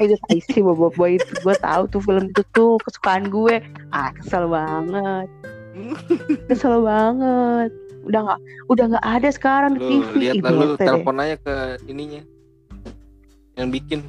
itu 0.04 0.16
tai 0.28 0.40
sih 0.40 0.60
Bobo 0.64 0.88
Boy 0.92 1.20
itu 1.20 1.32
gue 1.44 1.56
tahu 1.60 1.82
tuh 1.92 2.00
film 2.00 2.32
itu 2.32 2.40
tuh 2.56 2.80
kesukaan 2.84 3.28
gue 3.28 3.60
ah 3.92 4.08
kesel 4.16 4.48
banget 4.48 5.28
kesel 6.48 6.80
banget 6.84 7.68
udah 8.02 8.20
nggak 8.22 8.38
udah 8.66 8.84
nggak 8.90 9.06
ada 9.06 9.28
sekarang 9.28 9.70
di 9.74 9.80
Lu 9.80 9.88
TV 9.90 10.08
lihat 10.18 10.34
Ih, 10.34 10.40
lah 10.40 10.50
lu 10.50 10.64
bete 10.66 10.74
deh. 10.74 10.86
telepon 10.86 11.16
aja 11.16 11.36
ke 11.36 11.54
ininya. 11.86 12.22
Yang 13.54 13.68
bikin. 13.72 14.00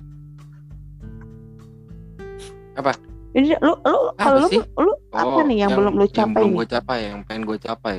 Jadi 3.32 3.48
lu 3.58 3.74
lu 3.78 3.98
kalau 4.18 4.38
lu 4.42 4.48
lu 4.78 4.92
apa 5.10 5.24
Oh, 5.24 5.44
nih 5.44 5.58
yang, 5.64 5.72
belum 5.72 5.94
lu 5.94 6.04
Yang 6.04 6.16
capai 6.18 6.34
belum 6.34 6.48
nih 6.48 6.58
gue 6.58 6.68
capai, 6.68 7.00
yang 7.06 7.20
pengen 7.24 7.44
gue 7.46 7.58
capai. 7.58 7.96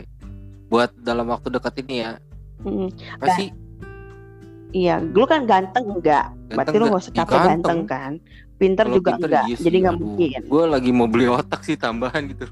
Buat 0.69 0.91
dalam 0.99 1.27
waktu 1.27 1.49
dekat 1.49 1.75
ini 1.81 1.95
ya. 2.01 2.13
Mm, 2.63 2.89
Apa 3.17 3.27
Gak- 3.27 3.37
sih? 3.37 3.49
iya 4.73 4.97
lu 4.99 5.29
kan 5.29 5.45
ganteng 5.45 5.85
enggak 5.85 6.33
berarti 6.49 6.81
lu 6.81 6.89
nggak 6.89 7.03
usah 7.05 7.13
capek 7.13 7.39
ganteng 7.45 7.81
kan 7.85 8.13
pinter 8.57 8.89
Kalau 8.89 8.97
juga 8.97 9.11
pinter, 9.13 9.29
enggak 9.29 9.45
iya 9.45 9.57
sih, 9.61 9.65
jadi 9.69 9.77
nggak 9.85 9.97
mungkin 10.01 10.41
Gue 10.49 10.65
lagi 10.65 10.91
mau 10.91 11.05
beli 11.05 11.27
otak 11.29 11.61
sih 11.61 11.77
tambahan 11.77 12.25
gitu. 12.25 12.49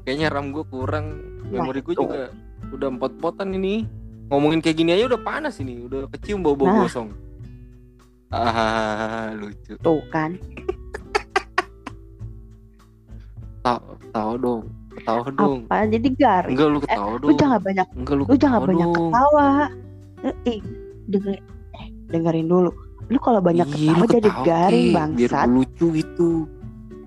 Kayaknya 0.00 0.28
RAM 0.32 0.48
gue 0.48 0.64
kurang, 0.64 1.06
Nah, 1.44 1.60
memori 1.60 1.80
gue 1.80 1.92
itu. 1.92 2.00
juga 2.00 2.32
udah 2.72 2.88
empot-potan 2.88 3.52
ini. 3.52 3.84
Ngomongin 4.26 4.58
kayak 4.58 4.76
gini 4.76 4.90
aja 4.90 5.06
udah 5.06 5.20
panas 5.20 5.56
ini, 5.58 5.82
udah 5.82 6.08
kecium 6.08 6.40
bau-bau 6.40 6.64
Nah. 6.66 6.82
gosong. 6.82 7.12
Ah, 8.28 9.28
lucu. 9.30 9.76
tuh 9.76 10.00
kan 10.08 10.40
Tahu, 13.62 13.82
tahu 14.10 14.32
dong, 14.38 14.62
tahu 15.02 15.22
dong. 15.32 15.58
apa 15.64 15.86
jadi 15.86 16.08
garing 16.12 16.50
Enggak 16.50 16.68
lu 16.68 16.78
ketawa 16.80 17.12
lu 17.12 17.20
dong. 17.22 17.38
jangan 17.38 17.60
banyak 17.62 17.86
Enggak 17.94 18.14
lu 18.16 18.22
lu 18.22 18.34
jangan 18.34 18.40
ketawa 18.58 18.66
banyak 18.66 18.88
dong. 18.88 18.96
ketawa 19.06 19.46
Eh, 20.22 20.34
eh 20.46 20.58
denger 21.04 21.34
eh, 21.72 21.86
dengerin 22.08 22.46
dulu 22.46 22.70
lu 23.04 23.18
kalau 23.20 23.40
banyak 23.40 23.66
Ih, 23.68 23.74
ketawa 23.76 23.94
lu 23.94 24.06
jadi 24.08 24.28
ketawa, 24.28 24.44
garing 24.44 24.82
Ki. 24.82 24.94
bangsat 24.94 25.18
Biar 25.30 25.46
lucu 25.46 25.86
gitu. 25.94 26.30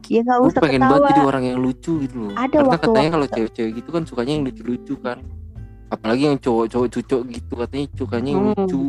ya 0.06 0.20
nggak 0.22 0.38
Gue 0.38 0.48
usah 0.48 0.62
pengen 0.62 0.78
ketawa 0.80 0.94
banget 0.96 1.10
jadi 1.10 1.22
orang 1.26 1.44
yang 1.44 1.58
lucu 1.60 1.94
gitu 2.00 2.16
loh. 2.16 2.32
Ada 2.32 2.46
Karena 2.54 2.70
waktu- 2.70 2.86
katanya 2.88 3.10
kalau 3.12 3.28
cewek-cewek 3.28 3.72
gitu 3.74 3.90
kan 3.90 4.04
sukanya 4.06 4.32
yang 4.32 4.44
lucu-lucu 4.46 4.94
kan. 5.02 5.18
Apalagi 5.96 6.24
yang 6.26 6.38
cowok-cowok 6.38 6.88
cucok 6.92 7.22
gitu 7.30 7.54
katanya 7.56 7.86
sukanya 7.94 8.30
yang 8.30 8.44
Hmm. 8.44 8.54
lucu. 8.58 8.82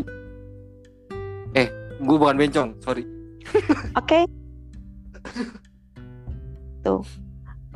Eh, 1.55 1.69
gue 1.97 2.17
bukan 2.17 2.37
bencong, 2.37 2.69
sorry. 2.81 3.05
oke 3.95 4.21
tuh 6.83 7.03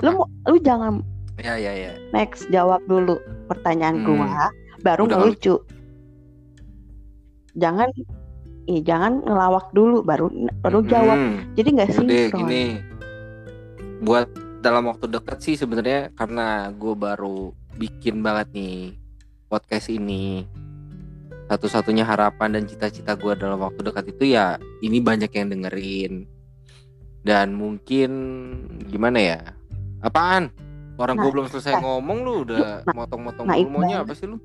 lu 0.00 0.10
mau 0.12 0.26
lu 0.46 0.58
jangan 0.58 0.98
Ya 1.38 1.56
ya 1.56 1.72
ya. 1.72 1.92
next 2.10 2.50
jawab 2.50 2.84
dulu 2.84 3.16
pertanyaan 3.46 4.02
Hmm. 4.02 4.06
gua 4.06 4.50
baru 4.80 5.06
Udah 5.06 5.18
lucu 5.22 5.56
jangan 7.54 7.88
ih, 8.66 8.82
jangan 8.82 9.22
ngelawak 9.22 9.72
dulu 9.72 10.02
baru 10.02 10.26
baru 10.60 10.78
jawab 10.84 11.16
Hmm. 11.16 11.36
jadi 11.54 11.68
nggak 11.70 11.90
sinkron 11.90 12.38
gini. 12.40 12.64
Buat 14.00 14.30
dalam 14.60 14.86
waktu 14.86 15.06
dekat 15.06 15.38
sih 15.40 15.54
sebenarnya 15.54 16.12
karena 16.12 16.68
gue 16.70 16.94
baru 16.94 17.50
bikin 17.74 18.20
banget 18.20 18.52
nih 18.52 18.99
podcast 19.50 19.90
ini. 19.90 20.46
Satu-satunya 21.50 22.06
harapan 22.06 22.54
dan 22.54 22.64
cita-cita 22.70 23.18
gue 23.18 23.34
dalam 23.34 23.58
waktu 23.58 23.82
dekat 23.82 24.14
itu 24.14 24.38
ya 24.38 24.54
ini 24.86 25.02
banyak 25.02 25.34
yang 25.34 25.50
dengerin. 25.50 26.30
Dan 27.26 27.58
mungkin 27.58 28.10
gimana 28.86 29.18
ya? 29.18 29.40
Apaan? 30.06 30.54
Orang 30.94 31.18
gue 31.18 31.26
Nah, 31.26 31.34
belum 31.34 31.46
selesai 31.50 31.74
nah, 31.74 31.82
ngomong 31.82 32.18
lu 32.22 32.32
udah 32.46 32.86
nah, 32.86 32.94
motong-motong 32.94 33.44
maunya 33.50 34.06
apa 34.06 34.14
sih 34.14 34.30
lu? 34.30 34.38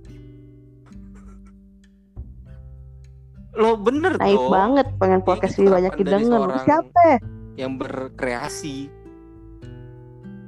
Lo 3.55 3.77
bener 3.77 4.17
naik 4.17 4.35
dong. 4.35 4.51
banget 4.51 4.87
pengen 4.97 5.21
Ini 5.21 5.27
podcast 5.29 5.53
lebih 5.61 5.71
banyak 5.71 5.93
didengar 6.01 6.49
siapa 6.65 7.07
yang 7.55 7.79
berkreasi 7.79 8.91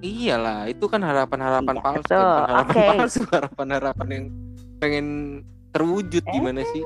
iyalah 0.04 0.70
itu 0.70 0.86
kan 0.86 1.02
harapan-harapan 1.02 1.76
Iya, 1.76 1.84
palsu 1.84 2.12
kan 2.12 2.44
harapan 2.52 2.76
palsu 2.76 3.22
harapan-harapan 3.36 4.08
yang 4.12 4.26
pengen 4.78 5.08
terwujud 5.72 6.24
Eh. 6.24 6.32
gimana 6.32 6.62
sih? 6.68 6.84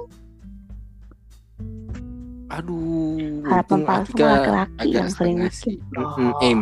Aduh 2.52 3.48
Harapan 3.48 3.80
palsu 3.88 4.14
laki-laki 4.18 4.88
yang 4.92 5.08
sering 5.08 5.38
setengah 5.40 5.48
bikin 5.48 5.56
sih. 5.56 5.76
dong. 5.90 6.12
Mm-mm, 6.12 6.32
aim. 6.44 6.60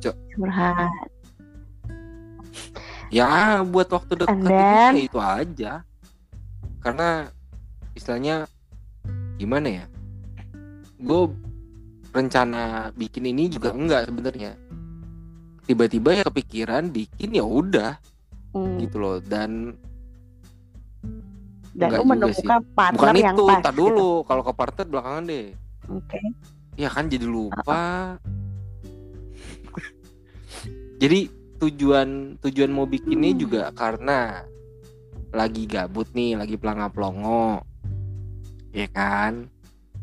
Cok. 0.00 0.16
curhat. 0.34 1.08
Ya 3.08 3.28
buat 3.62 3.88
waktu 3.88 4.12
dekat 4.18 4.34
itu 4.34 4.48
then- 4.48 4.96
ya 4.96 5.04
itu 5.06 5.18
aja. 5.20 5.72
Karena 6.80 7.08
istilahnya 7.94 8.44
gimana 9.36 9.68
ya? 9.70 9.84
Gue 10.98 11.30
rencana 12.10 12.90
bikin 12.92 13.24
ini 13.24 13.48
juga 13.48 13.70
enggak 13.70 14.10
sebenarnya. 14.10 14.52
Tiba-tiba 15.64 16.10
ya 16.12 16.22
kepikiran 16.24 16.90
bikin 16.90 17.32
ya 17.32 17.44
udah. 17.44 17.96
Hmm, 18.52 18.76
gitu 18.78 18.98
loh. 18.98 19.16
Dan 19.18 19.78
dan 21.74 21.90
enggak 21.90 22.00
lu 22.00 22.06
menemukan 22.06 22.60
partner 22.72 22.98
bukan 23.02 23.14
yang 23.18 23.34
itu 23.34 23.44
pas 23.50 23.58
tak 23.58 23.74
gitu. 23.74 23.82
dulu 23.82 24.10
kalau 24.24 24.42
ke 24.46 24.52
partner 24.54 24.86
belakangan 24.86 25.22
deh. 25.26 25.46
Oke. 25.90 26.20
Ya 26.74 26.88
kan 26.90 27.04
jadi 27.10 27.26
lupa. 27.26 27.82
Jadi 31.02 31.26
tujuan 31.58 32.38
tujuan 32.38 32.70
mau 32.70 32.86
bikinnya 32.86 33.34
Hmm. 33.34 33.40
juga 33.42 33.62
karena 33.74 34.46
lagi 35.34 35.66
gabut 35.66 36.06
nih 36.14 36.38
lagi 36.38 36.54
pelanga 36.54 36.86
pelongo 36.88 37.66
ya 38.70 38.86
kan? 38.90 39.50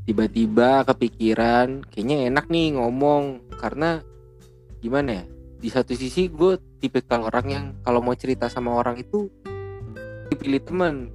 Tiba-tiba 0.04 0.84
kepikiran 0.88 1.88
kayaknya 1.88 2.28
enak 2.32 2.52
nih 2.52 2.76
ngomong. 2.76 3.40
Karena 3.56 4.04
gimana 4.84 5.22
ya? 5.22 5.26
Di 5.62 5.70
satu 5.70 5.94
sisi 5.94 6.28
gue 6.28 6.58
tipikal 6.82 7.24
orang 7.24 7.48
yang 7.48 7.66
kalau 7.86 8.02
mau 8.02 8.18
cerita 8.18 8.50
sama 8.50 8.74
orang 8.74 8.98
itu 8.98 9.30
dipilih 10.34 10.64
teman 10.66 11.12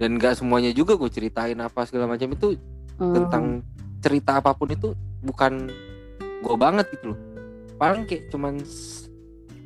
dan 0.00 0.16
gak 0.16 0.40
semuanya 0.40 0.72
juga 0.72 0.96
gue 0.96 1.12
ceritain 1.12 1.60
apa 1.60 1.84
segala 1.84 2.08
macam 2.08 2.32
itu 2.32 2.56
Hmm, 3.00 3.16
tentang 3.16 3.44
cerita 4.04 4.44
apa 4.44 4.52
pun 4.52 4.68
itu 4.68 4.92
bukan 5.24 5.72
gue 6.44 6.56
banget 6.60 6.84
gitu 6.92 7.16
loh. 7.16 7.20
Paling 7.80 8.04
kayak 8.04 8.28
cuman 8.28 8.60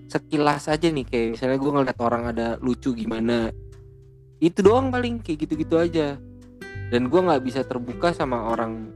sekilas 0.06 0.70
aja 0.70 0.86
nih 0.86 1.02
kayak 1.02 1.28
misalnya 1.34 1.58
gue 1.58 1.70
ngeliat 1.74 1.98
orang 1.98 2.30
ada 2.30 2.54
lucu 2.62 2.94
gimana 2.94 3.50
itu 4.38 4.62
doang 4.62 4.94
paling 4.94 5.18
kayak 5.18 5.50
gitu-gitu 5.50 5.74
aja. 5.82 6.14
Dan 6.94 7.10
gue 7.10 7.20
nggak 7.26 7.42
bisa 7.42 7.66
terbuka 7.66 8.14
sama 8.14 8.38
orang 8.46 8.94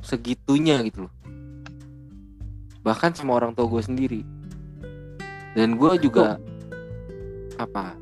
segitunya 0.00 0.80
gitu 0.80 1.04
loh. 1.04 1.14
Bahkan 2.88 3.20
sama 3.20 3.36
orang 3.36 3.52
tua 3.52 3.68
gue 3.68 3.82
sendiri. 3.84 4.24
Dan 5.52 5.76
gue 5.76 5.92
juga 6.00 6.40
apa 7.60 8.00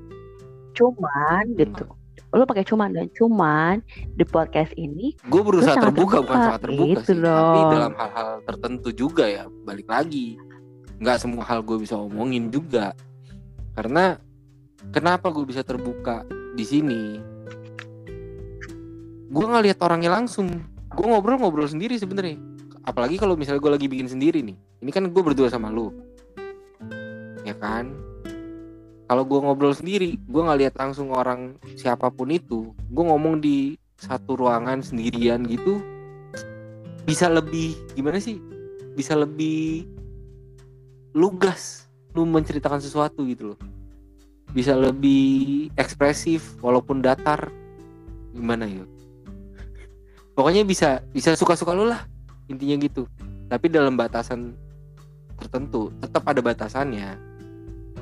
cuman 0.81 1.45
gitu. 1.61 1.85
Lu 2.31 2.47
pakai 2.47 2.65
cuman 2.65 2.89
dan 2.95 3.07
cuman 3.13 3.83
di 4.15 4.25
podcast 4.25 4.73
ini 4.79 5.19
gue 5.29 5.43
berusaha 5.43 5.75
sangat 5.75 5.93
terbuka, 5.93 6.23
bukan 6.23 6.31
terbuka, 6.31 6.47
sangat 6.47 6.63
terbuka 6.63 6.89
gitu 6.89 7.03
sih 7.11 7.19
tapi 7.21 7.59
dong. 7.61 7.73
dalam 7.75 7.93
hal-hal 7.99 8.29
tertentu 8.47 8.89
juga 8.95 9.25
ya 9.29 9.45
balik 9.67 9.89
lagi. 9.91 10.39
Nggak 11.03 11.17
semua 11.21 11.43
hal 11.45 11.61
gue 11.67 11.77
bisa 11.83 11.99
omongin 11.99 12.49
juga. 12.49 12.95
Karena 13.75 14.15
kenapa 14.95 15.29
gue 15.35 15.45
bisa 15.45 15.67
terbuka 15.67 16.23
di 16.55 16.65
sini? 16.65 17.03
Gue 19.31 19.45
nggak 19.47 19.65
lihat 19.67 19.79
orangnya 19.83 20.15
langsung. 20.15 20.49
Gue 20.91 21.07
ngobrol-ngobrol 21.07 21.67
sendiri 21.67 21.99
sebenarnya. 21.99 22.39
Apalagi 22.87 23.19
kalau 23.19 23.35
misalnya 23.35 23.63
gue 23.63 23.73
lagi 23.75 23.87
bikin 23.91 24.07
sendiri 24.07 24.43
nih. 24.43 24.57
Ini 24.87 24.91
kan 24.95 25.07
gue 25.11 25.23
berdua 25.23 25.51
sama 25.51 25.71
lu. 25.71 25.91
Ya 27.43 27.57
kan 27.59 28.10
kalau 29.11 29.27
gue 29.27 29.43
ngobrol 29.43 29.75
sendiri 29.75 30.15
gue 30.23 30.39
nggak 30.39 30.61
lihat 30.63 30.75
langsung 30.79 31.11
orang 31.11 31.59
siapa 31.75 32.15
pun 32.15 32.31
itu. 32.31 32.71
Gue 32.95 33.05
ngomong 33.11 33.43
di 33.43 33.75
satu 33.99 34.39
ruangan 34.39 34.87
sendirian 34.87 35.43
gitu 35.51 35.83
bisa 37.03 37.27
lebih 37.27 37.75
gimana 37.99 38.23
sih? 38.23 38.39
Bisa 38.95 39.19
lebih 39.19 39.83
lugas 41.11 41.91
lu 42.15 42.23
menceritakan 42.23 42.79
sesuatu 42.79 43.27
gitu 43.27 43.51
loh. 43.51 43.59
Bisa 44.55 44.79
lebih 44.79 45.75
ekspresif 45.75 46.55
walaupun 46.63 47.03
datar. 47.03 47.51
Gimana 48.31 48.71
ya? 48.71 48.87
Pokoknya 50.39 50.63
bisa 50.63 51.03
bisa 51.11 51.35
suka-suka 51.35 51.75
lu 51.75 51.91
lah 51.91 52.07
intinya 52.47 52.79
gitu. 52.79 53.11
Tapi 53.51 53.67
dalam 53.75 53.99
batasan 53.99 54.55
tertentu 55.35 55.91
tetap 55.99 56.23
ada 56.31 56.39
batasannya 56.39 57.30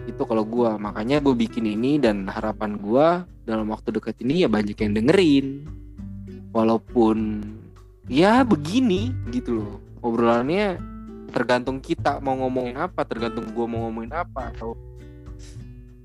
itu 0.08 0.24
kalau 0.24 0.42
gua. 0.42 0.80
Makanya 0.80 1.20
gue 1.20 1.36
bikin 1.36 1.68
ini 1.68 2.00
dan 2.00 2.24
harapan 2.24 2.80
gua 2.80 3.28
dalam 3.44 3.68
waktu 3.68 3.92
dekat 3.92 4.16
ini 4.24 4.42
ya 4.42 4.48
banyak 4.48 4.74
yang 4.80 4.96
dengerin. 4.96 5.68
Walaupun 6.56 7.44
ya 8.08 8.40
begini 8.42 9.12
gitu 9.28 9.60
loh. 9.62 9.76
Obrolannya 10.00 10.80
tergantung 11.28 11.84
kita 11.84 12.24
mau 12.24 12.32
ngomongin 12.40 12.80
apa 12.80 13.04
tergantung 13.04 13.52
gua 13.52 13.68
mau 13.68 13.84
ngomongin 13.86 14.16
apa 14.16 14.48
atau 14.56 14.72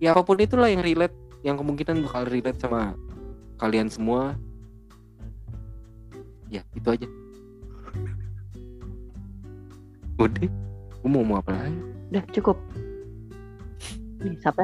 ya 0.03 0.11
apa 0.11 0.27
pun 0.27 0.35
itulah 0.35 0.67
yang 0.67 0.83
relate 0.83 1.15
yang 1.47 1.55
kemungkinan 1.55 2.03
bakal 2.03 2.27
relate 2.27 2.59
sama 2.59 2.91
kalian 3.55 3.87
semua. 3.87 4.35
Ya 6.51 6.61
itu 6.75 6.87
aja. 6.91 7.07
Udah. 10.19 10.47
Gue 11.03 11.09
mau 11.11 11.19
ngomong 11.19 11.39
apa 11.43 11.51
lagi? 11.51 11.79
Udah 12.13 12.23
cukup 12.31 12.57
nih 14.23 14.35
sampai 14.41 14.63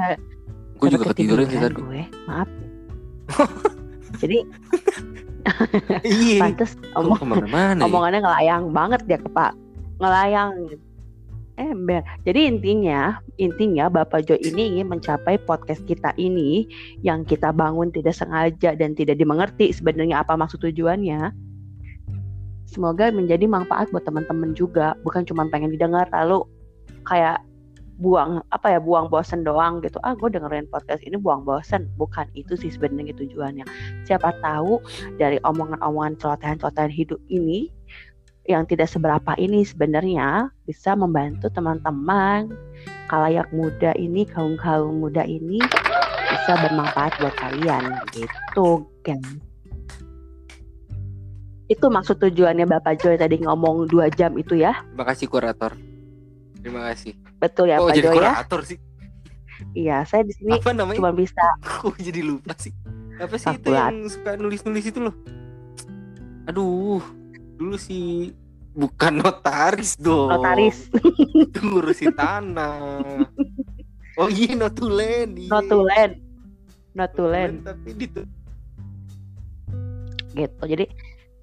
gue 0.80 0.88
sampai 0.88 0.91
juga 0.95 1.05
ketiduran 1.12 1.45
sih 1.51 1.60
tadi 1.60 1.76
gue. 1.76 2.01
Maaf. 2.26 2.49
Jadi 4.22 4.38
iya. 6.05 6.39
Pantes 6.41 6.78
Kok 6.78 6.99
omong 6.99 7.45
ya? 7.47 7.82
omongannya 7.84 8.20
ngelayang 8.22 8.64
banget 8.74 9.01
dia 9.07 9.20
ke 9.20 9.30
Pak. 9.30 9.53
Ngelayang. 9.99 10.80
Ember 11.60 11.99
jadi 12.24 12.47
intinya 12.47 13.20
intinya 13.36 13.91
Bapak 13.91 14.32
Jo 14.32 14.39
ini 14.39 14.72
ingin 14.80 14.88
mencapai 14.88 15.36
podcast 15.43 15.84
kita 15.84 16.16
ini 16.16 16.64
yang 17.03 17.28
kita 17.28 17.51
bangun 17.51 17.91
tidak 17.91 18.16
sengaja 18.16 18.80
dan 18.80 18.95
tidak 18.95 19.20
dimengerti 19.20 19.76
sebenarnya 19.76 20.24
apa 20.24 20.39
maksud 20.39 20.64
tujuannya. 20.64 21.36
Semoga 22.64 23.12
menjadi 23.12 23.43
manfaat 23.43 23.91
buat 23.91 24.07
teman-teman 24.07 24.55
juga. 24.55 24.95
Bukan 25.03 25.28
cuma 25.28 25.43
pengen 25.51 25.76
didengar 25.76 26.07
lalu 26.16 26.47
kayak 27.03 27.43
buang 28.00 28.39
apa 28.56 28.74
ya 28.74 28.80
buang 28.80 29.12
bosen 29.12 29.43
doang 29.43 29.84
gitu. 29.84 30.00
Ah 30.08 30.16
gue 30.16 30.32
dengerin 30.32 30.72
podcast 30.72 31.04
ini 31.04 31.20
buang 31.20 31.43
bosen. 31.43 31.91
Bukan 32.00 32.32
itu 32.34 32.56
sih 32.56 32.72
sebenarnya 32.72 33.12
tujuannya. 33.20 33.68
Siapa 34.08 34.39
tahu 34.39 34.80
dari 35.20 35.38
omongan-omongan 35.43 36.16
celotehan-celotehan 36.18 36.89
hidup 36.89 37.20
ini 37.28 37.68
yang 38.47 38.66
tidak 38.66 38.89
seberapa 38.89 39.38
ini 39.38 39.62
sebenarnya 39.62 40.50
bisa 40.66 40.97
membantu 40.97 41.52
teman-teman 41.54 42.50
kalayak 43.12 43.45
muda 43.54 43.93
ini 44.00 44.26
kaum 44.26 44.58
kaum 44.58 45.04
muda 45.04 45.22
ini 45.28 45.60
bisa 46.32 46.52
bermanfaat 46.66 47.14
buat 47.20 47.36
kalian. 47.36 47.84
Gitu 48.16 48.88
kan 49.04 49.22
itu 51.70 51.86
maksud 51.86 52.18
tujuannya 52.18 52.66
Bapak 52.66 52.97
Joy 52.97 53.22
tadi 53.22 53.38
ngomong 53.45 53.86
dua 53.93 54.10
jam 54.10 54.34
itu 54.41 54.58
ya? 54.58 54.74
Terima 54.89 55.06
kasih 55.06 55.30
kurator 55.30 55.89
terima 56.62 56.82
kasih. 56.91 57.14
Betul 57.39 57.66
ya 57.72 57.78
oh 57.80 57.88
Pak 57.88 57.95
jadi 57.95 58.07
Joy 58.07 58.16
ya? 58.16 58.18
kurator 58.18 58.62
sih? 58.68 58.78
Iya 59.76 59.97
saya 60.07 60.24
di 60.24 60.34
sini 60.34 60.55
apa 60.55 60.72
namanya? 60.72 60.99
cuma 61.03 61.12
bisa 61.12 61.43
Kok 61.60 61.99
jadi 61.99 62.22
lupa 62.24 62.55
sih? 62.55 62.72
Apa 63.20 63.36
sih 63.36 63.51
itu 63.51 63.70
Kalkulat. 63.70 63.91
yang 63.91 63.97
suka 64.07 64.32
nulis-nulis 64.39 64.86
itu 64.88 64.99
loh? 65.03 65.16
Aduh 66.47 67.03
dulu 67.60 67.76
sih 67.76 68.32
bukan 68.72 69.20
notaris 69.20 69.99
dong. 69.99 70.32
Notaris. 70.32 70.88
Itu 71.51 71.60
ngurusin 71.60 72.16
tanah. 72.16 73.28
Oh 74.20 74.28
iya 74.32 74.51
notulen 74.55 75.36
iya. 75.36 75.47
notulen 75.47 76.12
notulen 76.91 77.64
tapi 77.64 77.95
itu 77.95 78.22
gitu 80.36 80.64
jadi 80.68 80.86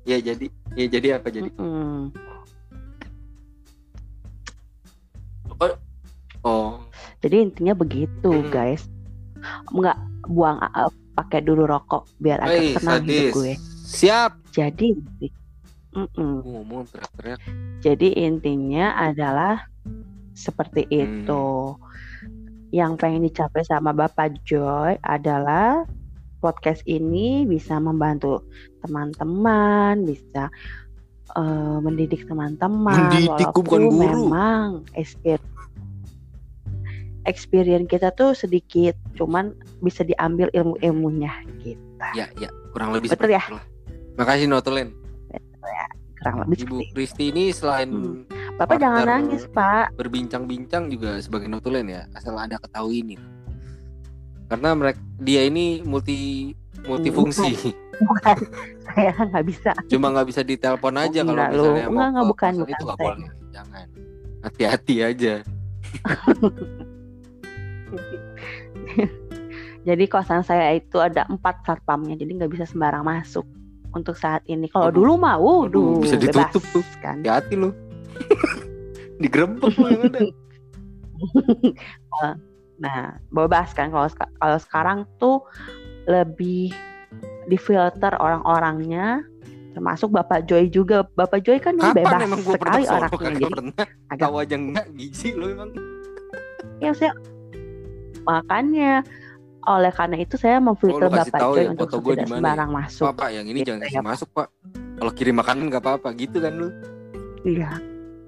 ya 0.05 0.21
jadi 0.21 0.47
ya 0.77 0.87
jadi 0.93 1.09
apa 1.17 1.29
jadi? 1.33 1.49
Mm, 1.57 2.13
oh 6.47 6.79
jadi 7.19 7.43
intinya 7.43 7.75
begitu 7.75 8.31
Hmm. 8.31 8.49
guys 8.49 8.87
nggak 9.69 9.99
buang 10.27 10.63
uh, 10.63 10.87
pakai 11.15 11.43
dulu 11.43 11.67
rokok 11.67 12.07
biar 12.17 12.39
agak 12.41 12.79
tenang 12.79 13.03
hidup 13.03 13.11
sadis 13.11 13.33
gue 13.33 13.53
siap 13.83 14.31
jadi. 14.51 14.89
Gua 15.97 16.05
ngomong 16.45 16.85
teriak-teriak 16.87 17.41
jadi 17.81 18.09
intinya 18.23 18.95
adalah 18.97 19.65
seperti 20.33 20.85
Hmm. 20.85 20.97
itu 21.25 21.47
yang 22.71 22.95
pengen 22.95 23.25
dicapai 23.25 23.63
sama 23.63 23.91
Bapak 23.91 24.45
Joy 24.45 25.01
adalah 25.01 25.87
podcast 26.37 26.85
ini 26.85 27.49
bisa 27.49 27.79
membantu 27.79 28.45
teman-teman 28.83 30.05
bisa 30.05 30.53
eh, 31.33 31.79
mendidik 31.81 32.29
teman-teman 32.29 33.09
Mendidik, 33.09 33.49
gua 33.49 33.57
bukan 33.57 33.81
walaupun 33.81 33.83
guru. 33.89 33.97
memang 33.97 34.67
experience 34.93 35.56
experience 37.27 37.87
kita 37.87 38.11
tuh 38.13 38.33
sedikit 38.33 38.95
cuman 39.13 39.51
bisa 39.79 40.01
diambil 40.01 40.49
ilmu-ilmunya 40.51 41.31
gitu 41.61 41.79
Ya, 42.13 42.29
ya, 42.37 42.47
kurang 42.71 42.93
lebih 42.93 43.09
Betul 43.09 43.29
seperti 43.29 43.35
ya? 43.35 43.43
itulah. 43.43 43.65
Makasih 44.17 44.47
Notulen. 44.47 44.89
kurang 46.17 46.37
lebih 46.43 46.65
Ibu. 46.65 46.77
Kristi 46.91 47.29
ini 47.29 47.51
selain 47.51 47.89
Hmm. 47.89 48.25
Bapak 48.57 48.79
jangan 48.79 49.05
nangis 49.05 49.45
pak 49.47 49.93
berbincang-bincang 49.95 50.89
juga 50.89 51.21
sebagai 51.21 51.45
Notulen 51.45 51.87
ya, 51.87 52.03
asal 52.13 52.33
Anda 52.35 52.57
ketahui 52.57 53.03
ini. 53.03 53.17
Karena 54.47 54.73
mereka 54.73 54.97
dia 55.19 55.43
ini 55.43 55.83
multi 55.83 56.53
multifungsi. 56.83 57.75
bukan 57.99 58.37
saya 58.87 59.13
nggak 59.13 59.45
bisa 59.47 59.73
Cuma 59.87 60.09
nggak 60.11 60.29
bisa 60.29 60.41
ditelepon 60.41 60.95
aja 60.97 61.21
Oh, 61.21 61.27
kalau 61.27 61.43
gila 61.43 61.49
lu. 61.51 61.65
misalnya 61.65 61.85
mau 61.87 62.01
Enggak, 62.07 62.25
bukan, 62.27 62.53
bukan 62.55 62.71
itu 62.71 62.83
nggak 62.83 62.99
boleh. 62.99 63.31
Jangan. 63.51 63.87
Hati-hati 64.43 64.97
aja. 65.03 65.35
jadi 69.89 70.05
kosan 70.11 70.43
saya 70.43 70.75
itu 70.75 70.99
ada 70.99 71.23
empat 71.31 71.63
satpamnya 71.63 72.19
jadi 72.19 72.43
nggak 72.43 72.53
bisa 72.53 72.67
sembarang 72.67 73.07
masuk 73.07 73.47
untuk 73.97 74.19
saat 74.19 74.45
ini 74.45 74.69
kalau 74.69 74.93
dulu 74.93 75.17
mau 75.17 75.65
Waduh, 75.65 76.05
bisa 76.05 76.21
ditutup 76.21 76.61
bebas 76.61 76.77
tuh. 76.77 76.85
kan 77.01 77.17
Hati-hati 77.25 77.55
lu. 77.57 77.73
Digerebek 79.23 79.73
ada. 79.81 80.21
Nah, 82.77 83.17
bebas 83.33 83.73
kan 83.73 83.89
kalau 83.89 84.05
kalau 84.37 84.59
sekarang 84.61 84.99
tuh 85.17 85.41
lebih 86.05 86.77
difilter 87.49 88.13
orang-orangnya 88.21 89.25
termasuk 89.73 90.13
Bapak 90.13 90.45
Joy 90.45 90.69
juga. 90.69 91.09
Bapak 91.17 91.41
Joy 91.41 91.57
kan 91.57 91.81
Kapan 91.81 91.97
bebas 91.97 92.21
emang 92.21 92.41
gua 92.45 92.55
pernah 92.61 92.77
sekali 92.77 92.87
orangnya 92.93 93.31
jadi 93.41 93.63
agak 94.13 94.29
tahu 94.29 94.37
aja 94.45 94.57
enggak 94.61 94.87
gizi 94.93 95.33
lu 95.33 95.57
emang. 95.57 95.73
ya 96.77 96.93
saya 96.93 97.17
makanya 98.27 99.07
oleh 99.67 99.91
karena 99.91 100.17
itu 100.19 100.39
saya 100.39 100.63
memfilter 100.63 101.07
Oh, 101.07 101.11
Bapak 101.11 101.39
tahu 101.43 101.55
Joy 101.59 101.65
ya 101.67 101.71
untuk 101.75 101.89
foto 101.91 101.99
gua 101.99 102.15
tidak 102.15 102.27
ya? 102.27 102.35
sembarang 102.39 102.71
masuk. 102.71 103.05
Pak, 103.15 103.29
yang 103.35 103.47
ini 103.47 103.59
Gitu 103.63 103.69
jangan 103.75 103.89
ya, 103.91 104.03
masuk, 104.03 104.29
Pak. 104.31 104.49
Kalau 104.97 105.13
kirim 105.13 105.35
makanan 105.39 105.65
nggak 105.67 105.83
apa-apa 105.83 106.09
gitu 106.15 106.37
kan 106.39 106.53
lu. 106.55 106.69
Iya, 107.43 107.71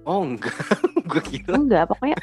Oh, 0.02 0.24
enggak. 0.24 0.54
gua 1.10 1.22
kira 1.22 1.54
enggak 1.54 1.84
pokoknya 1.86 2.18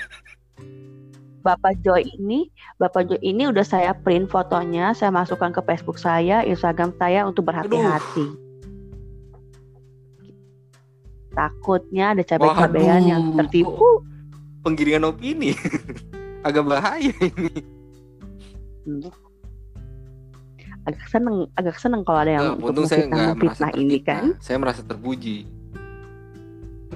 Bapak 1.45 1.77
Joy 1.79 2.01
ini, 2.17 2.49
Bapak 2.75 3.05
Joy 3.05 3.21
ini 3.21 3.45
udah 3.45 3.61
saya 3.61 3.93
print 3.93 4.33
fotonya, 4.33 4.97
saya 4.97 5.13
masukkan 5.13 5.53
ke 5.53 5.61
Facebook 5.61 6.01
saya, 6.01 6.41
Instagram 6.41 6.89
saya 6.97 7.21
untuk 7.21 7.45
berhati-hati. 7.45 8.25
Takutnya 11.29 12.17
ada 12.17 12.23
cabai-cabean 12.25 13.01
yang 13.05 13.23
tertipu. 13.37 14.01
penggiringan 14.65 15.05
opini. 15.05 15.53
Agak 16.45 16.63
bahaya 16.69 17.09
ini. 17.25 17.49
Hmm. 18.85 19.09
Agak 20.85 21.05
seneng, 21.09 21.49
agak 21.57 21.81
seneng 21.81 22.05
kalau 22.05 22.21
ada 22.21 22.31
yang 22.37 22.45
Nah, 22.53 22.69
untuk 22.69 22.85
saya 22.85 23.09
merasa 23.09 23.33
memfitnah 23.33 23.71
ini 23.73 23.97
kan. 24.05 24.23
Saya 24.37 24.57
merasa 24.61 24.85
terpuji. 24.85 25.49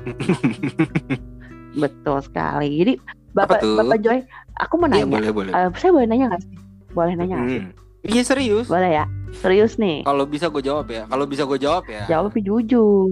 Betul 1.81 2.17
sekali. 2.21 2.69
Jadi 2.77 2.93
Bapak? 3.33 3.65
Bapak 3.65 3.97
Joy, 4.05 4.21
aku 4.61 4.73
mau 4.77 4.85
Iya 4.89 5.05
nanya. 5.05 5.13
boleh 5.17 5.29
boleh. 5.33 5.51
Eh, 5.53 5.67
saya 5.81 5.91
boleh 5.93 6.05
nanya 6.05 6.25
nggak 6.29 6.41
sih? 6.45 6.53
Boleh 6.93 7.13
nanya 7.17 7.35
nggak 7.41 7.49
sih? 7.49 7.61
Hmm. 7.65 7.71
Iya 7.99 8.21
serius. 8.23 8.67
Boleh 8.69 8.91
ya? 9.01 9.05
Serius 9.41 9.73
nih. 9.81 10.05
Kalau 10.05 10.23
bisa 10.29 10.45
gue 10.53 10.61
jawab 10.61 10.85
ya. 10.93 11.03
Kalau 11.09 11.25
bisa 11.25 11.43
gue 11.49 11.57
jawab 11.57 11.83
ya. 11.89 12.05
Jawab 12.05 12.29
tapi 12.29 12.41
jujur. 12.45 13.09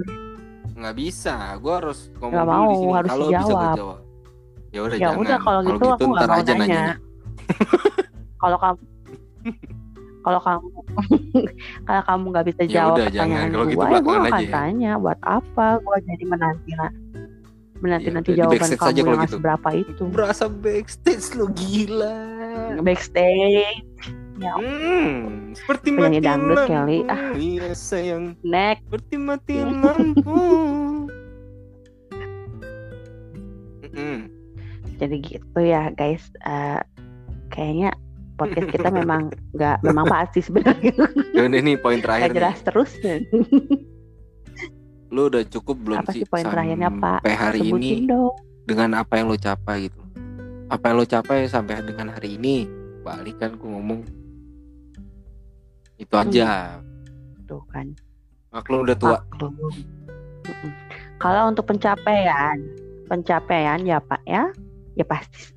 Nggak 0.78 0.96
bisa. 0.96 1.58
Gue 1.58 1.74
harus 1.74 2.14
ngomong 2.22 2.38
dulu 2.38 2.46
di 2.46 2.54
mau, 2.54 2.70
sini. 2.78 2.94
harus 2.94 3.10
Kalau 3.10 3.28
bisa 3.28 3.42
gue 3.42 3.70
jawab. 3.82 3.98
Ya 4.78 4.82
udah 4.86 4.98
Ya 5.02 5.10
udah 5.12 5.38
kalau 5.42 5.62
gitu 5.66 5.86
aku 5.90 6.06
nggak 6.08 6.28
mau 6.28 6.38
aja 6.38 6.54
nanya. 6.54 6.62
nanya. 6.62 6.94
Kalau 8.38 8.58
kamu 8.60 8.78
kalau 10.22 10.40
kamu 10.44 10.68
kalau 11.82 12.02
kamu 12.04 12.24
nggak 12.30 12.46
bisa 12.46 12.62
Ya 12.62 12.70
jawab 12.78 13.00
udah, 13.00 13.08
jangan. 13.08 13.40
pertanyaan 13.40 13.50
Kalau 13.50 13.64
gua, 13.64 13.72
gitu 13.72 13.80
ya 13.80 13.88
gua 13.88 13.88
belakangan 13.90 14.22
akan 14.22 14.28
aja 14.30 14.44
ya. 14.44 14.52
tanya 14.54 14.92
buat 15.00 15.20
apa 15.24 15.66
gua 15.80 15.98
jadi 16.04 16.24
menanti 16.28 16.72
menanti 17.78 18.06
Ya 18.06 18.12
nanti 18.12 18.30
di 18.30 18.38
jawaban 18.38 18.60
kamu 18.60 18.92
aja 18.92 19.00
kalau 19.00 19.16
yang 19.16 19.24
gitu. 19.24 19.34
seberapa 19.34 19.70
itu 19.74 20.04
Berasa 20.12 20.46
backstage 20.48 21.28
lo 21.34 21.46
gila. 21.50 22.18
backstage 22.78 23.82
Hmm, 24.38 25.50
seperti 25.56 25.88
Penyanyi 25.90 26.20
mati 26.20 26.28
dangdut 26.30 26.58
lampu. 26.60 26.70
kali. 26.70 26.98
Ah. 27.10 27.34
Iya 27.34 27.70
sayang, 27.74 28.26
next 28.44 28.86
seperti 28.86 29.16
mati 29.18 29.54
lampu. 29.82 30.38
Mm-mm. 33.88 34.37
Jadi 34.98 35.16
gitu 35.18 35.60
ya 35.60 35.89
guys 35.91 36.28
Eh, 36.39 36.82
kayaknya 37.48 37.93
podcast 38.36 38.70
kita 38.70 38.89
memang 39.00 39.28
nggak 39.52 39.82
memang 39.82 40.06
pasti 40.06 40.39
sebenarnya 40.39 40.93
Dan 41.32 41.54
ini 41.54 41.74
poin 41.76 41.98
terakhir 41.98 42.30
nih. 42.30 42.38
jelas 42.38 42.58
terus 42.62 42.91
Lu 45.08 45.32
udah 45.32 45.43
cukup 45.43 45.76
belum 45.80 45.98
Apa 46.00 46.12
sih 46.12 46.22
sih 46.22 46.28
poin 46.28 46.43
terakhirnya, 46.43 46.91
Pak? 46.91 47.24
sampai 47.24 47.34
hari 47.34 47.60
ini 47.62 47.70
sebutin 47.72 48.04
dong 48.06 48.36
dengan 48.64 48.89
apa 48.93 49.14
yang 49.16 49.26
lo 49.26 49.38
capai 49.38 49.88
gitu? 49.88 50.00
Apa 50.68 50.84
yang 50.86 50.95
lo 50.98 51.06
capai 51.06 51.38
sampai 51.48 51.80
dengan 51.82 52.08
hari 52.10 52.36
ini? 52.36 52.68
Balik 53.00 53.39
kan 53.39 53.56
gue 53.56 53.64
ngomong 53.66 54.04
itu 55.98 56.14
aja. 56.14 56.78
tuh 57.43 57.64
kan 57.66 57.88
Maklum 58.50 58.84
udah 58.84 58.95
tua. 58.95 59.18
maklum. 59.18 59.54
Kalau 61.18 61.48
untuk 61.48 61.66
pencapaian, 61.66 62.60
pencapaian 63.08 63.80
ya 63.82 63.98
Pak 63.98 64.22
ya, 64.24 64.52
ya 64.98 65.06
pasti 65.06 65.54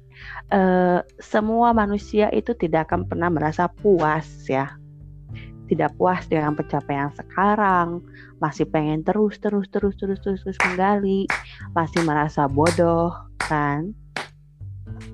eh, 0.53 1.01
semua 1.19 1.73
manusia 1.73 2.29
itu 2.35 2.53
tidak 2.53 2.91
akan 2.91 3.07
pernah 3.09 3.31
merasa 3.33 3.71
puas 3.71 4.27
ya, 4.51 4.77
tidak 5.71 5.95
puas 5.97 6.27
dengan 6.27 6.53
pencapaian 6.59 7.09
sekarang, 7.15 8.03
masih 8.43 8.67
pengen 8.69 9.07
terus 9.07 9.39
terus 9.39 9.71
terus 9.71 9.95
terus 9.97 10.19
terus 10.21 10.41
terus 10.43 10.59
menggali, 10.67 11.25
masih 11.73 12.03
merasa 12.03 12.51
bodoh 12.51 13.15
kan, 13.39 13.95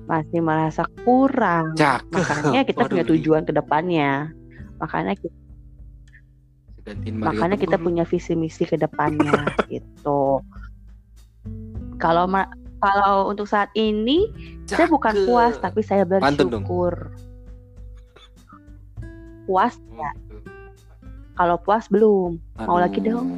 masih 0.09 0.39
merasa 0.41 0.83
kurang. 1.05 1.77
Cakep. 1.77 2.11
Makanya 2.11 2.61
kita 2.65 2.83
punya 2.89 3.03
Waduh, 3.05 3.13
tujuan 3.15 3.43
ke 3.45 3.53
depannya. 3.53 4.33
Makanya 4.81 5.13
kita 5.17 5.37
makanya 7.19 7.59
kita 7.59 7.75
punya 7.75 8.07
visi 8.07 8.31
misi 8.31 8.63
ke 8.63 8.79
depannya 8.79 9.43
gitu. 9.71 10.39
Kalau 11.99 12.29
ma- 12.29 12.47
kalau 12.77 13.29
untuk 13.33 13.49
saat 13.49 13.69
ini 13.73 14.29
saya 14.69 14.85
bukan 14.89 15.25
puas 15.25 15.57
tapi 15.57 15.81
saya 15.81 16.05
bersyukur. 16.05 17.09
Puas 19.47 19.79
ya. 19.95 20.11
Kalau 21.37 21.61
puas 21.61 21.85
belum, 21.93 22.41
mau 22.65 22.81
lagi 22.81 22.97
Aduh, 23.05 23.21
dong 23.21 23.29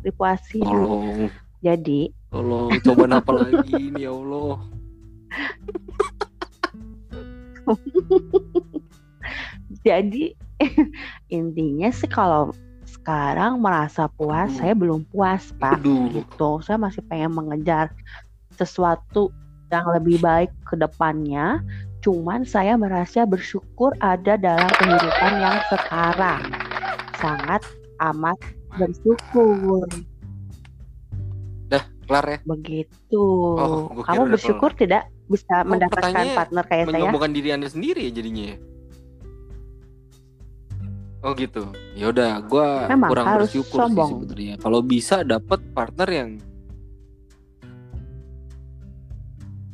dipuasin. 0.00 0.64
Tolong, 0.64 1.28
Jadi 1.60 2.08
tolong 2.32 2.72
coba 2.80 3.04
apa 3.20 3.30
lagi 3.36 3.76
ini 3.76 4.08
ya 4.08 4.12
Allah. 4.16 4.56
jadi 9.86 10.32
intinya 11.38 11.92
sih 11.92 12.08
kalau 12.08 12.56
sekarang 12.88 13.60
merasa 13.60 14.08
puas, 14.08 14.48
Aduh. 14.52 14.58
saya 14.58 14.72
belum 14.72 15.04
puas 15.12 15.52
pak. 15.60 15.76
Aduh. 15.82 16.08
gitu. 16.14 16.64
Saya 16.64 16.80
masih 16.80 17.04
pengen 17.04 17.36
mengejar 17.36 17.92
sesuatu 18.62 19.34
yang 19.74 19.86
lebih 19.90 20.22
baik 20.22 20.50
ke 20.68 20.78
depannya. 20.78 21.60
Cuman 22.02 22.42
saya 22.42 22.74
merasa 22.74 23.22
bersyukur 23.22 23.94
ada 24.02 24.34
dalam 24.34 24.70
kehidupan 24.78 25.32
yang 25.38 25.58
sekarang. 25.70 26.42
Sangat 27.18 27.62
amat 28.02 28.38
bersyukur. 28.74 29.86
Kelar 32.02 32.26
ya? 32.26 32.38
Begitu. 32.42 33.24
Oh, 33.56 33.86
Kamu 34.02 34.34
bersyukur 34.34 34.74
tidak 34.74 35.06
bisa 35.30 35.62
Oh, 35.62 35.70
mendapatkan 35.70 36.34
partner 36.34 36.64
kayak 36.66 36.84
saya? 36.90 36.98
Menyombongkan 36.98 37.32
diri 37.32 37.48
anda 37.54 37.68
sendiri 37.70 38.10
ya 38.10 38.12
jadinya 38.12 38.44
ya? 38.52 38.56
Oh 41.22 41.32
gitu. 41.38 41.62
Ya 41.94 42.10
udah, 42.10 42.42
gua 42.50 42.90
Memang 42.90 43.14
kurang 43.14 43.26
harus 43.30 43.54
bersyukur 43.54 43.78
sombong. 43.86 44.10
sih 44.10 44.14
sebenarnya. 44.18 44.54
Kalau 44.58 44.80
bisa 44.82 45.22
dapat 45.22 45.62
partner 45.70 46.08
yang 46.10 46.30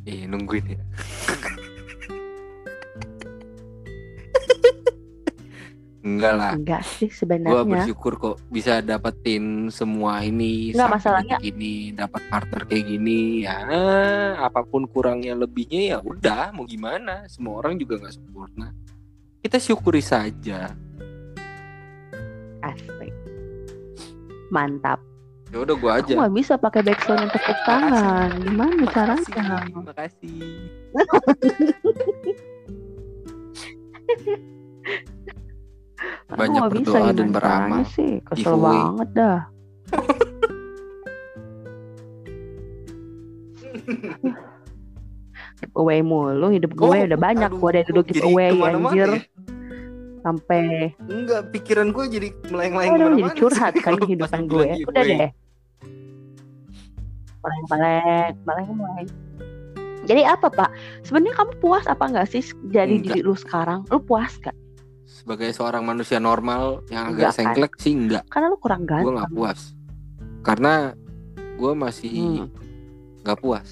Eh, 0.09 0.25
nungguin 0.25 0.65
ya. 0.67 0.79
Enggak 5.99 6.33
lah. 6.33 6.51
Enggak 6.55 6.81
sih 6.87 7.05
Gua 7.05 7.19
sebenarnya. 7.19 7.63
bersyukur 7.67 8.13
kok 8.15 8.37
bisa 8.47 8.79
dapetin 8.79 9.67
semua 9.67 10.23
ini 10.23 10.71
Nggak, 10.71 10.79
sampai 10.79 10.95
masalahnya- 10.95 11.39
ini 11.43 11.73
dapat 11.91 12.21
partner 12.25 12.61
kayak 12.63 12.85
gini 12.87 13.43
ya 13.43 13.57
apa 14.39 14.63
pun 14.63 14.87
kurangnya 14.87 15.35
lebihnya 15.35 15.81
ya 15.85 15.97
udah 15.99 16.55
mau 16.55 16.63
gimana 16.63 17.27
semua 17.27 17.59
orang 17.59 17.75
juga 17.75 17.99
nggak 17.99 18.15
sempurna 18.15 18.71
kita 19.39 19.59
syukuri 19.59 19.99
saja 19.99 20.71
Asli. 22.59 23.07
Mantap. 24.49 24.99
Ya 25.49 25.57
udah 25.59 25.75
gua 25.75 25.91
Aku 25.97 26.05
aja. 26.05 26.13
nggak 26.15 26.33
bisa 26.35 26.53
pakai 26.55 26.81
backsound 26.83 27.19
yang 27.19 27.31
tepuk 27.31 27.59
tangan. 27.65 28.29
Gimana 28.39 28.83
caranya? 28.87 29.57
Makasih. 29.73 30.69
Aku 36.29 36.37
Banyak 36.37 36.61
bisa 36.71 36.95
berdoa 36.95 37.09
dan 37.11 37.27
gimana 37.27 37.35
beramal. 37.35 37.83
sih. 37.89 38.21
Kesel 38.23 38.55
Giveaway. 38.55 38.77
banget 38.77 39.09
dah. 39.11 39.39
giveaway 45.59 45.99
mulu 46.01 46.47
hidup 46.49 46.71
gue 46.71 46.87
Oh, 46.87 46.95
udah 46.95 47.19
banyak 47.19 47.51
aduh, 47.51 47.59
gue 47.59 47.71
kok 47.71 47.83
jadi 47.83 47.99
giveaway 48.07 48.49
anjir 48.55 49.09
ya? 49.09 49.19
Sampai 50.19 50.91
Enggak, 51.01 51.49
pikiran 51.49 51.89
gue 51.89 52.05
jadi 52.07 52.27
melayang-layang 52.47 52.93
aduh 52.95 53.09
jadi 53.17 53.31
curhat 53.35 53.73
kan 53.85 53.93
kehidupan 53.95 54.41
gue 54.45 54.63
bilang 54.65 54.87
udah 54.87 55.03
deh 55.03 55.31
meleng 57.39 58.05
meleng 58.43 59.07
jadi 60.03 60.25
apa 60.27 60.49
pak 60.49 60.69
sebenarnya 61.01 61.35
kamu 61.35 61.51
puas 61.59 61.85
apa 61.85 62.03
enggak 62.03 62.27
sih 62.27 62.41
jadi 62.67 62.89
Enggak. 62.89 63.05
diri 63.09 63.21
lu 63.21 63.35
sekarang 63.35 63.85
lu 63.87 63.99
puas 63.99 64.35
gak 64.37 64.55
Sebagai 65.09 65.51
seorang 65.51 65.83
manusia 65.83 66.15
normal 66.15 66.79
yang 66.87 67.11
Enggak 67.11 67.29
agak 67.29 67.29
kan? 67.29 67.35
sengklek 67.35 67.73
sih 67.77 67.91
enggak. 67.91 68.23
karena 68.29 68.47
lu 68.47 68.57
kurang 68.57 68.81
Gue 68.81 68.93
ganteng 68.93 69.13
nggak 69.15 69.31
puas. 69.31 69.59
Karena 70.39 70.73
gue 71.53 71.71
masih 71.75 72.11
Hmm. 72.39 72.47
nggak 73.19 73.37
puas. 73.37 73.67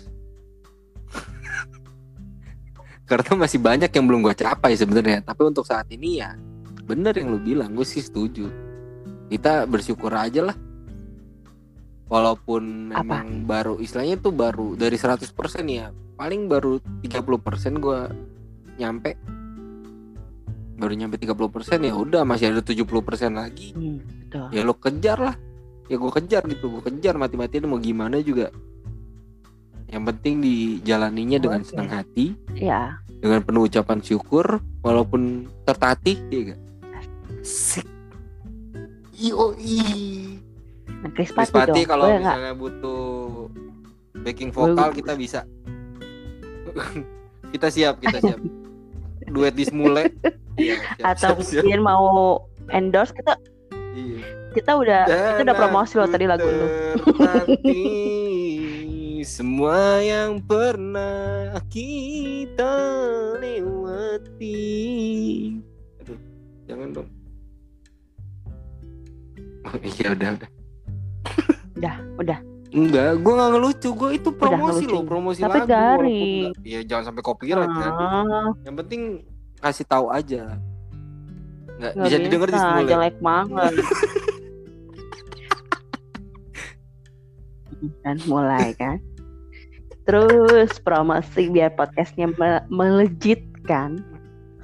Karena 3.08 3.48
masih 3.48 3.64
banyak 3.64 3.88
yang 3.88 4.06
belum 4.06 4.20
gue 4.20 4.36
capai 4.36 4.76
sebenarnya. 4.76 5.24
Tapi 5.24 5.42
untuk 5.48 5.64
saat 5.64 5.88
ini 5.88 6.20
ya 6.20 6.36
bener 6.88 7.12
yang 7.16 7.36
lu 7.36 7.40
bilang, 7.40 7.76
gue 7.76 7.84
sih 7.84 8.04
setuju. 8.04 8.48
Kita 9.28 9.68
bersyukur 9.68 10.12
aja 10.12 10.52
lah. 10.52 10.56
Walaupun 12.08 12.96
Apa? 12.96 13.04
memang 13.04 13.44
baru 13.44 13.76
istilahnya 13.84 14.16
tuh 14.24 14.32
baru 14.32 14.80
dari 14.80 14.96
100% 14.96 15.28
ya. 15.68 15.92
Paling 16.16 16.48
baru 16.48 16.80
30% 17.04 17.84
gue 17.84 18.00
nyampe. 18.80 19.20
Baru 20.80 20.94
nyampe 20.96 21.20
30% 21.20 21.84
ya 21.84 21.94
udah 21.96 22.24
masih 22.24 22.56
ada 22.56 22.64
70% 22.64 22.88
lagi. 23.36 23.76
hmm, 23.76 23.98
betul 24.28 24.48
Ya 24.56 24.62
lo 24.64 24.76
kejar 24.80 25.20
lah. 25.20 25.36
Ya 25.88 25.96
gue 25.96 26.12
kejar 26.12 26.44
gitu, 26.48 26.68
gue 26.68 26.84
kejar 26.84 27.16
mati-matian 27.20 27.68
mau 27.68 27.80
gimana 27.80 28.20
juga. 28.24 28.52
Yang 29.88 30.04
penting 30.14 30.36
dijalaninya 30.44 31.38
dengan 31.40 31.62
Oke. 31.64 31.68
senang 31.72 31.90
hati 31.90 32.36
ya 32.54 33.00
dengan 33.18 33.42
penuh 33.42 33.66
ucapan 33.66 34.00
syukur 34.04 34.62
walaupun 34.86 35.50
tertatih 35.66 36.18
ya 36.30 36.54
gak? 36.54 36.60
Sik. 37.42 37.88
Yoi. 39.18 39.82
nah, 41.02 41.10
Chris 41.18 41.34
Chris 41.34 41.50
Pati 41.50 41.54
Pati 41.74 41.82
dong 41.82 41.90
kalau 41.90 42.06
boleh 42.06 42.22
misalnya 42.22 42.54
butuh 42.54 43.02
backing 44.22 44.52
vokal 44.54 44.90
kita 44.94 45.14
bisa. 45.18 45.42
kita 47.54 47.68
siap, 47.74 47.98
kita 47.98 48.22
siap. 48.22 48.40
Duet 49.34 49.58
di 49.58 49.66
Smule. 49.66 50.14
Iya, 50.58 50.78
siap, 50.98 51.06
atau 51.18 51.34
siap, 51.42 51.46
siap. 51.46 51.64
mungkin 51.66 51.82
mau 51.86 52.06
endorse 52.74 53.14
kita 53.14 53.38
Iya. 53.98 54.22
kita 54.54 54.72
udah 54.78 55.02
kita 55.10 55.42
udah 55.46 55.58
promosi 55.58 55.98
loh 55.98 56.10
tadi 56.10 56.26
lagu 56.30 56.46
lu 56.46 56.68
semua 59.28 59.76
yang 60.00 60.40
pernah 60.40 61.52
kita 61.68 62.72
lewati. 63.38 64.72
Aduh, 66.00 66.16
jangan 66.64 66.88
dong. 66.94 67.10
Oh, 69.62 69.76
iya 69.76 70.08
udah 70.10 70.30
udah. 70.34 70.50
udah 71.76 71.96
udah 72.18 72.40
Enggak, 72.68 73.16
gue 73.18 73.34
nggak 73.34 73.50
ngelucu. 73.50 73.90
Gue 73.94 74.10
itu 74.14 74.30
promosi 74.30 74.84
loh, 74.86 75.04
promosi 75.04 75.40
Tapi 75.40 75.56
lagu. 75.58 75.68
garing. 75.68 76.52
nggak- 76.52 76.64
Iya, 76.64 76.80
jangan 76.86 77.04
sampai 77.06 77.24
copyright 77.24 77.68
kan. 77.70 77.92
Ah, 77.94 78.52
Yang 78.62 78.76
penting 78.78 79.02
kasih 79.58 79.86
tahu 79.86 80.08
aja. 80.10 80.56
Nggak 81.78 81.92
nggak 81.94 82.08
bisa 82.08 82.18
didengar 82.18 82.48
di 82.48 82.54
bisa, 82.54 82.64
semula. 82.66 82.88
jelek 82.88 83.16
banget 83.20 83.74
kan 88.02 88.18
mulai 88.26 88.74
kan 88.74 88.98
terus 90.08 90.80
promosi 90.82 91.52
biar 91.52 91.76
podcastnya 91.76 92.32
me- 92.40 92.66
melejit 92.72 93.44
kan 93.68 94.00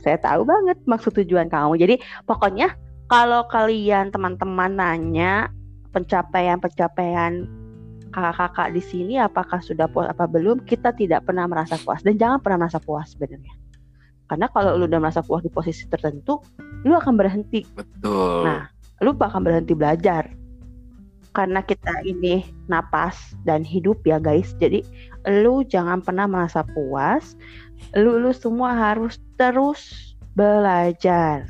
saya 0.04 0.20
tahu 0.20 0.44
banget 0.44 0.76
maksud 0.84 1.16
tujuan 1.24 1.48
kamu. 1.48 1.80
Jadi 1.80 1.96
pokoknya 2.28 2.76
kalau 3.08 3.48
kalian 3.48 4.12
teman-teman 4.12 4.76
nanya 4.76 5.48
pencapaian-pencapaian 5.96 7.48
kakak-kakak 8.14 8.76
di 8.76 8.82
sini 8.84 9.16
apakah 9.18 9.64
sudah 9.64 9.88
puas 9.90 10.12
apa 10.12 10.28
belum 10.28 10.68
kita 10.68 10.92
tidak 11.00 11.24
pernah 11.24 11.48
merasa 11.48 11.80
puas. 11.80 12.04
Dan 12.04 12.20
jangan 12.20 12.44
pernah 12.44 12.68
merasa 12.68 12.84
puas 12.84 13.16
sebenarnya. 13.16 13.56
Karena 14.28 14.52
kalau 14.52 14.76
lu 14.76 14.92
udah 14.92 15.00
merasa 15.00 15.24
puas 15.24 15.40
di 15.40 15.52
posisi 15.52 15.88
tertentu 15.88 16.44
lu 16.84 16.94
akan 17.00 17.16
berhenti. 17.16 17.64
Betul. 17.72 18.44
Nah, 18.44 18.68
lu 19.00 19.16
bakal 19.16 19.40
berhenti 19.40 19.72
belajar. 19.72 20.28
Karena 21.34 21.66
kita 21.66 22.04
ini 22.06 22.46
napas 22.68 23.34
dan 23.48 23.64
hidup 23.66 24.04
ya 24.04 24.20
guys. 24.20 24.54
Jadi 24.60 24.84
lu 25.28 25.64
jangan 25.64 26.04
pernah 26.04 26.28
merasa 26.28 26.68
puas 26.68 27.36
lu 27.96 28.20
lu 28.20 28.32
semua 28.36 28.76
harus 28.76 29.20
terus 29.40 30.14
belajar 30.34 31.48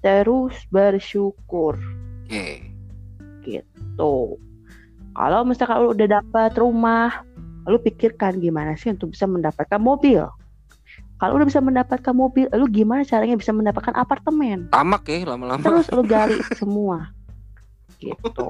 terus 0.00 0.56
bersyukur. 0.72 1.76
Oke. 2.30 3.64
tuh 3.98 4.38
kalau 5.16 5.42
misalkan 5.42 5.84
lu 5.84 5.92
udah 5.92 6.22
dapat 6.22 6.54
rumah 6.56 7.26
lu 7.68 7.76
pikirkan 7.76 8.40
gimana 8.40 8.78
sih 8.78 8.94
untuk 8.94 9.12
bisa 9.12 9.28
mendapatkan 9.28 9.76
mobil? 9.76 10.24
Kalau 11.20 11.36
udah 11.36 11.44
bisa 11.44 11.60
mendapatkan 11.60 12.16
mobil 12.16 12.48
lu 12.56 12.64
gimana 12.72 13.04
caranya 13.04 13.36
bisa 13.36 13.52
mendapatkan 13.52 13.92
apartemen? 13.92 14.72
Tamak 14.72 15.04
ya 15.04 15.28
lama-lama. 15.28 15.60
terus 15.60 15.92
lu 15.92 16.00
gali 16.00 16.40
semua. 16.60 17.12
Gitu. 18.00 18.46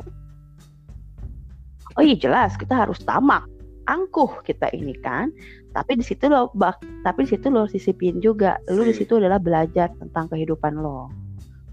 Oh 1.98 2.02
iya 2.06 2.14
jelas 2.14 2.54
kita 2.54 2.86
harus 2.86 3.02
tamak 3.02 3.49
angkuh 3.90 4.38
kita 4.42 4.70
ini 4.70 4.94
kan 4.96 5.34
tapi 5.70 5.98
di 5.98 6.04
situ 6.06 6.30
lo 6.30 6.54
bak 6.54 6.78
tapi 7.02 7.26
di 7.26 7.34
situ 7.34 7.50
lo 7.50 7.66
sisipin 7.66 8.18
juga 8.18 8.62
lu 8.66 8.82
di 8.82 8.94
situ 8.94 9.18
adalah 9.18 9.36
belajar 9.36 9.90
tentang 9.98 10.30
kehidupan 10.30 10.78
lo 10.78 11.10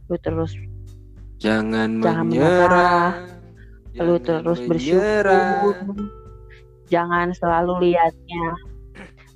lu 0.09 0.18
terus 0.20 0.57
Jangan, 1.38 2.01
Jangan 2.01 2.26
menyerah. 2.26 3.13
lu 3.93 4.18
Jangan 4.18 4.26
terus 4.41 4.59
menyerah. 4.65 4.74
bersyukur 4.74 5.76
jangan 6.88 7.28
selalu 7.32 7.74
lihatnya 7.86 8.45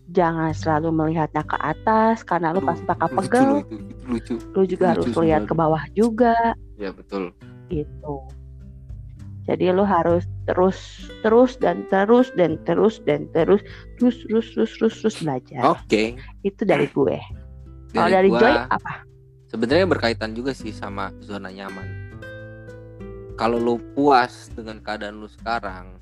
jangan 0.09 0.49
selalu 0.51 0.89
melihatnya 0.89 1.45
ke 1.45 1.57
atas 1.61 2.25
karena 2.25 2.51
lu 2.51 2.59
pasti 2.59 2.83
bakal 2.83 3.07
pegel 3.13 3.49
lucu. 4.03 4.35
lu 4.51 4.63
juga 4.65 4.97
lucu 4.97 5.13
harus 5.13 5.15
lihat 5.21 5.43
ke 5.45 5.53
bawah 5.53 5.83
juga 5.93 6.33
Ya 6.75 6.89
betul. 6.89 7.29
gitu. 7.69 8.25
Jadi 9.51 9.67
lu 9.75 9.83
harus 9.83 10.23
terus 10.47 10.79
terus 11.19 11.59
dan 11.59 11.83
terus 11.91 12.31
dan 12.39 12.55
terus 12.63 13.03
dan 13.03 13.27
terus 13.35 13.59
terus 13.99 14.15
terus 14.23 14.47
terus 14.55 14.71
terus, 14.79 14.95
terus 15.03 15.15
belajar. 15.19 15.75
Oke. 15.75 16.15
Itu 16.47 16.63
dari 16.63 16.87
gue. 16.87 17.19
Kalau 17.91 18.07
dari 18.07 18.31
gua, 18.31 18.39
Joy 18.39 18.55
apa? 18.71 18.93
sebenarnya 19.51 19.83
berkaitan 19.83 20.31
juga 20.31 20.55
sih 20.55 20.71
sama 20.71 21.11
zona 21.19 21.51
nyaman. 21.51 21.83
Kalau 23.35 23.59
lu 23.59 23.75
puas 23.91 24.47
dengan 24.55 24.79
keadaan 24.79 25.19
lu 25.19 25.27
sekarang, 25.27 25.99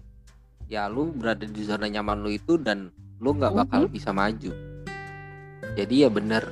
ya 0.70 0.86
lu 0.86 1.10
berada 1.10 1.50
di 1.50 1.62
zona 1.66 1.90
nyaman 1.90 2.22
lu 2.22 2.30
itu 2.30 2.62
dan 2.62 2.94
lu 3.18 3.34
nggak 3.34 3.66
bakal 3.66 3.90
Mhm. 3.90 3.92
bisa 3.92 4.14
maju. 4.14 4.54
Jadi 5.74 6.06
ya 6.06 6.10
benar. 6.14 6.46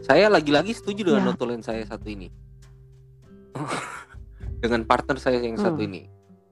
Saya 0.00 0.32
lagi-lagi 0.32 0.72
setuju 0.72 1.12
dengan 1.12 1.28
Ya. 1.28 1.28
notulen 1.36 1.60
saya 1.60 1.84
satu 1.84 2.08
ini. 2.08 2.32
dengan 4.64 4.80
partner 4.88 5.20
saya 5.20 5.44
yang 5.44 5.60
satu 5.60 5.84
Hmm. 5.84 5.88
ini. 5.92 6.02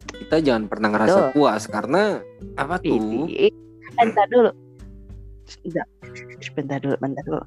Kita 0.03 0.37
jangan 0.43 0.67
pernah 0.67 0.89
ngerasa 0.91 1.31
Betul. 1.31 1.35
puas 1.37 1.63
karena 1.71 2.19
apa 2.59 2.75
tuh? 2.83 2.99
Ini. 2.99 3.53
Bentar 3.95 4.27
dulu. 4.33 4.51
Bentar. 5.63 5.87
Bentar 6.53 6.79
dulu, 6.81 6.97
bentar 6.99 7.23
dulu. 7.29 7.43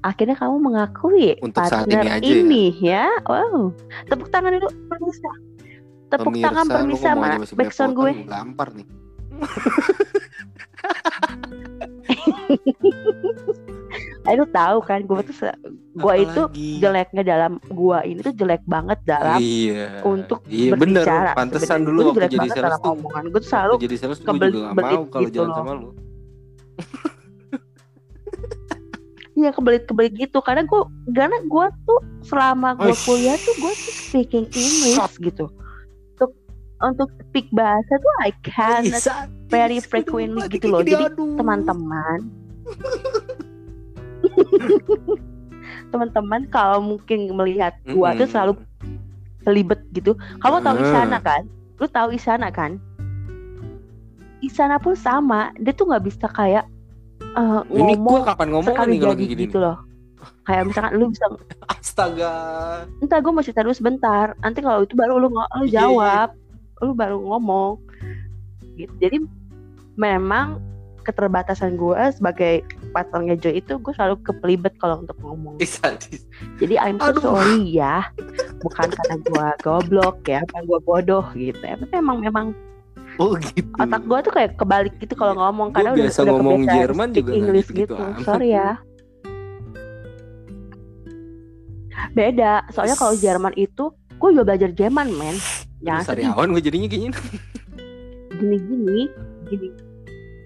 Akhirnya 0.00 0.36
kamu 0.36 0.56
mengakui 0.58 1.36
Untuk 1.44 1.62
saat 1.64 1.86
partner 1.86 2.02
ini 2.02 2.10
aja 2.10 2.26
ya. 2.26 2.34
ini 2.42 2.64
ya. 2.80 3.06
Wow. 3.28 3.72
Tepuk 4.08 4.28
tangan 4.32 4.56
dulu 4.58 4.68
pemirsa. 4.88 5.30
Tepuk 6.10 6.34
tangan 6.40 6.66
pemirsa 6.66 7.08
ngomongnya 7.14 7.38
mana? 7.38 7.42
masih 7.44 7.54
banyak 7.54 7.70
Backsound 7.70 7.92
gue. 7.94 8.12
gua 8.12 8.26
gampar 8.26 8.68
nih. 8.74 8.86
Eh, 14.20 14.36
lu 14.36 14.44
tahu 14.52 14.84
kan 14.84 15.00
gue 15.00 15.20
tuh 15.24 15.34
gua 15.96 16.12
itu 16.12 16.42
jeleknya 16.76 17.24
dalam 17.24 17.56
gua 17.72 18.04
ini 18.04 18.20
tuh 18.20 18.36
jelek 18.36 18.60
banget 18.68 19.00
dalam 19.08 19.40
iya. 19.40 20.04
untuk 20.04 20.44
iya 20.44 20.76
bener 20.76 21.08
berbicara. 21.08 21.32
pantesan 21.32 21.80
sebenarnya. 21.80 21.88
dulu 21.88 22.00
Gua 22.00 22.12
jelek 22.12 22.28
jadi 22.30 22.38
banget 22.44 22.56
dalam 22.60 22.78
tuh 22.78 22.92
omongan. 23.00 23.22
Gue 23.32 23.40
tuh 23.40 23.48
selalu 23.48 23.74
jadi 23.80 23.94
sales 23.96 24.18
gue 24.20 24.28
kebelit- 24.28 24.52
juga 24.52 24.60
gak 24.60 24.74
kebelit 24.76 24.92
mau 24.92 25.04
kalau 25.08 25.24
gitu 25.24 25.34
jalan 25.34 25.48
loh. 25.48 25.56
sama 25.56 25.72
lu 25.72 25.88
Iya 29.32 29.50
kebelit-kebelit 29.56 30.12
gitu 30.20 30.38
karena 30.44 30.62
gue 30.68 30.82
karena 31.16 31.38
gue 31.40 31.66
tuh 31.88 32.00
selama 32.28 32.76
gue 32.76 32.92
kuliah 33.08 33.40
tuh 33.40 33.54
gue 33.56 33.72
tuh 33.72 33.92
speaking 34.04 34.44
English 34.52 35.00
Shot. 35.00 35.16
gitu. 35.16 35.48
Tuh 36.20 36.28
untuk 36.84 37.08
speak 37.24 37.48
bahasa 37.56 37.92
tuh 37.96 38.12
I 38.20 38.36
can 38.44 38.84
very 39.48 39.80
frequently 39.80 40.44
gitu 40.52 40.68
loh. 40.68 40.84
Jadi 40.84 41.08
teman-teman 41.16 42.20
teman-teman 45.90 46.46
kalau 46.48 46.78
mungkin 46.80 47.30
melihat 47.32 47.74
gua 47.88 48.12
tuh 48.12 48.24
Mm-mm. 48.24 48.32
selalu 48.32 48.52
kelibet 49.40 49.80
gitu. 49.90 50.12
Kamu 50.38 50.60
tahu 50.60 50.76
Ah. 50.76 50.84
Isana 50.84 51.18
kan? 51.18 51.42
Lu 51.76 51.86
tahu 51.86 52.08
Isana 52.12 52.48
kan? 52.48 52.76
Isana 54.40 54.76
pun 54.76 54.94
sama, 54.94 55.52
dia 55.56 55.70
tuh 55.70 55.84
nggak 55.86 56.04
bisa 56.04 56.26
kayak 56.26 56.64
eh, 57.20 57.60
Ini 57.68 57.94
ngomong 57.94 58.04
gua 58.16 58.20
kapan 58.26 58.48
ngomong 58.50 58.72
sekali 58.72 58.90
nih 58.90 59.00
jadi 59.02 59.24
gini. 59.26 59.42
gitu 59.46 59.58
loh. 59.58 59.76
Kayak 60.42 60.62
misalkan 60.66 60.92
lu 60.94 61.08
bisa, 61.08 61.24
Astaga. 61.72 62.32
entar 62.98 63.20
gue 63.20 63.32
mau 63.32 63.40
cerita 63.40 63.60
dulu 63.60 63.72
sebentar. 63.72 64.36
Nanti 64.38 64.60
kalau 64.60 64.84
itu 64.84 64.92
baru 64.92 65.16
lu 65.16 65.28
lu 65.28 65.36
Iya, 65.36 65.44
iya, 65.64 65.72
jawab, 65.80 66.28
lu 66.80 66.92
baru 66.92 67.16
ngomong. 67.18 67.80
Gitu. 68.74 68.92
Jadi 68.98 69.16
memang 69.94 70.60
keterbatasan 71.02 71.74
gue 71.80 72.00
sebagai 72.12 72.62
partnernya 72.92 73.36
Joy 73.38 73.64
itu 73.64 73.78
gue 73.80 73.92
selalu 73.94 74.20
kepelibet 74.22 74.74
kalau 74.78 75.02
untuk 75.02 75.16
ngomong. 75.22 75.56
Jadi 76.60 76.74
I'm 76.76 77.00
so 77.00 77.12
Aduh. 77.12 77.22
sorry 77.22 77.70
ya. 77.72 78.08
Bukan 78.60 78.88
karena 78.92 79.16
gue 79.20 79.46
goblok 79.64 80.18
ya, 80.28 80.40
bukan 80.50 80.62
gue 80.68 80.80
bodoh 80.84 81.24
gitu. 81.36 81.60
ya. 81.60 81.74
Tapi 81.80 81.94
emang 81.96 82.18
memang 82.20 82.46
Oh 83.20 83.36
gitu. 83.36 83.68
otak 83.76 84.02
gue 84.08 84.18
tuh 84.24 84.32
kayak 84.32 84.50
kebalik 84.56 84.94
gitu 84.96 85.12
kalau 85.12 85.36
ngomong 85.36 85.74
Gua 85.74 85.76
karena 85.76 85.90
udah, 85.92 86.04
biasa 86.08 86.20
ngomong 86.24 86.62
Jerman 86.64 87.08
juga 87.12 87.30
English 87.36 87.68
gitu-gitu 87.68 87.92
gitu. 87.92 87.94
amat. 88.00 88.24
Sorry 88.24 88.48
ya. 88.56 88.70
Beda. 92.16 92.52
Soalnya 92.72 92.96
kalau 92.96 93.12
Jerman 93.12 93.52
itu 93.60 93.92
gue 93.92 94.28
juga 94.32 94.44
belajar 94.54 94.70
Jerman, 94.72 95.12
men. 95.12 95.36
Jangan 95.84 96.02
sedih. 96.04 96.28
Sariawan 96.32 96.48
gue 96.56 96.62
jadinya 96.64 96.88
kayaknya. 96.88 97.10
Gini-gini, 98.40 99.00
gini 99.52 99.68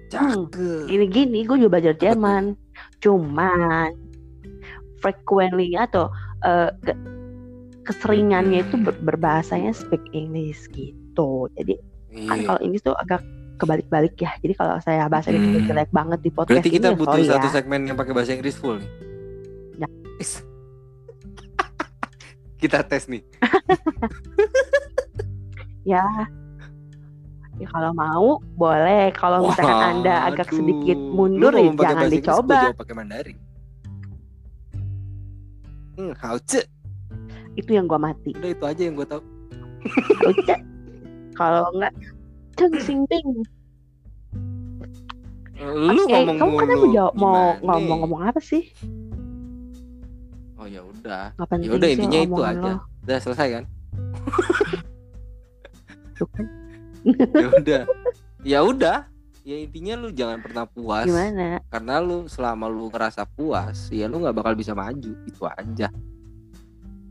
Cakep. 0.07 0.87
gini-gini 0.87 1.43
gue 1.43 1.57
juga 1.57 1.71
belajar 1.73 1.95
Jerman. 1.95 2.55
Cuman 2.99 3.95
frequently 4.99 5.75
atau 5.75 6.09
ke- 6.81 6.99
keseringannya 7.85 8.63
itu 8.63 8.77
ber- 8.79 8.97
berbahasanya 8.99 9.71
speak 9.71 10.01
English 10.11 10.69
gitu. 10.71 11.49
Jadi 11.55 11.77
kan 12.25 12.37
Iya. 12.37 12.47
kalau 12.47 12.61
English 12.61 12.83
tuh 12.83 12.95
agak 12.95 13.21
kebalik-balik 13.55 14.17
ya. 14.17 14.33
Jadi 14.39 14.55
kalau 14.55 14.77
saya 14.79 15.07
bahasa 15.07 15.29
Hmm. 15.29 15.39
Inggris 15.39 15.65
jelek 15.65 15.91
banget 15.91 16.19
di 16.21 16.31
podcast 16.31 16.59
Berarti 16.59 16.71
kita 16.73 16.89
ini, 16.89 16.97
butuh 16.97 17.13
sorry 17.15 17.29
satu 17.29 17.47
ya. 17.47 17.53
segmen 17.53 17.81
yang 17.85 17.95
pakai 17.95 18.13
bahasa 18.13 18.33
Inggris 18.33 18.55
full 18.55 18.79
nih. 18.79 18.91
Ya. 19.77 19.89
Kita 22.57 22.81
tes 22.83 23.07
nih. 23.07 23.23
Ya. 25.85 26.01
Ya 27.63 27.67
kalau 27.71 27.91
mau 27.95 28.29
boleh. 28.59 29.15
Kalau 29.15 29.47
misalkan 29.47 30.03
Anda 30.03 30.27
agak 30.27 30.51
Waduh. 30.51 30.59
sedikit 30.59 30.99
mundur 30.99 31.53
ya 31.55 31.71
jangan 31.79 32.11
Inggris, 32.11 32.23
gua 32.27 32.43
dicoba. 32.43 32.59
pakai 32.75 32.95
Mandarin. 32.99 33.39
Hmm, 35.95 36.13
hauce. 36.19 36.67
Itu 37.55 37.71
yang 37.71 37.87
gua 37.87 38.03
mati. 38.03 38.35
Udah 38.35 38.51
itu 38.51 38.65
aja 38.67 38.83
yang 38.83 38.95
gue 38.99 39.07
tahu. 39.07 39.23
Udah. 40.27 40.59
Kalau 41.39 41.63
enggak 41.75 41.95
Ceng 42.55 42.75
sing 42.83 43.01
ting. 43.11 43.27
Lu 45.65 45.95
Oke, 45.95 46.11
ngomong 46.11 46.37
kamu 46.39 46.53
katanya 46.59 46.77
mau 46.79 46.91
jawab 46.95 47.15
mau 47.15 47.39
ngomong-ngomong 47.63 48.21
apa 48.27 48.41
sih? 48.43 48.71
Oh 50.59 50.67
ya 50.67 50.83
udah. 50.83 51.35
Ya 51.63 51.71
udah 51.75 51.89
intinya 51.91 52.21
itu 52.23 52.43
aja. 52.43 52.59
lo. 52.59 52.75
Udah 53.07 53.19
selesai 53.23 53.49
kan? 53.59 53.65
Tuh 56.19 56.29
kan. 56.31 56.47
ya 57.43 57.49
udah. 57.53 57.83
Ya 58.45 58.59
udah. 58.65 58.99
Ya 59.45 59.61
intinya 59.61 60.01
lu 60.01 60.09
jangan 60.09 60.41
pernah 60.41 60.65
puas. 60.65 61.05
Gimana? 61.05 61.61
karena 61.69 62.01
lu 62.01 62.25
selama 62.25 62.65
lu 62.65 62.89
ngerasa 62.89 63.29
puas 63.29 63.93
ya 63.93 64.09
lu 64.09 64.25
nggak 64.25 64.37
bakal 64.41 64.57
bisa 64.57 64.73
maju 64.73 65.13
itu 65.27 65.43
aja 65.45 65.93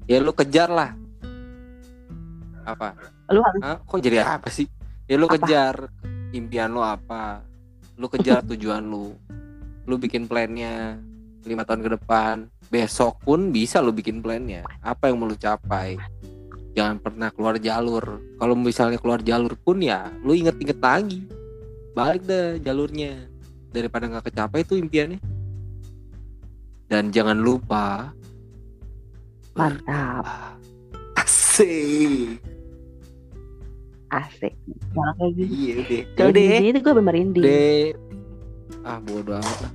ya 0.04 0.18
lu 0.18 0.34
kejar 0.34 0.68
lah 0.68 0.92
apa 2.64 2.96
Lu 3.32 3.40
harus 3.44 3.62
Hah? 3.62 3.78
kok 3.84 4.00
jadi 4.00 4.24
apa 4.24 4.48
sih 4.50 4.68
ya 5.06 5.16
lu 5.16 5.28
Apa? 5.28 5.36
kejar 5.38 5.76
impian 6.32 6.72
lu 6.72 6.82
apa 6.82 7.44
lu 8.00 8.08
kejar 8.08 8.42
tujuan 8.50 8.82
lu 8.82 9.14
lu 9.84 9.96
bikin 10.00 10.26
plannya 10.26 10.98
lima 11.44 11.68
tahun 11.68 11.84
ke 11.84 11.90
depan 12.00 12.48
besok 12.72 13.20
pun 13.22 13.52
bisa 13.52 13.84
lu 13.84 13.92
bikin 13.92 14.24
plannya 14.24 14.64
apa 14.80 15.12
yang 15.12 15.20
mau 15.20 15.28
lu 15.28 15.36
capai 15.36 16.00
jangan 16.74 16.98
pernah 17.00 17.30
keluar 17.30 17.56
jalur. 17.62 18.22
Kalau 18.42 18.54
misalnya 18.58 18.98
keluar 18.98 19.22
jalur 19.22 19.54
pun 19.58 19.80
ya 19.80 20.10
lu 20.26 20.34
inget-inget 20.34 20.78
lagi. 20.82 21.22
Balik 21.94 22.26
deh 22.26 22.58
jalurnya. 22.62 23.30
Daripada 23.74 24.10
nggak 24.10 24.30
kecapai 24.30 24.66
itu 24.66 24.78
impiannya. 24.78 25.22
Dan 26.90 27.10
jangan 27.10 27.38
lupa. 27.38 28.14
Mantap, 29.54 30.58
asik. 31.18 32.42
Asik. 34.10 34.54
Jangan 34.94 35.30
gini. 35.34 35.50
iya 35.50 35.76
deh 35.86 36.04
Kalau 36.18 36.34
sini 36.34 36.70
tuh 36.74 36.82
gue 36.82 36.94
merinding. 37.02 37.44
deh 37.46 37.94
ah 38.84 39.00
bodo 39.00 39.40
amat 39.40 39.58
lah. 39.64 39.72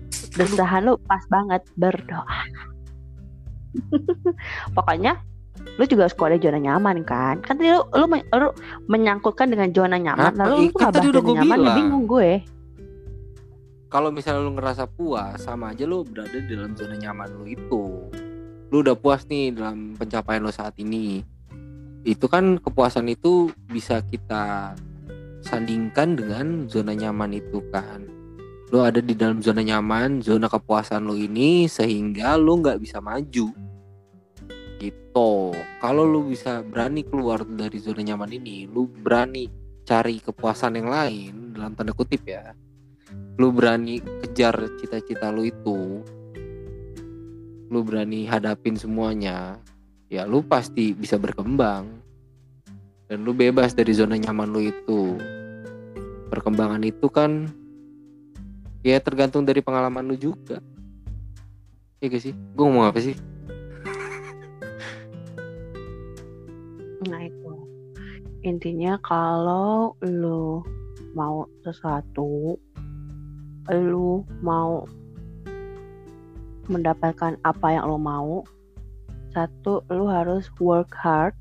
Lu 0.85 0.95
pas 1.07 1.25
banget. 1.31 1.63
Berdoa. 1.75 2.41
Pokoknya 4.77 5.23
lu 5.79 5.87
juga 5.87 6.11
harus 6.11 6.15
keluar 6.19 6.35
dari 6.35 6.43
zona 6.43 6.59
nyaman 6.59 7.07
kan? 7.07 7.39
Kan 7.39 7.55
tadi 7.55 7.71
lu, 7.71 7.87
lu, 7.95 8.07
men- 8.11 8.27
lu 8.27 8.51
menyangkutkan 8.91 9.47
dengan 9.47 9.71
zona 9.71 9.95
nyaman, 9.95 10.35
Apa? 10.35 10.43
lalu 10.51 10.69
lu 10.69 10.75
kan 10.75 10.91
tadi 10.91 11.07
udah 11.09 11.23
gua 11.23 11.35
nyaman, 11.39 11.47
ya 11.55 11.63
bilang. 11.63 11.77
bingung 11.79 12.05
gue. 12.05 12.31
kalau 13.89 14.13
misalnya 14.13 14.45
lu 14.45 14.53
ngerasa 14.53 14.85
puas 14.85 15.41
sama 15.41 15.73
aja 15.73 15.89
lu 15.89 16.05
berada 16.05 16.37
di 16.37 16.45
dalam 16.53 16.77
zona 16.77 16.93
nyaman 16.93 17.41
lu 17.41 17.49
itu 17.49 17.85
lu 18.69 18.85
udah 18.85 18.93
puas 18.93 19.25
nih 19.25 19.49
dalam 19.49 19.97
pencapaian 19.97 20.45
lu 20.45 20.53
saat 20.53 20.77
ini 20.77 21.25
itu 22.05 22.29
kan 22.29 22.61
kepuasan 22.61 23.09
itu 23.09 23.49
bisa 23.65 24.05
kita 24.05 24.77
sandingkan 25.41 26.21
dengan 26.21 26.69
zona 26.69 26.93
nyaman 26.93 27.33
itu 27.33 27.65
kan 27.73 28.05
lu 28.69 28.85
ada 28.85 29.01
di 29.01 29.17
dalam 29.17 29.41
zona 29.41 29.65
nyaman 29.65 30.21
zona 30.21 30.53
kepuasan 30.53 31.09
lu 31.09 31.17
ini 31.17 31.65
sehingga 31.65 32.37
lu 32.37 32.61
nggak 32.61 32.85
bisa 32.85 33.01
maju 33.01 33.49
gitu 35.19 35.51
kalau 35.83 36.07
lu 36.07 36.31
bisa 36.31 36.63
berani 36.63 37.03
keluar 37.03 37.43
dari 37.43 37.79
zona 37.83 38.07
nyaman 38.07 38.39
ini 38.39 38.71
lu 38.71 38.87
berani 38.87 39.51
cari 39.83 40.23
kepuasan 40.23 40.79
yang 40.79 40.87
lain 40.87 41.33
dalam 41.59 41.75
tanda 41.75 41.91
kutip 41.91 42.23
ya 42.23 42.55
lu 43.35 43.51
berani 43.51 43.99
kejar 44.23 44.55
cita-cita 44.79 45.35
lu 45.35 45.51
itu 45.51 46.07
lu 47.69 47.83
berani 47.83 48.31
hadapin 48.31 48.79
semuanya 48.79 49.59
ya 50.07 50.23
lu 50.23 50.39
pasti 50.47 50.95
bisa 50.95 51.19
berkembang 51.19 51.99
dan 53.11 53.19
lu 53.27 53.35
bebas 53.35 53.75
dari 53.75 53.91
zona 53.91 54.15
nyaman 54.15 54.55
lu 54.55 54.71
itu 54.71 55.19
perkembangan 56.31 56.87
itu 56.87 57.11
kan 57.11 57.51
ya 58.87 59.03
tergantung 59.03 59.43
dari 59.43 59.59
pengalaman 59.67 60.07
lu 60.07 60.15
juga 60.15 60.63
Iya 61.99 62.15
gak 62.15 62.23
sih? 62.23 62.35
Gue 62.55 62.63
ngomong 62.63 62.95
apa 62.95 63.03
sih? 63.03 63.19
Nah 67.07 67.21
itu 67.23 67.53
intinya 68.43 68.99
kalau 69.07 69.95
lu 70.03 70.63
mau 71.15 71.47
sesuatu, 71.63 72.59
lu 73.71 74.27
mau 74.43 74.83
mendapatkan 76.67 77.39
apa 77.47 77.67
yang 77.79 77.85
lu 77.87 77.99
mau, 77.99 78.43
satu 79.31 79.87
lu 79.93 80.11
harus 80.11 80.51
work 80.59 80.91
hard, 80.95 81.35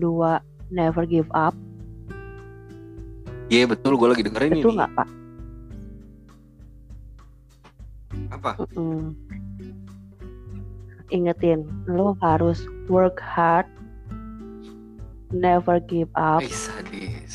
dua 0.00 0.40
never 0.72 1.04
give 1.04 1.28
up, 1.36 1.52
Iya 3.50 3.66
betul, 3.66 3.98
gue 3.98 4.08
lagi 4.14 4.22
dengerin 4.22 4.62
betul 4.62 4.72
ini. 4.72 4.78
nggak 4.78 4.92
pak? 4.94 5.08
Apa? 8.30 8.50
Mm-mm. 8.62 9.10
Ingetin, 11.10 11.66
lu 11.90 12.14
harus 12.22 12.62
work 12.86 13.18
hard, 13.18 13.66
never 15.30 15.78
give 15.80 16.10
up, 16.12 16.40
Eh, 16.40 16.48
sadis. 16.48 17.34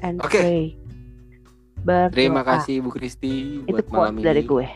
and 0.00 0.18
Oke. 0.18 0.34
pray. 0.34 0.62
Berdoa. 1.78 2.10
Terima 2.10 2.42
kasih 2.42 2.80
Bu 2.80 2.90
Kristi 2.90 3.62
Itu 3.62 3.70
buat 3.70 3.86
malam 3.88 4.12
quote 4.12 4.18
ini. 4.18 4.24
dari 4.24 4.42
gue. 4.42 4.66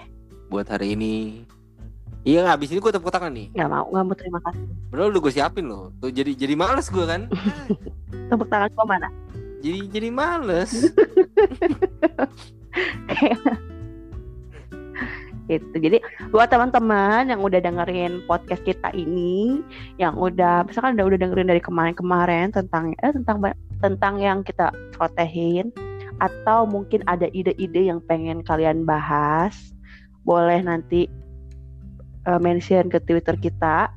Buat 0.46 0.66
hari 0.68 0.94
ini. 0.94 1.42
Iya 2.22 2.46
nggak, 2.46 2.54
abis 2.56 2.68
ini 2.70 2.78
gue 2.78 2.92
tepuk 2.92 3.10
tangan 3.10 3.32
nih. 3.32 3.50
Nggak 3.50 3.68
mau, 3.68 3.84
nggak 3.88 4.04
mau 4.04 4.14
terima 4.14 4.38
kasih. 4.40 4.62
Padahal 4.88 5.10
udah 5.10 5.20
gue 5.20 5.32
siapin 5.32 5.66
loh. 5.66 5.90
Tuh 5.98 6.08
jadi 6.08 6.30
jadi 6.32 6.54
males 6.54 6.86
gue 6.86 7.02
kan. 7.02 7.26
Tepuk 8.30 8.46
tangan 8.46 8.70
gue 8.70 8.86
mana? 8.86 9.08
jadi 9.58 9.78
jadi 9.88 10.08
males. 10.10 10.70
gitu. 15.50 15.76
Jadi 15.78 15.98
buat 16.30 16.50
teman-teman 16.50 17.30
yang 17.30 17.40
udah 17.42 17.58
dengerin 17.58 18.22
podcast 18.26 18.62
kita 18.62 18.90
ini 18.94 19.62
yang 19.98 20.14
udah 20.14 20.66
misalkan 20.66 20.94
udah 20.98 21.06
udah 21.14 21.18
dengerin 21.18 21.50
dari 21.50 21.62
kemarin-kemarin 21.62 22.54
tentang 22.54 22.94
eh 23.02 23.12
tentang 23.12 23.42
tentang 23.82 24.14
yang 24.22 24.46
kita 24.46 24.70
protein 24.94 25.74
atau 26.22 26.62
mungkin 26.68 27.02
ada 27.10 27.26
ide-ide 27.34 27.90
yang 27.90 27.98
pengen 28.06 28.46
kalian 28.46 28.86
bahas 28.86 29.74
boleh 30.22 30.62
nanti 30.62 31.10
uh, 32.30 32.38
mention 32.38 32.86
ke 32.86 33.02
Twitter 33.02 33.34
kita 33.34 33.90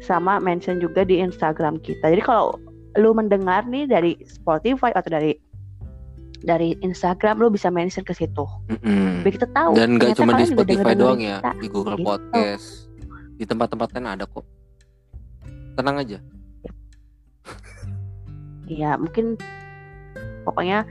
sama 0.00 0.42
mention 0.42 0.82
juga 0.82 1.06
di 1.06 1.22
Instagram 1.22 1.78
kita. 1.84 2.10
Jadi 2.10 2.22
kalau 2.24 2.58
lu 2.98 3.12
mendengar 3.16 3.64
nih 3.68 3.88
dari 3.88 4.18
Spotify 4.26 4.92
atau 4.92 5.12
dari 5.12 5.36
dari 6.42 6.74
Instagram 6.82 7.38
lu 7.38 7.48
bisa 7.48 7.70
mention 7.70 8.02
ke 8.02 8.12
situ. 8.12 8.44
Mm-mm. 8.68 9.22
Biar 9.22 9.32
kita 9.38 9.48
tahu. 9.54 9.72
Dan 9.78 9.96
gak 9.96 10.18
cuma 10.18 10.34
di 10.36 10.46
Spotify 10.50 10.92
doang 10.94 11.22
ya, 11.22 11.38
kita. 11.38 11.50
di 11.62 11.68
Google 11.70 11.96
Gitu. 11.98 12.06
Podcast, 12.06 12.66
di 13.38 13.44
tempat-tempat 13.46 13.88
kan 13.94 14.04
ada 14.06 14.24
kok. 14.26 14.44
Tenang 15.78 16.02
aja. 16.02 16.18
Iya, 18.68 18.96
mungkin 18.96 19.36
pokoknya 20.46 20.86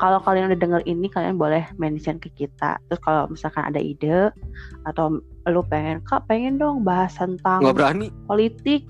kalau 0.00 0.16
kalian 0.24 0.48
udah 0.48 0.60
denger 0.60 0.82
ini 0.88 1.06
kalian 1.12 1.36
boleh 1.36 1.60
mention 1.76 2.16
ke 2.16 2.32
kita. 2.32 2.80
Terus 2.88 3.00
kalau 3.04 3.28
misalkan 3.28 3.68
ada 3.68 3.76
ide 3.76 4.32
atau 4.88 5.20
lu 5.44 5.62
pengen, 5.68 6.00
"Kak, 6.08 6.24
pengen 6.24 6.56
dong 6.56 6.82
bahas 6.82 7.12
tentang 7.14 7.60
Nggak 7.60 7.76
berani. 7.76 8.08
politik, 8.24 8.88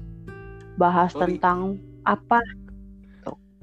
bahas 0.79 1.11
Sorry. 1.11 1.35
tentang 1.37 1.83
apa?" 2.07 2.39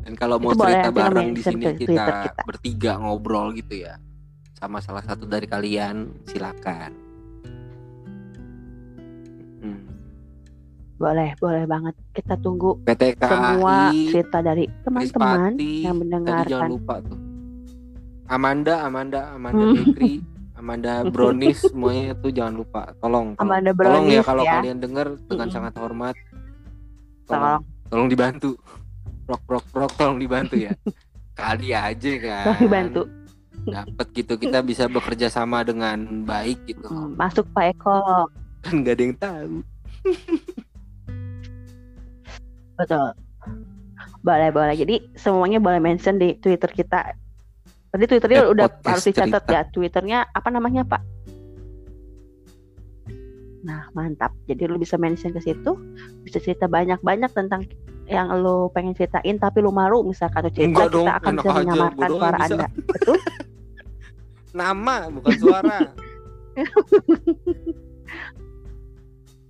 Dan 0.07 0.15
kalau 0.15 0.39
mau 0.39 0.55
Itu 0.55 0.63
cerita 0.63 0.87
bareng 0.87 1.35
di 1.35 1.43
sini 1.43 1.63
kita, 1.67 1.83
Twitter 1.83 2.07
kita. 2.31 2.41
bertiga 2.47 2.91
ngobrol 2.95 3.51
gitu 3.51 3.83
ya, 3.83 3.99
sama 4.55 4.79
salah 4.79 5.03
satu 5.03 5.27
dari 5.27 5.43
kalian, 5.43 6.23
silakan. 6.23 6.95
Hmm. 9.59 9.83
Boleh, 10.95 11.35
boleh 11.35 11.67
banget. 11.67 11.91
Kita 12.15 12.39
tunggu 12.39 12.79
PT 12.87 13.19
semua 13.19 13.91
cerita 13.91 14.39
dari 14.39 14.71
teman-teman 14.87 15.27
yang 15.27 15.43
tadi 15.51 15.67
jangan 15.83 15.97
mendengarkan. 15.99 16.67
lupa 16.71 16.95
tuh. 17.03 17.19
Amanda, 18.31 18.75
Amanda, 18.87 19.21
Amanda 19.35 19.59
Hmm. 19.59 19.75
Bakery, 19.75 20.13
Amanda 20.63 20.91
Brownies, 21.03 21.67
semuanya 21.67 22.15
itu 22.15 22.31
jangan 22.31 22.55
lupa. 22.55 22.95
Tolong, 23.03 23.35
tolong, 23.35 23.43
Amanda 23.43 23.71
tolong 23.75 24.07
ya 24.07 24.23
Brownies 24.23 24.23
kalau 24.23 24.43
ya. 24.47 24.53
kalian 24.55 24.77
dengar 24.79 25.07
dengan 25.19 25.47
sangat 25.51 25.75
hormat. 25.75 26.15
Tolong. 27.27 27.59
Tolong, 27.59 27.91
tolong 27.91 28.07
dibantu. 28.07 28.55
Prok, 29.27 29.41
prok, 29.43 29.65
prok, 29.75 29.91
tolong 29.99 30.23
dibantu 30.23 30.55
ya. 30.55 30.71
Kali 31.35 31.75
aja 31.75 32.11
kan. 32.23 32.43
Tolong 32.47 32.61
dibantu. 32.63 33.01
Dapat 33.67 34.07
gitu 34.15 34.33
kita 34.39 34.63
bisa 34.63 34.87
bekerja 34.87 35.27
sama 35.27 35.67
dengan 35.67 36.23
baik 36.23 36.63
gitu. 36.71 36.87
Hmm, 36.87 37.19
masuk 37.19 37.43
Pak 37.51 37.75
Eko. 37.75 38.31
Kan 38.63 38.81
nggak 38.81 38.95
ada 38.95 39.03
yang 39.03 39.17
tahu. 39.19 39.53
Betul. 42.79 43.07
Boleh, 44.23 44.49
boleh. 44.55 44.75
Jadi 44.79 44.95
semuanya 45.19 45.59
boleh 45.59 45.83
mention 45.83 46.15
di 46.15 46.39
Twitter 46.39 46.71
kita. 46.71 47.11
Tadi 47.91 48.03
Twitternya 48.07 48.47
At 48.47 48.51
udah 48.51 48.65
harus 48.87 49.03
dicatat 49.07 49.43
cerita. 49.43 49.55
ya. 49.55 49.61
Twitternya 49.67 50.19
apa 50.31 50.49
namanya 50.51 50.87
Pak? 50.87 51.01
Nah 53.67 53.91
mantap. 53.91 54.31
Jadi 54.47 54.63
lu 54.67 54.79
bisa 54.79 54.95
mention 54.95 55.35
ke 55.35 55.43
situ, 55.43 55.75
bisa 56.23 56.39
cerita 56.39 56.71
banyak-banyak 56.71 57.31
tentang 57.35 57.67
yang 58.07 58.31
lu 58.39 58.71
pengen 58.71 58.91
ceritain, 58.91 59.35
tapi 59.35 59.59
lu 59.59 59.69
malu 59.69 60.01
misalkan 60.01 60.41
atau 60.41 60.51
cerita 60.51 60.67
Enggak 60.67 60.87
kita 60.87 60.95
dong, 60.95 61.07
akan 61.11 61.33
bisa 61.35 61.47
aja, 61.47 61.57
menyamarkan 61.59 62.09
suara 62.09 62.37
bisa. 62.37 62.45
anda. 62.55 62.67
Betul? 62.87 63.17
Nama 64.63 64.95
bukan 65.11 65.33
suara. 65.37 65.79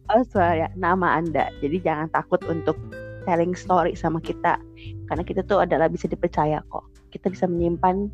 Oh 0.07 0.23
suara 0.23 0.71
nama 0.73 1.19
anda. 1.19 1.51
Jadi 1.59 1.83
jangan 1.83 2.07
takut 2.07 2.39
untuk 2.47 2.79
telling 3.27 3.51
story 3.51 3.91
sama 3.91 4.23
kita, 4.23 4.55
karena 5.03 5.19
kita 5.19 5.43
tuh 5.43 5.59
adalah 5.59 5.91
bisa 5.91 6.07
dipercaya 6.07 6.63
kok. 6.71 6.87
Kita 7.11 7.27
bisa 7.27 7.43
menyimpan 7.43 8.07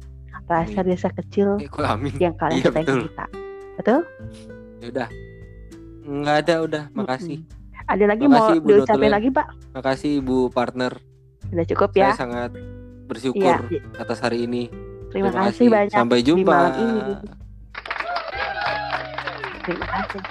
rasa-rasa 0.50 1.14
kecil 1.14 1.62
Eh, 1.62 1.70
amin. 1.86 2.10
yang 2.18 2.34
kalian 2.34 2.66
Iya, 2.66 2.72
betul. 2.74 3.00
kita. 3.06 3.26
Betul? 3.78 4.00
Ya 4.82 4.88
udah. 4.90 5.10
Enggak 6.04 6.36
ada 6.42 6.56
udah, 6.66 6.84
makasih. 6.92 7.46
Mm-mm. 7.46 7.62
Ada 7.84 8.06
lagi 8.08 8.26
Makasih, 8.26 8.58
mau 8.58 8.64
Bu 8.64 8.70
diucapin 8.72 9.12
lagi, 9.12 9.30
Pak? 9.30 9.48
Makasih 9.76 10.12
Ibu 10.24 10.38
partner. 10.50 10.94
Sudah 11.50 11.66
cukup 11.68 11.90
ya. 11.94 12.10
Saya 12.16 12.20
sangat 12.26 12.52
bersyukur 13.06 13.60
Iya. 13.70 13.82
atas 14.00 14.20
hari 14.24 14.48
ini. 14.48 14.72
Terima, 15.12 15.30
kasih 15.30 15.68
banyak 15.70 15.94
Sampai 15.94 16.20
di 16.24 16.26
jumpa. 16.32 16.50
malam 16.50 16.74
ini. 16.80 17.02
Terima 19.64 19.86
kasih. 19.86 20.22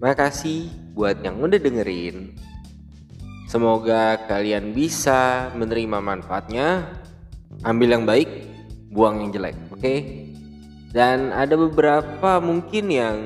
Makasih 0.00 0.68
buat 0.92 1.16
yang 1.24 1.40
udah 1.40 1.56
dengerin. 1.56 2.36
Semoga 3.48 4.18
kalian 4.26 4.74
bisa 4.74 5.48
menerima 5.54 6.02
manfaatnya, 6.02 6.90
ambil 7.62 7.94
yang 7.94 8.04
baik, 8.08 8.26
buang 8.90 9.22
yang 9.22 9.30
jelek, 9.30 9.56
oke? 9.70 9.94
Dan 10.90 11.30
ada 11.30 11.54
beberapa 11.54 12.42
mungkin 12.42 12.90
yang 12.90 13.18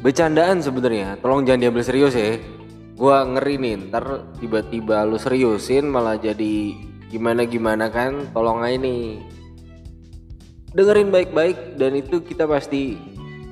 bercandaan 0.00 0.64
sebenarnya, 0.64 1.20
tolong 1.20 1.44
jangan 1.44 1.68
diambil 1.68 1.84
serius 1.84 2.16
ya. 2.16 2.40
Gua 2.98 3.22
ngeri 3.22 3.60
nih, 3.60 3.74
ntar 3.88 4.32
tiba-tiba 4.40 5.04
lu 5.04 5.20
seriusin 5.20 5.86
malah 5.86 6.16
jadi 6.16 6.74
gimana-gimana 7.12 7.92
kan, 7.92 8.26
tolong 8.32 8.64
aja 8.64 8.80
nih. 8.80 9.22
Dengerin 10.74 11.08
baik-baik 11.08 11.80
dan 11.80 11.96
itu 11.96 12.20
kita 12.20 12.44
pasti 12.44 13.00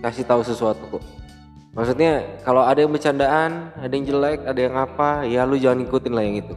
kasih 0.04 0.28
tahu 0.28 0.44
sesuatu 0.44 0.98
kok. 0.98 1.04
Maksudnya 1.76 2.40
kalau 2.40 2.64
ada 2.64 2.80
yang 2.80 2.92
bercandaan, 2.92 3.68
ada 3.76 3.92
yang 3.92 4.04
jelek, 4.08 4.40
ada 4.48 4.60
yang 4.60 4.76
apa, 4.76 5.24
ya 5.28 5.44
lu 5.44 5.60
jangan 5.60 5.84
ikutin 5.84 6.12
lah 6.12 6.24
yang 6.24 6.40
itu. 6.40 6.54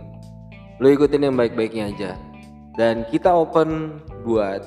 Lu 0.80 0.88
ikutin 0.92 1.28
yang 1.28 1.36
baik-baiknya 1.36 1.92
aja. 1.92 2.12
Dan 2.78 3.08
kita 3.10 3.34
open 3.34 4.02
buat 4.24 4.62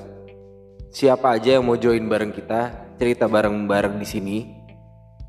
siapa 0.93 1.39
aja 1.39 1.57
yang 1.57 1.65
mau 1.65 1.79
join 1.79 2.05
bareng 2.05 2.31
kita, 2.31 2.93
cerita 3.01 3.25
bareng-bareng 3.25 3.97
di 3.97 4.07
sini. 4.07 4.37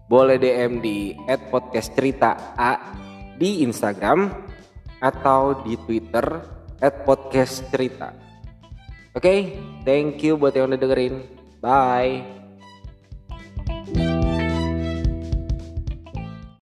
Boleh 0.05 0.37
DM 0.37 0.85
di 0.85 1.17
@podcastcerita_a 1.25 2.73
di 3.41 3.65
Instagram 3.65 4.29
atau 5.01 5.65
di 5.65 5.75
Twitter 5.81 6.27
@podcastcerita. 6.79 8.13
Oke, 9.17 9.57
thank 9.89 10.21
you 10.21 10.37
buat 10.37 10.53
yang 10.53 10.69
udah 10.69 10.81
dengerin. 10.81 11.15
Bye. 11.65 12.44